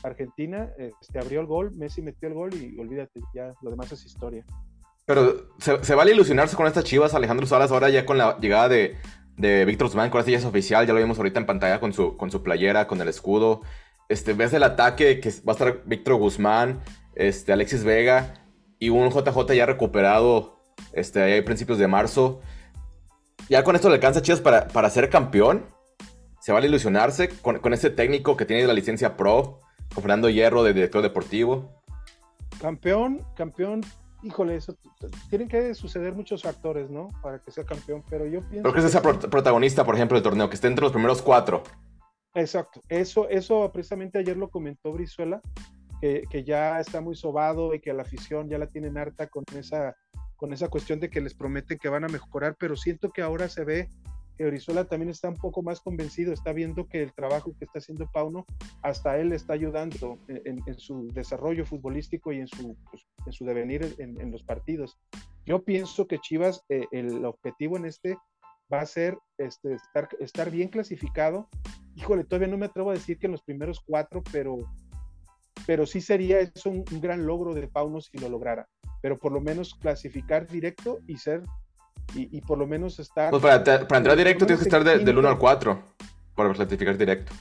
Argentina, 0.03 0.71
este, 0.77 1.19
abrió 1.19 1.41
el 1.41 1.47
gol, 1.47 1.71
Messi 1.75 2.01
metió 2.01 2.27
el 2.27 2.35
gol 2.35 2.53
y 2.53 2.79
olvídate, 2.79 3.19
ya 3.33 3.53
lo 3.61 3.71
demás 3.71 3.91
es 3.91 4.05
historia. 4.05 4.45
Pero 5.05 5.49
se, 5.57 5.83
se 5.83 5.95
vale 5.95 6.13
ilusionarse 6.13 6.55
con 6.55 6.67
estas 6.67 6.83
chivas, 6.83 7.13
Alejandro 7.13 7.45
Salas, 7.45 7.71
ahora 7.71 7.89
ya 7.89 8.05
con 8.05 8.17
la 8.17 8.37
llegada 8.39 8.69
de, 8.69 8.97
de 9.41 9.65
Víctor 9.65 9.87
Guzmán, 9.87 10.09
con 10.11 10.23
ya 10.23 10.37
es 10.37 10.45
oficial, 10.45 10.85
ya 10.85 10.93
lo 10.93 10.99
vimos 10.99 11.17
ahorita 11.17 11.39
en 11.39 11.45
pantalla 11.45 11.79
con 11.79 11.91
su, 11.91 12.15
con 12.15 12.31
su 12.31 12.43
playera, 12.43 12.87
con 12.87 13.01
el 13.01 13.07
escudo. 13.07 13.61
Este, 14.07 14.33
ves 14.33 14.53
el 14.53 14.63
ataque 14.63 15.19
que 15.19 15.29
va 15.47 15.51
a 15.51 15.51
estar 15.53 15.81
Víctor 15.85 16.15
Guzmán, 16.15 16.81
este, 17.15 17.51
Alexis 17.51 17.83
Vega 17.83 18.45
y 18.77 18.89
un 18.89 19.09
JJ 19.09 19.53
ya 19.53 19.65
recuperado 19.65 20.61
este, 20.93 21.37
a 21.37 21.43
principios 21.43 21.79
de 21.79 21.87
marzo. 21.87 22.41
Ya 23.49 23.63
con 23.63 23.75
esto 23.75 23.89
le 23.89 23.95
alcanza 23.95 24.21
Chivas 24.21 24.41
para, 24.41 24.67
para 24.67 24.89
ser 24.89 25.09
campeón. 25.09 25.65
Se 26.39 26.51
vale 26.51 26.67
ilusionarse 26.67 27.29
con, 27.29 27.59
con 27.59 27.73
este 27.73 27.89
técnico 27.89 28.37
que 28.37 28.45
tiene 28.45 28.65
la 28.65 28.73
licencia 28.73 29.17
pro, 29.17 29.59
con 29.93 30.03
Fernando 30.03 30.29
Hierro 30.29 30.63
de 30.63 30.73
director 30.73 31.01
deportivo. 31.01 31.81
Campeón, 32.59 33.25
campeón 33.35 33.81
híjole, 34.23 34.55
eso 34.55 34.75
tienen 35.29 35.47
que 35.47 35.73
suceder 35.73 36.13
muchos 36.13 36.43
factores, 36.43 36.89
¿no? 36.89 37.07
Para 37.21 37.39
que 37.39 37.51
sea 37.51 37.63
campeón, 37.63 38.03
pero 38.09 38.25
yo 38.25 38.41
pienso. 38.41 38.63
Pero 38.63 38.73
que 38.73 38.79
es 38.79 38.85
ese 38.85 39.01
protagonista, 39.01 39.83
por 39.83 39.95
ejemplo, 39.95 40.15
del 40.15 40.23
torneo, 40.23 40.49
que 40.49 40.55
esté 40.55 40.67
entre 40.67 40.83
los 40.83 40.91
primeros 40.91 41.21
cuatro. 41.21 41.63
Exacto, 42.33 42.81
eso, 42.87 43.27
eso 43.29 43.69
precisamente 43.71 44.17
ayer 44.17 44.37
lo 44.37 44.49
comentó 44.49 44.93
Brizuela, 44.93 45.41
que, 45.99 46.23
que 46.29 46.43
ya 46.43 46.79
está 46.79 47.01
muy 47.01 47.15
sobado 47.15 47.73
y 47.73 47.81
que 47.81 47.93
la 47.93 48.03
afición 48.03 48.49
ya 48.49 48.57
la 48.57 48.67
tienen 48.67 48.97
harta 48.97 49.27
con 49.27 49.43
esa, 49.55 49.95
con 50.37 50.53
esa 50.53 50.69
cuestión 50.69 50.99
de 50.99 51.09
que 51.09 51.21
les 51.21 51.33
prometen 51.33 51.77
que 51.77 51.89
van 51.89 52.05
a 52.05 52.07
mejorar, 52.07 52.55
pero 52.57 52.75
siento 52.75 53.11
que 53.11 53.21
ahora 53.21 53.49
se 53.49 53.65
ve 53.65 53.89
que 54.41 54.47
Brizuela 54.47 54.85
también 54.85 55.11
está 55.11 55.29
un 55.29 55.37
poco 55.37 55.61
más 55.61 55.81
convencido, 55.81 56.33
está 56.33 56.51
viendo 56.51 56.87
que 56.87 57.03
el 57.03 57.13
trabajo 57.13 57.53
que 57.59 57.65
está 57.65 57.77
haciendo 57.77 58.09
Pauno, 58.11 58.47
hasta 58.81 59.19
él 59.19 59.29
le 59.29 59.35
está 59.35 59.53
ayudando 59.53 60.17
en, 60.27 60.79
su 60.79 61.09
desarrollo 61.09 61.63
futbolístico 61.63 62.31
y 62.31 62.39
en 62.39 62.47
su, 62.47 62.75
pues, 62.89 63.05
en 63.27 63.33
su 63.33 63.45
devenir 63.45 63.93
en, 63.99 64.31
los 64.31 64.41
partidos. 64.41 64.97
Yo 65.45 65.63
pienso 65.63 66.07
que 66.07 66.17
Chivas, 66.17 66.63
eh, 66.69 66.87
el 66.91 67.23
objetivo 67.23 67.77
en 67.77 67.85
este 67.85 68.17
va 68.73 68.81
a 68.81 68.85
ser 68.87 69.15
este, 69.37 69.77
estar, 70.19 70.49
bien 70.49 70.69
clasificado. 70.69 71.47
Híjole, 71.95 72.23
todavía 72.23 72.47
no 72.47 72.57
me 72.57 72.65
atrevo 72.65 72.89
a 72.89 72.95
decir 72.95 73.19
que 73.19 73.27
en 73.27 73.33
los 73.33 73.43
primeros 73.43 73.79
cuatro, 73.79 74.23
pero, 74.31 74.57
pero 75.67 75.85
sí 75.85 76.01
sería 76.01 76.39
eso 76.39 76.71
un 76.71 76.83
gran 76.99 77.27
logro 77.27 77.53
de 77.53 77.67
Pauno 77.67 78.01
si 78.01 78.17
lo 78.17 78.27
lograra. 78.27 78.67
Pero 79.03 79.19
por 79.19 79.33
lo 79.33 79.39
menos 79.39 79.75
clasificar 79.75 80.47
directo 80.47 80.97
y 81.05 81.17
ser 81.17 81.43
y, 82.15 82.37
y, 82.37 82.41
por 82.41 82.57
lo 82.57 82.67
menos 82.67 82.99
estar. 82.99 83.29
Pues 83.29 83.41
para, 83.41 83.63
para 83.63 83.97
entrar 83.97 84.17
directo 84.17 84.45
tienes 84.45 84.63
que 84.63 84.69
estar 84.69 84.83
de, 84.83 84.99
del 84.99 85.17
1 85.17 85.27
al 85.27 85.37
4 85.37 85.83
para 86.35 86.53
certificar 86.55 86.97
directo. 86.97 87.33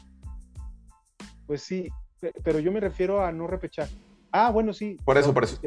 Pues 1.46 1.62
sí, 1.62 1.88
pero 2.44 2.58
yo 2.58 2.70
me 2.70 2.80
refiero 2.80 3.24
a 3.24 3.32
no 3.32 3.46
repechar. 3.46 3.88
Ah, 4.30 4.50
bueno, 4.50 4.72
sí. 4.72 4.96
Por 5.04 5.18
eso, 5.18 5.28
no, 5.28 5.34
por 5.34 5.44
eso. 5.44 5.58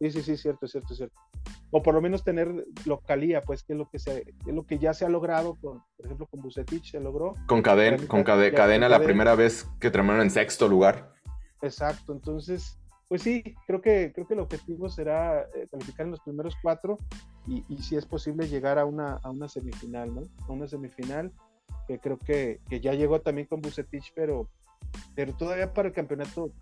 Sí, 0.00 0.10
sí, 0.10 0.22
sí, 0.22 0.36
cierto, 0.36 0.66
cierto, 0.66 0.94
cierto. 0.94 1.14
O 1.70 1.82
por 1.82 1.94
lo 1.94 2.00
menos 2.00 2.24
tener 2.24 2.66
localía, 2.84 3.40
pues, 3.40 3.62
que 3.62 3.72
es 3.72 3.78
lo 3.78 3.88
que, 3.88 3.98
se, 3.98 4.34
es 4.46 4.54
lo 4.54 4.66
que 4.66 4.78
ya 4.78 4.92
se 4.92 5.04
ha 5.04 5.08
logrado, 5.08 5.56
con, 5.60 5.82
por 5.96 6.06
ejemplo, 6.06 6.26
con 6.26 6.40
Bucetich 6.40 6.90
se 6.90 7.00
logró. 7.00 7.34
Con, 7.46 7.62
caden, 7.62 8.06
con 8.06 8.22
cade, 8.22 8.52
cadena, 8.52 8.88
la 8.88 8.96
cadena. 8.96 9.06
primera 9.06 9.34
vez 9.34 9.66
que 9.80 9.90
terminaron 9.90 10.22
en 10.22 10.30
sexto 10.30 10.68
lugar. 10.68 11.14
Exacto, 11.62 12.12
entonces, 12.12 12.78
pues 13.08 13.22
sí, 13.22 13.42
creo 13.66 13.80
que, 13.80 14.12
creo 14.14 14.26
que 14.26 14.34
el 14.34 14.40
objetivo 14.40 14.88
será 14.88 15.42
eh, 15.54 15.68
calificar 15.70 16.06
en 16.06 16.12
los 16.12 16.20
primeros 16.20 16.54
cuatro 16.62 16.98
y, 17.46 17.64
y, 17.68 17.78
si 17.82 17.96
es 17.96 18.06
posible 18.06 18.48
llegar 18.48 18.78
a 18.78 18.84
una, 18.84 19.14
a 19.22 19.30
una 19.30 19.48
semifinal, 19.48 20.14
¿no? 20.14 20.22
A 20.48 20.52
una 20.52 20.66
semifinal 20.66 21.32
que 21.86 21.98
creo 21.98 22.18
que, 22.18 22.60
que 22.68 22.80
ya 22.80 22.94
llegó 22.94 23.20
también 23.20 23.46
con 23.46 23.60
Bucetich, 23.60 24.12
pero, 24.14 24.48
pero 25.14 25.34
todavía 25.34 25.72
para 25.72 25.88
el 25.88 25.94
campeonato 25.94 26.52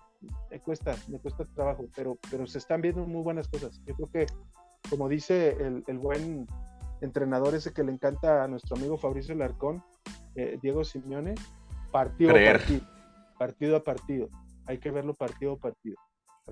me 0.51 0.61
cuesta, 0.61 0.97
me 1.09 1.19
cuesta 1.19 1.45
trabajo, 1.55 1.89
pero, 1.95 2.19
pero 2.31 2.47
se 2.47 2.59
están 2.59 2.81
viendo 2.81 3.07
muy 3.07 3.23
buenas 3.23 3.49
cosas. 3.49 3.81
Yo 3.87 3.95
creo 3.95 4.11
que, 4.11 4.27
como 4.91 5.09
dice 5.09 5.57
el, 5.61 5.85
el 5.87 5.99
buen 5.99 6.47
entrenador 7.01 7.55
ese 7.55 7.73
que 7.73 7.83
le 7.83 7.93
encanta 7.93 8.45
a 8.45 8.49
nuestro 8.49 8.77
amigo 8.77 8.97
Fabricio 8.97 9.35
Larcón, 9.35 9.83
eh, 10.35 10.59
Diego 10.63 10.85
Simeone, 10.85 11.35
partido 11.91 12.31
a 12.31 12.35
partido, 12.35 12.81
partido 13.39 13.77
a 13.77 13.85
partido. 13.85 14.29
Hay 14.67 14.79
que 14.79 14.91
verlo 14.91 15.15
partido 15.15 15.55
a 15.55 15.57
partido, 15.59 15.97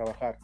trabajar. 0.05 0.39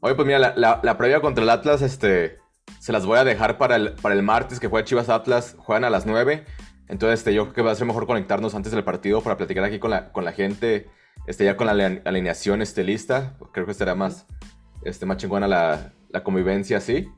Oye, 0.00 0.14
pues 0.14 0.26
mira, 0.26 0.38
la, 0.38 0.80
la, 0.82 0.98
previa 0.98 1.20
contra 1.20 1.44
el 1.44 1.50
Atlas, 1.50 1.82
este, 1.82 2.38
se 2.78 2.92
las 2.92 3.04
voy 3.04 3.18
a 3.18 3.24
dejar 3.24 3.58
para 3.58 3.76
el, 3.76 3.92
para 3.94 4.14
el 4.14 4.22
martes 4.22 4.60
que 4.60 4.68
juega 4.68 4.84
Chivas 4.84 5.08
Atlas, 5.08 5.56
juegan 5.58 5.84
a 5.84 5.90
las 5.90 6.06
9. 6.06 6.44
Entonces, 6.88 7.20
este, 7.20 7.34
yo 7.34 7.44
creo 7.44 7.54
que 7.54 7.62
va 7.62 7.72
a 7.72 7.74
ser 7.74 7.86
mejor 7.86 8.06
conectarnos 8.06 8.54
antes 8.54 8.72
del 8.72 8.84
partido 8.84 9.20
para 9.20 9.36
platicar 9.36 9.64
aquí 9.64 9.78
con 9.78 9.90
la, 9.90 10.12
con 10.12 10.24
la 10.24 10.32
gente, 10.32 10.88
este, 11.26 11.44
ya 11.44 11.56
con 11.56 11.66
la 11.66 12.00
alineación 12.04 12.62
este, 12.62 12.82
lista. 12.82 13.36
Creo 13.52 13.66
que 13.66 13.72
estará 13.72 13.94
más, 13.94 14.26
este, 14.84 15.04
más 15.04 15.18
chingona 15.18 15.46
la, 15.46 15.92
la 16.08 16.24
convivencia 16.24 16.78
así. 16.78 17.08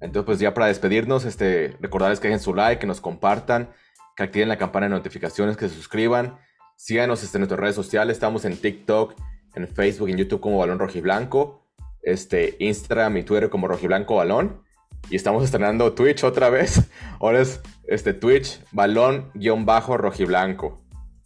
Entonces, 0.00 0.26
pues 0.26 0.38
ya 0.38 0.52
para 0.52 0.66
despedirnos, 0.66 1.24
este, 1.24 1.76
recordarles 1.80 2.20
que 2.20 2.28
dejen 2.28 2.40
su 2.40 2.54
like, 2.54 2.80
que 2.80 2.86
nos 2.86 3.00
compartan, 3.00 3.70
que 4.14 4.24
activen 4.24 4.48
la 4.48 4.58
campana 4.58 4.86
de 4.86 4.90
notificaciones, 4.90 5.56
que 5.56 5.68
se 5.68 5.74
suscriban. 5.74 6.38
Síganos 6.76 7.22
este, 7.22 7.38
en 7.38 7.40
nuestras 7.40 7.60
redes 7.60 7.74
sociales, 7.74 8.16
estamos 8.16 8.44
en 8.44 8.58
TikTok, 8.58 9.14
en 9.56 9.66
Facebook, 9.66 10.08
en 10.08 10.18
YouTube 10.18 10.40
como 10.40 10.58
Balón 10.58 10.78
Rojiblanco, 10.78 11.62
este, 12.02 12.54
Instagram 12.60 13.16
y 13.16 13.24
Twitter 13.24 13.50
como 13.50 13.66
Rojiblanco 13.66 14.16
Balón. 14.16 14.62
Y 15.10 15.16
estamos 15.16 15.44
estrenando 15.44 15.92
Twitch 15.92 16.24
otra 16.24 16.50
vez. 16.50 16.88
Ahora 17.20 17.40
es 17.40 17.60
este, 17.86 18.12
Twitch, 18.12 18.60
balón-rojiblanco. 18.72 20.82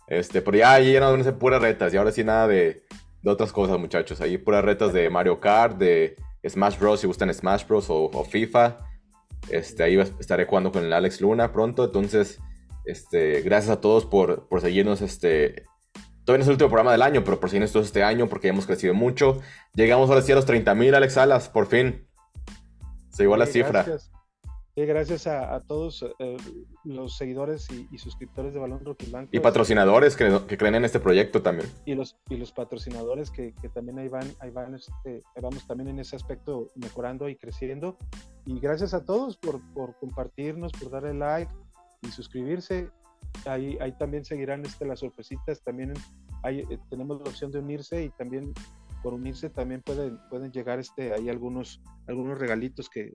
Este, 0.06 0.42
pero 0.42 0.58
ya 0.58 0.74
ahí 0.74 0.98
no 0.98 1.22
ser 1.22 1.36
puras 1.36 1.62
retas. 1.62 1.94
Y 1.94 1.96
ahora 1.96 2.10
sí 2.10 2.24
nada 2.24 2.48
de, 2.48 2.82
de, 3.22 3.30
otras 3.30 3.52
cosas, 3.52 3.78
muchachos. 3.78 4.20
Ahí 4.20 4.38
puras 4.38 4.64
retas 4.64 4.92
de 4.92 5.08
Mario 5.08 5.40
Kart, 5.40 5.78
de 5.78 6.16
Smash 6.46 6.78
Bros. 6.78 7.00
si 7.00 7.06
gustan 7.06 7.32
Smash 7.32 7.66
Bros. 7.66 7.86
o, 7.88 8.24
FIFA. 8.24 8.78
Este, 9.50 9.82
ahí 9.82 9.98
estaré 9.98 10.46
jugando 10.46 10.72
con 10.72 10.84
el 10.84 10.92
Alex 10.92 11.20
Luna 11.20 11.52
pronto. 11.52 11.84
Entonces, 11.84 12.40
este, 12.84 13.40
gracias 13.42 13.76
a 13.76 13.80
todos 13.80 14.04
por, 14.04 14.48
por 14.48 14.60
seguirnos. 14.60 15.00
Este, 15.00 15.64
todavía 16.30 16.38
no 16.38 16.42
es 16.42 16.48
el 16.48 16.52
último 16.52 16.70
programa 16.70 16.92
del 16.92 17.02
año, 17.02 17.24
pero 17.24 17.40
por 17.40 17.50
seguirnos 17.50 17.72
todo 17.72 17.82
este 17.82 18.04
año 18.04 18.28
porque 18.28 18.48
hemos 18.48 18.66
crecido 18.66 18.94
mucho. 18.94 19.40
Llegamos 19.74 20.08
ahora 20.08 20.22
sí 20.22 20.30
a 20.30 20.36
los 20.36 20.46
30 20.46 20.74
mil, 20.76 20.94
Alex 20.94 21.14
Salas, 21.14 21.48
por 21.48 21.66
fin. 21.66 22.06
Se 23.08 23.24
llegó 23.24 23.36
la 23.36 23.46
cifra. 23.46 23.82
Gracias. 23.82 24.12
gracias 24.76 25.26
a, 25.26 25.58
todos 25.66 26.06
eh, 26.20 26.36
los 26.84 27.16
seguidores 27.16 27.66
y, 27.70 27.98
suscriptores 27.98 28.54
de 28.54 28.60
Balón 28.60 28.84
Rocky 28.84 29.06
Blanco. 29.06 29.30
Y 29.32 29.40
patrocinadores 29.40 30.16
que, 30.16 30.40
que, 30.46 30.56
creen 30.56 30.76
en 30.76 30.84
este 30.84 31.00
proyecto 31.00 31.42
también. 31.42 31.68
Y 31.84 31.94
los, 31.94 32.16
y 32.28 32.36
los 32.36 32.52
patrocinadores 32.52 33.32
que, 33.32 33.52
que 33.60 33.68
también 33.68 33.98
ahí 33.98 34.08
van, 34.08 34.32
ahí 34.38 34.50
van 34.50 34.76
este, 34.76 35.24
vamos 35.42 35.66
también 35.66 35.88
en 35.88 35.98
ese 35.98 36.14
aspecto 36.14 36.68
mejorando 36.76 37.28
y 37.28 37.34
creciendo. 37.34 37.98
Y 38.46 38.60
gracias 38.60 38.94
a 38.94 39.04
todos 39.04 39.36
por, 39.36 39.60
por 39.74 39.98
compartirnos, 39.98 40.70
por 40.72 40.90
darle 40.90 41.14
like, 41.14 41.52
y 42.02 42.08
suscribirse. 42.08 42.90
Ahí, 43.46 43.78
también 43.98 44.24
seguirán 44.24 44.64
este, 44.64 44.84
las 44.84 45.00
sorpresitas, 45.00 45.62
también 45.62 45.94
hay, 46.42 46.60
eh, 46.60 46.78
tenemos 46.90 47.18
la 47.18 47.30
opción 47.30 47.50
de 47.50 47.58
unirse 47.58 48.04
y 48.04 48.10
también 48.10 48.52
por 49.02 49.14
unirse 49.14 49.48
también 49.48 49.82
pueden, 49.82 50.18
pueden 50.28 50.52
llegar 50.52 50.78
este, 50.78 51.12
ahí 51.14 51.28
algunos, 51.28 51.82
algunos 52.06 52.38
regalitos 52.38 52.88
que, 52.90 53.12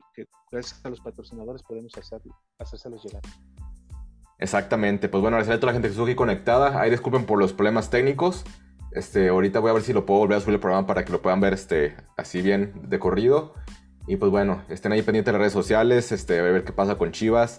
gracias 0.51 0.83
a 0.83 0.89
los 0.89 0.99
patrocinadores 0.99 1.63
podemos 1.63 1.95
hacer, 1.97 2.21
hacérselos 2.59 3.03
llegar. 3.03 3.21
Exactamente, 4.37 5.07
pues 5.09 5.21
bueno, 5.21 5.37
agradecer 5.37 5.57
a 5.57 5.59
toda 5.59 5.71
la 5.71 5.75
gente 5.75 5.87
que 5.87 5.91
estuvo 5.91 6.07
aquí 6.07 6.15
conectada. 6.15 6.81
Ahí 6.81 6.89
disculpen 6.89 7.25
por 7.25 7.39
los 7.39 7.53
problemas 7.53 7.89
técnicos. 7.89 8.43
Este, 8.91 9.29
ahorita 9.29 9.59
voy 9.59 9.69
a 9.69 9.73
ver 9.73 9.83
si 9.83 9.93
lo 9.93 10.05
puedo 10.05 10.21
volver 10.21 10.37
a 10.37 10.41
subir 10.41 10.55
el 10.55 10.59
programa 10.59 10.87
para 10.87 11.05
que 11.05 11.11
lo 11.11 11.21
puedan 11.21 11.39
ver 11.39 11.53
este, 11.53 11.95
así 12.17 12.41
bien 12.41 12.73
de 12.89 12.99
corrido. 12.99 13.53
Y 14.07 14.17
pues 14.17 14.31
bueno, 14.31 14.63
estén 14.69 14.91
ahí 14.91 15.01
pendientes 15.01 15.27
de 15.27 15.31
las 15.33 15.39
redes 15.39 15.53
sociales, 15.53 16.11
este, 16.11 16.39
a 16.39 16.43
ver 16.43 16.63
qué 16.63 16.73
pasa 16.73 16.97
con 16.97 17.11
Chivas. 17.11 17.57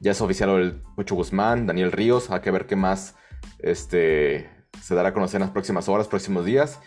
Ya 0.00 0.12
es 0.12 0.20
oficial 0.20 0.50
el 0.50 0.82
Pucho 0.94 1.14
Guzmán, 1.14 1.66
Daniel 1.66 1.92
Ríos. 1.92 2.30
Hay 2.30 2.40
que 2.40 2.50
ver 2.50 2.66
qué 2.66 2.76
más 2.76 3.16
este, 3.58 4.50
se 4.80 4.94
dará 4.94 5.10
a 5.10 5.12
conocer 5.12 5.40
en 5.40 5.46
las 5.46 5.50
próximas 5.50 5.88
horas, 5.88 6.08
próximos 6.08 6.44
días. 6.44 6.80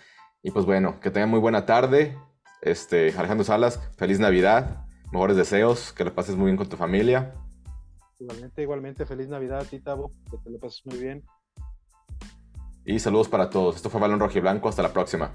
Y 0.44 0.52
pues 0.52 0.66
bueno, 0.66 1.00
que 1.00 1.12
tengan 1.12 1.30
muy 1.30 1.40
buena 1.40 1.66
tarde. 1.66 2.18
Este, 2.62 3.14
Alejandro 3.18 3.44
Salas, 3.44 3.80
feliz 3.98 4.20
Navidad. 4.20 4.86
Mejores 5.12 5.36
deseos, 5.36 5.92
que 5.92 6.06
lo 6.06 6.16
pases 6.16 6.36
muy 6.36 6.46
bien 6.46 6.58
con 6.58 6.70
tu 6.70 6.78
familia. 6.78 7.36
Igualmente, 8.20 8.62
igualmente, 8.62 9.06
feliz 9.06 9.28
Navidad 9.28 9.60
a 9.60 9.66
ti, 9.66 9.80
Tabo, 9.80 10.12
que 10.30 10.38
te 10.38 10.50
lo 10.50 10.60
pases 10.60 10.86
muy 10.86 10.98
bien. 10.98 11.24
Y 12.86 13.00
saludos 13.00 13.28
para 13.28 13.50
todos. 13.50 13.76
Esto 13.76 13.90
fue 13.90 14.00
Balón 14.00 14.20
Rojo 14.20 14.38
y 14.38 14.42
Blanco. 14.42 14.70
Hasta 14.70 14.84
la 14.84 14.94
próxima. 14.94 15.32